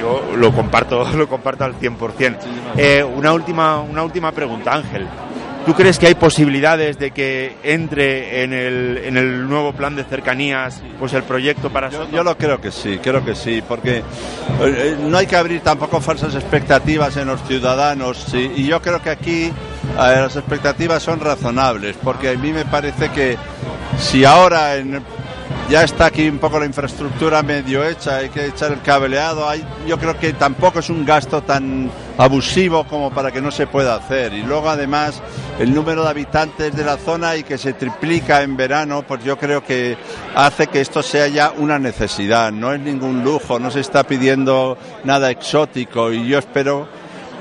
yo 0.00 0.22
lo 0.36 0.52
comparto, 0.52 1.10
lo 1.16 1.28
comparto 1.28 1.64
al 1.64 1.78
100%. 1.78 2.36
Eh, 2.76 3.04
una, 3.04 3.32
última, 3.32 3.80
una 3.80 4.02
última 4.02 4.32
pregunta, 4.32 4.74
Ángel. 4.74 5.06
¿Tú 5.66 5.74
crees 5.74 5.98
que 5.98 6.06
hay 6.06 6.14
posibilidades 6.14 6.98
de 6.98 7.10
que 7.10 7.54
entre 7.62 8.42
en 8.42 8.54
el, 8.54 8.98
en 9.04 9.16
el 9.18 9.46
nuevo 9.46 9.74
plan 9.74 9.94
de 9.94 10.04
cercanías 10.04 10.82
pues 10.98 11.12
el 11.12 11.22
proyecto 11.22 11.70
para 11.70 11.90
yo, 11.90 12.10
yo 12.10 12.24
lo 12.24 12.36
creo 12.38 12.60
que 12.62 12.72
sí, 12.72 12.98
creo 13.02 13.22
que 13.22 13.34
sí, 13.34 13.62
porque 13.68 14.02
eh, 14.62 14.96
no 14.98 15.18
hay 15.18 15.26
que 15.26 15.36
abrir 15.36 15.60
tampoco 15.60 16.00
falsas 16.00 16.34
expectativas 16.34 17.14
en 17.18 17.28
los 17.28 17.42
ciudadanos 17.42 18.24
¿sí? 18.30 18.50
y 18.56 18.66
yo 18.66 18.80
creo 18.80 19.02
que 19.02 19.10
aquí 19.10 19.44
eh, 19.44 19.52
las 19.96 20.34
expectativas 20.34 21.02
son 21.02 21.20
razonables, 21.20 21.94
porque 22.02 22.30
a 22.30 22.34
mí 22.38 22.52
me 22.52 22.64
parece 22.64 23.10
que 23.10 23.36
si 23.98 24.24
ahora 24.24 24.76
en 24.76 25.02
ya 25.70 25.84
está 25.84 26.06
aquí 26.06 26.28
un 26.28 26.38
poco 26.38 26.58
la 26.58 26.66
infraestructura 26.66 27.44
medio 27.44 27.84
hecha, 27.84 28.16
hay 28.16 28.28
que 28.28 28.46
echar 28.46 28.72
el 28.72 28.82
cableado. 28.82 29.48
Hay, 29.48 29.64
yo 29.86 29.98
creo 29.98 30.18
que 30.18 30.32
tampoco 30.32 30.80
es 30.80 30.90
un 30.90 31.04
gasto 31.04 31.42
tan 31.42 31.88
abusivo 32.18 32.82
como 32.84 33.12
para 33.12 33.30
que 33.30 33.40
no 33.40 33.52
se 33.52 33.68
pueda 33.68 33.94
hacer. 33.94 34.34
Y 34.34 34.42
luego 34.42 34.68
además 34.68 35.22
el 35.60 35.72
número 35.72 36.02
de 36.02 36.10
habitantes 36.10 36.74
de 36.74 36.84
la 36.84 36.96
zona 36.96 37.36
y 37.36 37.44
que 37.44 37.56
se 37.56 37.72
triplica 37.72 38.42
en 38.42 38.56
verano, 38.56 39.04
pues 39.06 39.22
yo 39.22 39.38
creo 39.38 39.64
que 39.64 39.96
hace 40.34 40.66
que 40.66 40.80
esto 40.80 41.04
sea 41.04 41.28
ya 41.28 41.52
una 41.56 41.78
necesidad. 41.78 42.50
No 42.50 42.74
es 42.74 42.80
ningún 42.80 43.22
lujo, 43.22 43.60
no 43.60 43.70
se 43.70 43.78
está 43.78 44.02
pidiendo 44.02 44.76
nada 45.04 45.30
exótico 45.30 46.12
y 46.12 46.26
yo 46.26 46.40
espero 46.40 46.88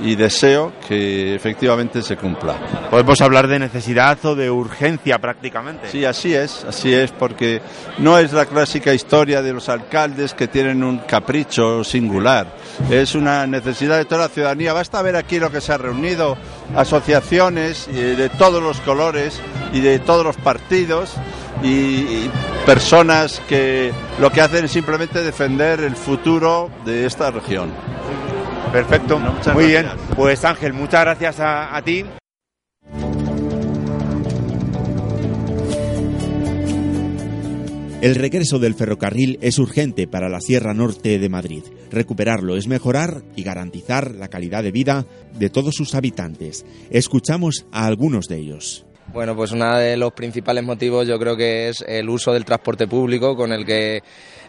y 0.02 0.16
deseo 0.16 0.74
que 0.88 1.36
efectivamente 1.36 2.02
se 2.02 2.18
cumpla. 2.18 2.56
Podemos 2.90 3.22
hablar 3.22 3.48
de 3.48 3.60
necesidad 3.60 4.24
o 4.26 4.36
de 4.36 4.50
urgencia 4.50 5.20
prácticamente. 5.20 5.90
Sí, 5.90 6.06
así 6.06 6.34
es, 6.34 6.66
así 6.66 6.94
es, 6.94 7.12
porque 7.12 7.62
no 7.98 8.18
es 8.18 8.34
la 8.34 8.46
clásica 8.46 8.94
historia 8.94 9.42
de 9.42 9.54
los 9.54 9.70
alcaldes 9.70 10.34
que 10.34 10.48
tienen 10.48 10.84
un 10.84 11.00
capricho 11.00 11.84
singular, 11.84 12.56
es 12.90 13.16
una 13.16 13.46
necesidad 13.46 13.98
de 13.98 14.06
toda 14.06 14.22
la 14.22 14.30
ciudadanía. 14.30 14.74
Basta 14.74 15.02
ver 15.02 15.16
aquí 15.16 15.40
lo 15.40 15.52
que 15.52 15.62
se 15.62 15.74
ha 15.74 15.78
reunido, 15.78 16.38
asociaciones 16.76 17.88
de 17.94 18.30
todos 18.30 18.62
los 18.62 18.80
colores 18.82 19.40
y 19.74 19.82
de 19.82 20.00
todos 20.00 20.26
los 20.26 20.38
partidos 20.38 21.16
y, 21.64 22.30
personas 22.66 23.42
que 23.48 23.92
lo 24.20 24.32
que 24.32 24.42
hacen 24.42 24.66
es 24.66 24.72
simplemente 24.72 25.24
defender 25.24 25.80
el 25.80 25.96
futuro 25.96 26.70
de 26.86 27.08
esta 27.08 27.32
región. 27.32 27.72
Perfecto, 28.72 29.20
muy 29.54 29.66
bien. 29.66 29.88
Pues 30.16 30.46
Ángel, 30.46 30.74
muchas 30.74 31.02
gracias 31.02 31.40
a, 31.40 31.76
a 31.76 31.82
ti. 31.82 32.06
El 38.02 38.16
regreso 38.16 38.60
del 38.60 38.76
ferrocarril 38.76 39.38
es 39.42 39.60
urgente 39.60 40.08
para 40.08 40.30
la 40.30 40.40
Sierra 40.40 40.74
Norte 40.74 41.20
de 41.20 41.28
Madrid. 41.28 41.64
Recuperarlo 41.92 42.56
es 42.56 42.66
mejorar 42.68 43.24
y 43.36 43.44
garantizar 43.44 44.16
la 44.16 44.30
calidad 44.30 44.64
de 44.64 44.72
vida 44.72 45.06
de 45.34 45.50
todos 45.50 45.76
sus 45.76 45.94
habitantes. 45.96 46.66
Escuchamos 46.92 47.66
a 47.74 47.86
algunos 47.86 48.28
de 48.28 48.38
ellos. 48.38 48.86
Bueno, 49.12 49.36
pues 49.36 49.52
uno 49.52 49.76
de 49.78 49.98
los 49.98 50.14
principales 50.14 50.64
motivos 50.64 51.08
yo 51.08 51.18
creo 51.20 51.36
que 51.36 51.70
es 51.70 51.84
el 51.86 52.08
uso 52.10 52.32
del 52.32 52.46
transporte 52.46 52.88
público 52.88 53.36
con 53.36 53.52
el 53.52 53.66
que 53.66 54.02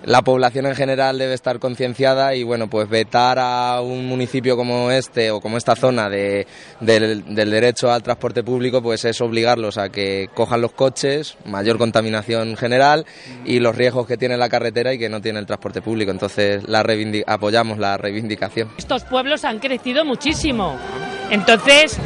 la 0.04 0.22
población 0.22 0.66
en 0.66 0.74
general 0.74 1.18
debe 1.18 1.34
estar 1.34 1.58
concienciada 1.58 2.34
y 2.34 2.42
bueno, 2.42 2.68
pues 2.68 2.88
vetar 2.88 3.38
a 3.38 3.80
un 3.80 4.06
municipio 4.06 4.56
como 4.56 4.90
este 4.90 5.30
o 5.30 5.40
como 5.40 5.56
esta 5.56 5.76
zona 5.76 6.08
de, 6.08 6.46
del, 6.80 7.34
del, 7.34 7.50
derecho 7.50 7.90
al 7.90 8.02
transporte 8.02 8.42
público 8.42 8.82
pues 8.82 9.04
es 9.04 9.20
obligarlos 9.20 9.78
a 9.78 9.90
que 9.90 10.28
cojan 10.34 10.60
los 10.60 10.72
coches, 10.72 11.36
mayor 11.44 11.78
contaminación 11.78 12.56
general 12.56 13.06
y 13.44 13.60
los 13.60 13.76
riesgos 13.76 14.06
que 14.06 14.16
tiene 14.16 14.36
la 14.36 14.48
carretera 14.48 14.92
y 14.92 14.98
que 14.98 15.08
no 15.08 15.20
tiene 15.20 15.38
el 15.38 15.46
transporte 15.46 15.82
público. 15.82 16.10
Entonces 16.10 16.68
la 16.68 16.84
apoyamos 17.26 17.78
la 17.78 17.96
reivindicación. 17.96 18.70
Estos 18.78 19.04
pueblos 19.04 19.44
han 19.44 19.58
crecido 19.58 20.04
muchísimo. 20.04 20.76
Entonces, 21.30 21.96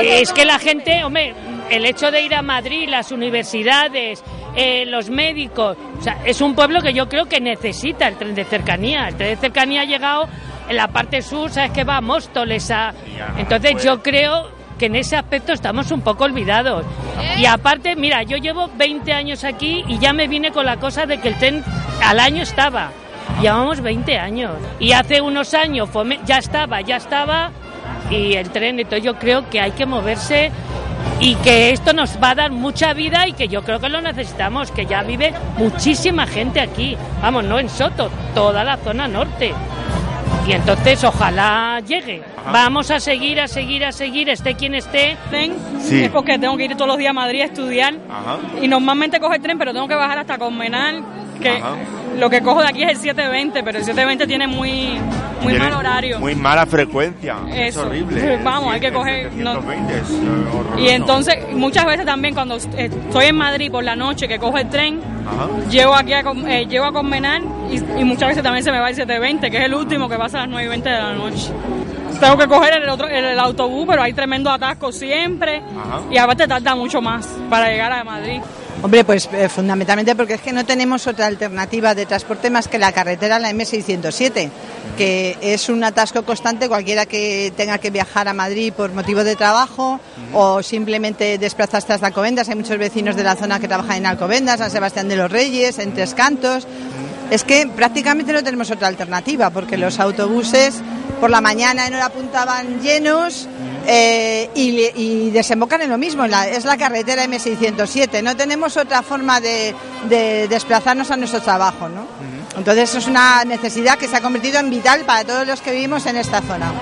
es 0.00 0.32
que 0.32 0.44
la 0.44 0.58
gente, 0.58 1.02
hombre, 1.04 1.34
el 1.72 1.86
hecho 1.86 2.10
de 2.10 2.20
ir 2.20 2.34
a 2.34 2.42
Madrid, 2.42 2.86
las 2.86 3.12
universidades, 3.12 4.22
eh, 4.54 4.84
los 4.86 5.08
médicos, 5.08 5.78
o 5.98 6.02
sea, 6.02 6.18
es 6.26 6.42
un 6.42 6.54
pueblo 6.54 6.82
que 6.82 6.92
yo 6.92 7.08
creo 7.08 7.24
que 7.24 7.40
necesita 7.40 8.08
el 8.08 8.16
tren 8.16 8.34
de 8.34 8.44
cercanía. 8.44 9.08
El 9.08 9.16
tren 9.16 9.30
de 9.30 9.36
cercanía 9.36 9.80
ha 9.80 9.84
llegado 9.86 10.28
en 10.68 10.76
la 10.76 10.88
parte 10.88 11.22
sur, 11.22 11.50
sabes 11.50 11.70
que 11.70 11.84
va 11.84 11.96
a 11.96 12.00
Móstoles, 12.02 12.70
a... 12.70 12.92
entonces 13.38 13.82
yo 13.82 14.02
creo 14.02 14.50
que 14.78 14.86
en 14.86 14.96
ese 14.96 15.16
aspecto 15.16 15.54
estamos 15.54 15.90
un 15.92 16.02
poco 16.02 16.24
olvidados. 16.24 16.84
Y 17.38 17.46
aparte, 17.46 17.96
mira, 17.96 18.22
yo 18.22 18.36
llevo 18.36 18.68
20 18.76 19.10
años 19.14 19.42
aquí 19.42 19.82
y 19.88 19.98
ya 19.98 20.12
me 20.12 20.28
vine 20.28 20.50
con 20.50 20.66
la 20.66 20.76
cosa 20.76 21.06
de 21.06 21.18
que 21.18 21.28
el 21.28 21.38
tren 21.38 21.64
al 22.04 22.20
año 22.20 22.42
estaba. 22.42 22.90
Llevamos 23.40 23.80
20 23.80 24.18
años. 24.18 24.52
Y 24.78 24.92
hace 24.92 25.22
unos 25.22 25.54
años 25.54 25.88
ya 26.26 26.36
estaba, 26.36 26.82
ya 26.82 26.96
estaba. 26.96 27.50
Y 28.10 28.34
el 28.34 28.50
tren, 28.50 28.78
entonces 28.78 29.04
yo 29.04 29.14
creo 29.14 29.48
que 29.48 29.60
hay 29.60 29.70
que 29.70 29.86
moverse 29.86 30.50
y 31.20 31.36
que 31.36 31.70
esto 31.70 31.92
nos 31.92 32.20
va 32.22 32.30
a 32.30 32.34
dar 32.34 32.50
mucha 32.50 32.94
vida 32.94 33.28
y 33.28 33.32
que 33.32 33.48
yo 33.48 33.62
creo 33.62 33.78
que 33.80 33.88
lo 33.88 34.00
necesitamos, 34.00 34.70
que 34.70 34.86
ya 34.86 35.02
vive 35.02 35.32
muchísima 35.56 36.26
gente 36.26 36.60
aquí, 36.60 36.96
vamos, 37.20 37.44
no 37.44 37.58
en 37.58 37.68
Soto, 37.68 38.10
toda 38.34 38.64
la 38.64 38.76
zona 38.76 39.06
norte. 39.08 39.54
Y 40.46 40.52
entonces 40.52 41.04
ojalá 41.04 41.80
llegue. 41.86 42.22
Vamos 42.52 42.90
a 42.90 42.98
seguir, 42.98 43.40
a 43.40 43.46
seguir, 43.46 43.84
a 43.84 43.92
seguir, 43.92 44.28
esté 44.28 44.54
quien 44.54 44.74
esté. 44.74 45.16
Sí. 45.80 46.02
Es 46.02 46.10
porque 46.10 46.38
tengo 46.38 46.56
que 46.56 46.64
ir 46.64 46.74
todos 46.74 46.88
los 46.88 46.98
días 46.98 47.10
a 47.10 47.14
Madrid 47.14 47.42
a 47.42 47.44
estudiar. 47.44 47.94
Y 48.60 48.66
normalmente 48.66 49.20
cojo 49.20 49.34
el 49.34 49.40
tren, 49.40 49.56
pero 49.56 49.72
tengo 49.72 49.86
que 49.86 49.94
bajar 49.94 50.18
hasta 50.18 50.38
Lo 52.18 52.28
que 52.28 52.42
cojo 52.42 52.60
de 52.60 52.68
aquí 52.68 52.82
es 52.82 52.90
el 52.90 52.96
720, 52.96 53.62
pero 53.62 53.78
el 53.78 53.84
720 53.84 54.26
tiene 54.26 54.46
muy, 54.46 54.98
muy 55.42 55.54
mal 55.54 55.72
horario. 55.72 56.18
Muy 56.20 56.34
mala 56.34 56.66
frecuencia. 56.66 57.36
Es 57.52 57.76
horrible. 57.76 58.36
Vamos, 58.44 58.74
hay 58.74 58.80
que 58.80 58.92
coger. 58.92 59.32
No. 59.32 59.60
y 60.78 60.88
entonces, 60.88 61.36
muchas 61.52 61.86
veces 61.86 62.04
también 62.04 62.34
cuando 62.34 62.56
estoy 62.56 63.26
en 63.26 63.36
Madrid 63.36 63.70
por 63.70 63.82
la 63.82 63.96
noche, 63.96 64.28
que 64.28 64.38
cojo 64.38 64.58
el 64.58 64.68
tren, 64.68 65.00
llego 65.70 65.94
aquí 65.94 66.12
a, 66.12 66.20
eh, 66.20 66.66
llego 66.66 66.84
a 66.84 66.92
Convenal 66.92 67.42
y, 67.70 68.04
muchas 68.04 68.28
veces 68.28 68.42
también 68.42 68.64
se 68.64 68.70
me 68.70 68.78
va 68.78 68.90
el 68.90 68.94
720, 68.94 69.50
que 69.50 69.58
es 69.58 69.64
el 69.64 69.74
último 69.74 70.08
que 70.08 70.16
pasa 70.16 70.38
a 70.38 70.40
las 70.42 70.50
9 70.50 70.66
y 70.66 70.68
20 70.68 70.88
de 70.88 70.98
la 70.98 71.12
noche. 71.14 71.50
Tengo 72.20 72.36
que 72.36 72.46
coger 72.46 72.74
el, 72.74 72.88
otro, 72.88 73.08
el, 73.08 73.38
autobús, 73.38 73.86
pero 73.88 74.02
hay 74.02 74.12
tremendo 74.12 74.50
atasco 74.50 74.92
siempre. 74.92 75.62
Y 76.10 76.18
aparte 76.18 76.46
tarda 76.46 76.74
mucho 76.76 77.00
más 77.00 77.26
para 77.48 77.68
llegar 77.68 77.90
a 77.90 78.04
Madrid. 78.04 78.40
Hombre, 78.82 79.04
pues 79.04 79.28
eh, 79.32 79.48
fundamentalmente 79.48 80.16
porque 80.16 80.34
es 80.34 80.40
que 80.40 80.52
no 80.52 80.66
tenemos 80.66 81.06
otra 81.06 81.26
alternativa 81.26 81.94
de 81.94 82.04
transporte 82.04 82.50
más 82.50 82.66
que 82.66 82.80
la 82.80 82.90
carretera, 82.90 83.38
la 83.38 83.52
M607, 83.52 84.50
que 84.98 85.38
es 85.40 85.68
un 85.68 85.84
atasco 85.84 86.24
constante 86.24 86.68
cualquiera 86.68 87.06
que 87.06 87.52
tenga 87.56 87.78
que 87.78 87.90
viajar 87.90 88.26
a 88.26 88.34
Madrid 88.34 88.72
por 88.72 88.92
motivo 88.92 89.22
de 89.22 89.36
trabajo 89.36 90.00
o 90.32 90.64
simplemente 90.64 91.38
desplazarse 91.38 91.92
hasta 91.92 92.06
Alcobendas. 92.08 92.48
Hay 92.48 92.56
muchos 92.56 92.76
vecinos 92.76 93.14
de 93.14 93.22
la 93.22 93.36
zona 93.36 93.60
que 93.60 93.68
trabajan 93.68 93.98
en 93.98 94.06
Alcobendas, 94.06 94.58
San 94.58 94.72
Sebastián 94.72 95.08
de 95.08 95.14
los 95.14 95.30
Reyes, 95.30 95.78
en 95.78 95.94
Tres 95.94 96.12
Cantos. 96.14 96.66
Es 97.30 97.44
que 97.44 97.68
prácticamente 97.68 98.32
no 98.32 98.42
tenemos 98.42 98.72
otra 98.72 98.88
alternativa 98.88 99.50
porque 99.50 99.76
los 99.76 100.00
autobuses 100.00 100.82
por 101.20 101.30
la 101.30 101.40
mañana 101.40 101.86
en 101.86 101.94
hora 101.94 102.08
punta 102.08 102.44
van 102.44 102.82
llenos 102.82 103.46
eh, 103.86 104.50
y, 104.54 105.30
desembocan 105.30 105.82
en 105.82 105.90
lo 105.90 105.98
mismo, 105.98 106.24
es 106.24 106.64
la 106.64 106.76
carretera 106.76 107.24
M607. 107.26 108.22
No 108.22 108.36
tenemos 108.36 108.76
otra 108.76 109.02
forma 109.02 109.40
de, 109.40 109.74
desplazarnos 110.48 111.10
a 111.10 111.16
nuestro 111.16 111.40
trabajo, 111.40 111.88
¿no? 111.88 112.06
Entonces 112.56 112.90
eso 112.90 112.98
es 112.98 113.06
una 113.06 113.44
necesidad 113.44 113.98
que 113.98 114.08
se 114.08 114.16
ha 114.16 114.20
convertido 114.20 114.58
en 114.58 114.68
vital 114.70 115.04
para 115.04 115.24
todos 115.24 115.46
los 115.46 115.60
que 115.60 115.72
vivimos 115.72 116.04
en 116.06 116.16
esta 116.16 116.42
zona. 116.42 116.72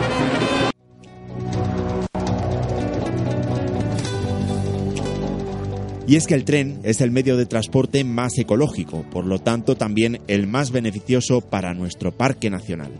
Y 6.11 6.16
es 6.16 6.26
que 6.26 6.34
el 6.34 6.44
tren 6.44 6.80
es 6.82 7.01
el 7.03 7.12
medio 7.12 7.36
de 7.36 7.46
transporte 7.46 8.03
más 8.03 8.36
ecológico, 8.36 9.05
por 9.12 9.24
lo 9.24 9.38
tanto 9.38 9.76
también 9.76 10.20
el 10.26 10.48
más 10.48 10.72
beneficioso 10.72 11.40
para 11.40 11.72
nuestro 11.72 12.11
parque 12.11 12.51
nacional. 12.51 12.90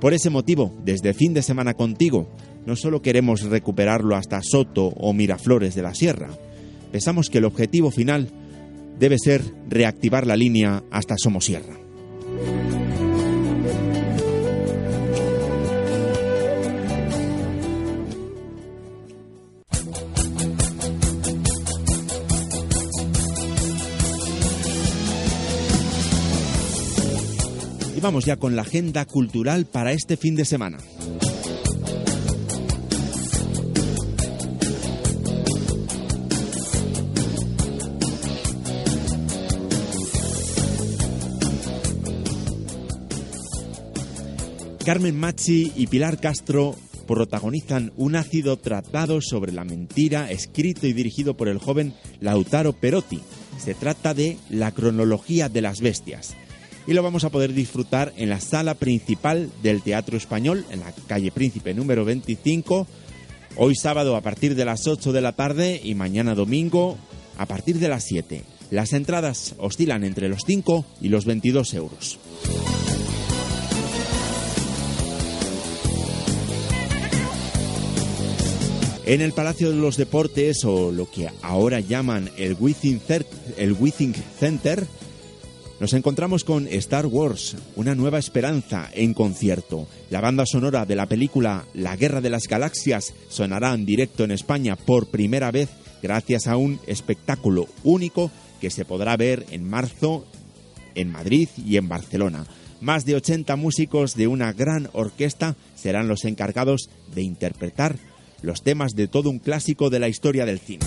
Por 0.00 0.14
ese 0.14 0.30
motivo, 0.30 0.74
desde 0.82 1.12
fin 1.12 1.34
de 1.34 1.42
semana 1.42 1.74
contigo, 1.74 2.28
no 2.64 2.74
solo 2.74 3.02
queremos 3.02 3.42
recuperarlo 3.42 4.16
hasta 4.16 4.40
Soto 4.42 4.86
o 4.86 5.12
Miraflores 5.12 5.74
de 5.74 5.82
la 5.82 5.94
Sierra, 5.94 6.30
pensamos 6.90 7.28
que 7.28 7.38
el 7.38 7.44
objetivo 7.44 7.90
final 7.90 8.28
debe 8.98 9.18
ser 9.18 9.42
reactivar 9.68 10.26
la 10.26 10.36
línea 10.36 10.82
hasta 10.90 11.16
Somosierra. 11.18 11.79
Vamos 28.02 28.24
ya 28.24 28.36
con 28.36 28.56
la 28.56 28.62
agenda 28.62 29.04
cultural 29.04 29.66
para 29.66 29.92
este 29.92 30.16
fin 30.16 30.34
de 30.34 30.46
semana. 30.46 30.78
Carmen 44.86 45.14
Machi 45.20 45.72
y 45.76 45.86
Pilar 45.88 46.18
Castro 46.18 46.74
protagonizan 47.06 47.92
un 47.96 48.16
ácido 48.16 48.56
tratado 48.56 49.20
sobre 49.20 49.52
la 49.52 49.64
mentira, 49.64 50.30
escrito 50.30 50.86
y 50.86 50.94
dirigido 50.94 51.36
por 51.36 51.48
el 51.48 51.58
joven 51.58 51.92
Lautaro 52.20 52.72
Perotti. 52.72 53.20
Se 53.58 53.74
trata 53.74 54.14
de 54.14 54.38
La 54.48 54.72
cronología 54.72 55.50
de 55.50 55.60
las 55.60 55.80
bestias. 55.80 56.34
Y 56.86 56.92
lo 56.94 57.02
vamos 57.02 57.24
a 57.24 57.30
poder 57.30 57.52
disfrutar 57.52 58.12
en 58.16 58.30
la 58.30 58.40
sala 58.40 58.74
principal 58.74 59.50
del 59.62 59.82
Teatro 59.82 60.16
Español, 60.16 60.64
en 60.70 60.80
la 60.80 60.92
calle 61.06 61.30
Príncipe 61.30 61.74
número 61.74 62.04
25, 62.04 62.86
hoy 63.56 63.74
sábado 63.76 64.16
a 64.16 64.22
partir 64.22 64.54
de 64.54 64.64
las 64.64 64.86
8 64.86 65.12
de 65.12 65.20
la 65.20 65.32
tarde 65.32 65.80
y 65.82 65.94
mañana 65.94 66.34
domingo 66.34 66.98
a 67.38 67.46
partir 67.46 67.78
de 67.78 67.88
las 67.88 68.04
7. 68.04 68.44
Las 68.70 68.92
entradas 68.92 69.54
oscilan 69.58 70.04
entre 70.04 70.28
los 70.28 70.42
5 70.46 70.84
y 71.00 71.08
los 71.08 71.24
22 71.26 71.74
euros. 71.74 72.18
En 79.10 79.20
el 79.20 79.32
Palacio 79.32 79.70
de 79.70 79.76
los 79.76 79.96
Deportes, 79.96 80.64
o 80.64 80.92
lo 80.92 81.10
que 81.10 81.28
ahora 81.42 81.80
llaman 81.80 82.30
el 82.36 82.56
Withing, 82.60 83.00
Center, 84.38 84.86
nos 85.80 85.94
encontramos 85.94 86.44
con 86.44 86.66
Star 86.66 87.06
Wars, 87.06 87.56
una 87.74 87.94
nueva 87.94 88.18
esperanza 88.18 88.90
en 88.92 89.14
concierto. 89.14 89.88
La 90.10 90.20
banda 90.20 90.44
sonora 90.44 90.84
de 90.84 90.94
la 90.94 91.06
película 91.06 91.64
La 91.72 91.96
Guerra 91.96 92.20
de 92.20 92.28
las 92.28 92.46
Galaxias 92.46 93.14
sonará 93.30 93.72
en 93.72 93.86
directo 93.86 94.22
en 94.22 94.30
España 94.30 94.76
por 94.76 95.06
primera 95.06 95.50
vez 95.50 95.70
gracias 96.02 96.46
a 96.46 96.58
un 96.58 96.78
espectáculo 96.86 97.66
único 97.82 98.30
que 98.60 98.70
se 98.70 98.84
podrá 98.84 99.16
ver 99.16 99.46
en 99.50 99.64
marzo 99.64 100.26
en 100.94 101.10
Madrid 101.10 101.48
y 101.56 101.78
en 101.78 101.88
Barcelona. 101.88 102.44
Más 102.82 103.06
de 103.06 103.14
80 103.14 103.56
músicos 103.56 104.14
de 104.14 104.26
una 104.26 104.52
gran 104.52 104.90
orquesta 104.92 105.56
serán 105.74 106.08
los 106.08 106.26
encargados 106.26 106.90
de 107.14 107.22
interpretar 107.22 107.96
los 108.42 108.62
temas 108.62 108.94
de 108.94 109.08
todo 109.08 109.30
un 109.30 109.38
clásico 109.38 109.88
de 109.88 109.98
la 109.98 110.08
historia 110.08 110.44
del 110.44 110.58
cine. 110.58 110.84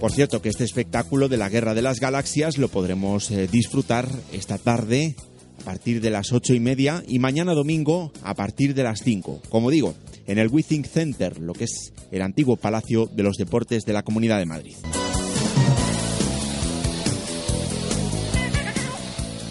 Por 0.00 0.12
cierto 0.12 0.40
que 0.40 0.48
este 0.48 0.64
espectáculo 0.64 1.28
de 1.28 1.36
la 1.36 1.50
Guerra 1.50 1.74
de 1.74 1.82
las 1.82 2.00
Galaxias 2.00 2.56
lo 2.56 2.68
podremos 2.68 3.30
eh, 3.30 3.46
disfrutar 3.46 4.08
esta 4.32 4.56
tarde 4.56 5.14
a 5.60 5.64
partir 5.64 6.00
de 6.00 6.08
las 6.08 6.32
ocho 6.32 6.54
y 6.54 6.60
media 6.60 7.04
y 7.06 7.18
mañana 7.18 7.52
domingo 7.52 8.10
a 8.22 8.34
partir 8.34 8.74
de 8.74 8.82
las 8.82 9.02
5. 9.02 9.42
Como 9.50 9.70
digo, 9.70 9.94
en 10.26 10.38
el 10.38 10.48
Withing 10.48 10.84
Center, 10.84 11.38
lo 11.38 11.52
que 11.52 11.64
es 11.64 11.92
el 12.10 12.22
antiguo 12.22 12.56
Palacio 12.56 13.10
de 13.12 13.22
los 13.22 13.36
Deportes 13.36 13.84
de 13.84 13.92
la 13.92 14.02
Comunidad 14.02 14.38
de 14.38 14.46
Madrid. 14.46 14.74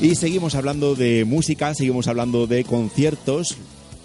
Y 0.02 0.16
seguimos 0.16 0.56
hablando 0.56 0.96
de 0.96 1.26
música, 1.26 1.76
seguimos 1.76 2.08
hablando 2.08 2.48
de 2.48 2.64
conciertos, 2.64 3.56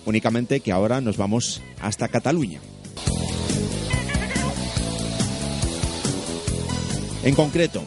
únicamente 0.05 0.61
que 0.61 0.73
ahora 0.73 1.01
nos 1.01 1.17
vamos 1.17 1.63
hasta 1.81 2.09
Cataluña. 2.09 2.61
En 7.25 7.35
concreto, 7.35 7.83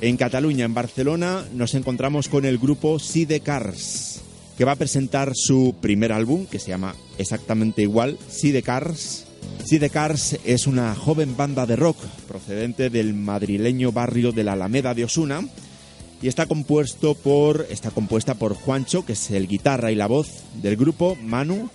en 0.00 0.16
Cataluña, 0.16 0.64
en 0.64 0.74
Barcelona, 0.74 1.44
nos 1.52 1.74
encontramos 1.74 2.28
con 2.28 2.44
el 2.44 2.58
grupo 2.58 2.98
Sidecars, 2.98 4.22
que 4.58 4.64
va 4.64 4.72
a 4.72 4.76
presentar 4.76 5.34
su 5.36 5.76
primer 5.80 6.10
álbum, 6.10 6.46
que 6.46 6.58
se 6.58 6.70
llama 6.70 6.96
exactamente 7.16 7.82
igual, 7.82 8.18
Sidecars. 8.28 9.26
Sidecars 9.64 10.40
es 10.44 10.66
una 10.66 10.96
joven 10.96 11.36
banda 11.36 11.64
de 11.64 11.76
rock 11.76 11.96
procedente 12.26 12.90
del 12.90 13.14
madrileño 13.14 13.92
barrio 13.92 14.32
de 14.32 14.42
la 14.42 14.54
Alameda 14.54 14.94
de 14.94 15.04
Osuna 15.04 15.48
y 16.20 16.26
está 16.26 16.46
compuesto 16.46 17.14
por 17.14 17.68
está 17.70 17.92
compuesta 17.92 18.34
por 18.34 18.54
Juancho, 18.54 19.06
que 19.06 19.12
es 19.12 19.30
el 19.30 19.46
guitarra 19.46 19.92
y 19.92 19.94
la 19.94 20.08
voz 20.08 20.42
del 20.60 20.74
grupo, 20.74 21.16
Manu, 21.22 21.70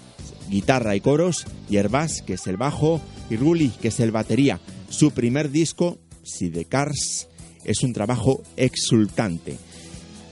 guitarra 0.49 0.97
y 0.97 0.99
coros, 0.99 1.45
y 1.69 1.77
Herbás, 1.77 2.21
que 2.21 2.33
es 2.33 2.47
el 2.47 2.57
bajo, 2.57 2.99
y 3.29 3.37
Ruli, 3.37 3.69
que 3.81 3.87
es 3.87 4.01
el 4.01 4.11
batería. 4.11 4.59
Su 4.89 5.11
primer 5.11 5.51
disco 5.51 5.99
Cars 6.67 7.27
es 7.65 7.83
un 7.83 7.93
trabajo 7.93 8.41
exultante. 8.55 9.57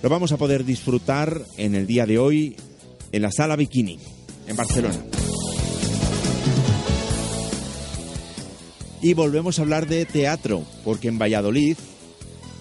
Lo 0.01 0.09
vamos 0.09 0.31
a 0.31 0.37
poder 0.37 0.63
disfrutar 0.63 1.41
en 1.57 1.75
el 1.75 1.87
día 1.87 2.05
de 2.05 2.19
hoy 2.19 2.55
en 3.11 3.21
la 3.21 3.31
Sala 3.31 3.55
Bikini, 3.55 3.99
en 4.47 4.55
Barcelona. 4.55 4.99
Y 9.01 9.13
volvemos 9.13 9.59
a 9.59 9.61
hablar 9.61 9.87
de 9.87 10.05
teatro, 10.05 10.63
porque 10.83 11.07
en 11.07 11.19
Valladolid, 11.19 11.77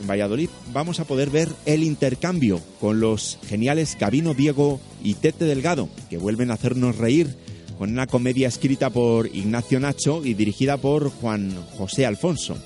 en 0.01 0.07
Valladolid 0.07 0.51
vamos 0.73 1.01
a 1.01 1.05
poder 1.05 1.31
ver 1.31 1.49
el 1.65 1.83
intercambio 1.83 2.61
con 2.81 3.01
los 3.01 3.39
geniales 3.47 3.97
Gabino 3.99 4.35
Diego 4.35 4.81
y 5.03 5.15
Tete 5.15 5.45
Delgado, 5.45 5.89
que 6.11 6.19
vuelven 6.19 6.51
a 6.51 6.55
hacernos 6.55 6.97
reír 6.97 7.37
con 7.79 7.91
una 7.91 8.07
comedia 8.07 8.49
escrita 8.49 8.91
por 8.91 9.27
Ignacio 9.27 9.81
Nacho 9.81 10.25
y 10.25 10.35
dirigida 10.35 10.77
por 10.77 11.11
Juan 11.11 11.55
José 11.77 12.07
Alfonso. 12.07 12.57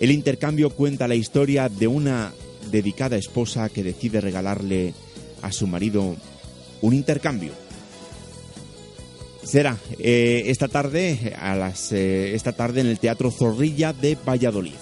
El 0.00 0.10
intercambio 0.10 0.70
cuenta 0.70 1.06
la 1.06 1.14
historia 1.14 1.68
de 1.68 1.86
una 1.86 2.32
dedicada 2.70 3.18
esposa 3.18 3.68
que 3.68 3.82
decide 3.82 4.22
regalarle 4.22 4.94
a 5.42 5.52
su 5.52 5.66
marido 5.66 6.16
un 6.80 6.94
intercambio. 6.94 7.52
Será 9.44 9.76
eh, 9.98 10.44
esta 10.46 10.68
tarde 10.68 11.34
a 11.38 11.54
las 11.54 11.92
eh, 11.92 12.34
esta 12.34 12.52
tarde 12.52 12.80
en 12.80 12.86
el 12.86 12.98
Teatro 12.98 13.30
Zorrilla 13.30 13.92
de 13.92 14.16
Valladolid. 14.26 14.72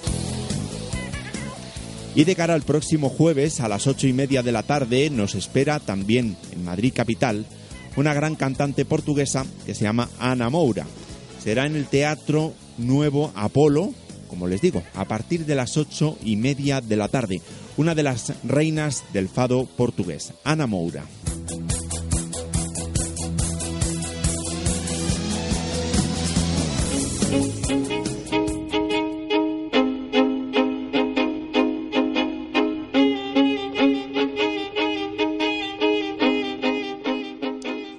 Y 2.15 2.23
de 2.23 2.37
cara 2.37 2.55
al 2.55 2.63
próximo 2.63 3.09
jueves 3.09 3.59
a 3.59 3.69
las 3.69 3.89
ocho 3.89 4.07
y 4.07 4.13
media 4.13 4.45
de 4.45 4.53
la 4.53 4.63
tarde 4.63 5.11
nos 5.11 5.35
espera 5.35 5.81
también 5.81 6.37
en 6.53 6.65
Madrid 6.65 6.93
capital 6.95 7.45
una 7.97 8.15
gran 8.15 8.37
cantante 8.37 8.85
portuguesa 8.85 9.45
que 9.67 9.75
se 9.75 9.83
llama 9.83 10.11
Ana 10.21 10.49
Moura. 10.49 10.87
Será 11.43 11.67
en 11.67 11.75
el 11.75 11.87
Teatro 11.87 12.53
Nuevo 12.77 13.33
Apolo 13.35 13.93
como 14.29 14.47
les 14.47 14.61
digo, 14.61 14.83
a 14.95 15.07
partir 15.07 15.47
de 15.47 15.55
las 15.55 15.77
ocho 15.77 16.17
y 16.23 16.37
media 16.37 16.81
de 16.81 16.97
la 16.97 17.09
tarde, 17.09 17.41
una 17.77 17.95
de 17.95 18.03
las 18.03 18.33
reinas 18.45 19.05
del 19.13 19.29
fado 19.29 19.67
portugués, 19.67 20.33
Ana 20.45 20.67
Moura. 20.67 21.05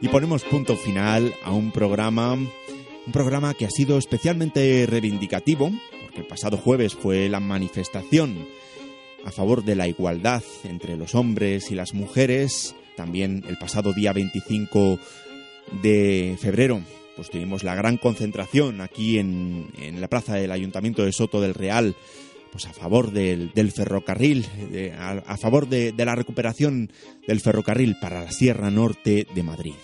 Y 0.01 0.07
ponemos 0.07 0.43
punto 0.43 0.75
final 0.75 1.33
a 1.43 1.51
un 1.51 1.71
programa, 1.71 2.33
un 2.33 3.11
programa 3.11 3.53
que 3.53 3.65
ha 3.65 3.69
sido 3.69 3.97
especialmente 3.97 4.85
reivindicativo 4.87 5.71
porque 6.09 6.21
el 6.21 6.27
pasado 6.27 6.57
jueves 6.57 6.95
fue 6.95 7.29
la 7.29 7.39
manifestación 7.39 8.47
a 9.25 9.31
favor 9.31 9.63
de 9.63 9.75
la 9.75 9.87
igualdad 9.87 10.41
entre 10.63 10.97
los 10.97 11.13
hombres 11.13 11.69
y 11.69 11.75
las 11.75 11.93
mujeres. 11.93 12.75
También 12.95 13.43
el 13.47 13.57
pasado 13.57 13.93
día 13.93 14.11
25 14.11 14.97
de 15.83 16.35
febrero 16.39 16.81
pues 17.15 17.29
tuvimos 17.29 17.63
la 17.63 17.75
gran 17.75 17.97
concentración 17.97 18.81
aquí 18.81 19.19
en, 19.19 19.67
la 19.99 20.07
plaza 20.07 20.33
del 20.35 20.51
Ayuntamiento 20.51 21.05
de 21.05 21.11
Soto 21.11 21.41
del 21.41 21.53
Real 21.53 21.95
pues 22.51 22.65
a 22.65 22.73
favor 22.73 23.11
del, 23.11 23.51
ferrocarril, 23.71 24.47
a, 24.97 25.37
favor 25.37 25.69
de 25.69 25.93
la 25.95 26.15
recuperación 26.15 26.91
del 27.27 27.39
ferrocarril 27.39 27.97
para 28.01 28.23
la 28.23 28.31
Sierra 28.31 28.71
Norte 28.71 29.27
de 29.35 29.43
Madrid. 29.43 29.75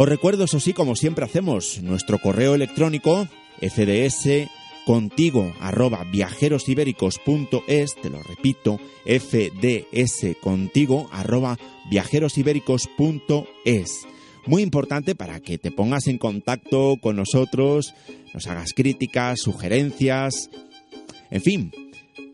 Os 0.00 0.08
recuerdo, 0.08 0.44
eso 0.44 0.60
sí, 0.60 0.72
como 0.72 0.96
siempre 0.96 1.26
hacemos, 1.26 1.82
nuestro 1.82 2.18
correo 2.18 2.54
electrónico 2.54 3.28
fds 3.60 4.48
contigo 4.86 5.52
arroba 5.60 6.04
viajerosibéricos.es, 6.04 7.96
te 7.96 8.08
lo 8.08 8.22
repito, 8.22 8.80
fds 9.04 10.36
contigo 10.40 11.10
arroba 11.12 11.58
viajerosibéricos.es. 11.90 14.06
Muy 14.46 14.62
importante 14.62 15.14
para 15.14 15.38
que 15.40 15.58
te 15.58 15.70
pongas 15.70 16.06
en 16.06 16.16
contacto 16.16 16.96
con 17.02 17.16
nosotros, 17.16 17.92
nos 18.32 18.46
hagas 18.46 18.72
críticas, 18.72 19.40
sugerencias, 19.40 20.48
en 21.30 21.42
fin, 21.42 21.72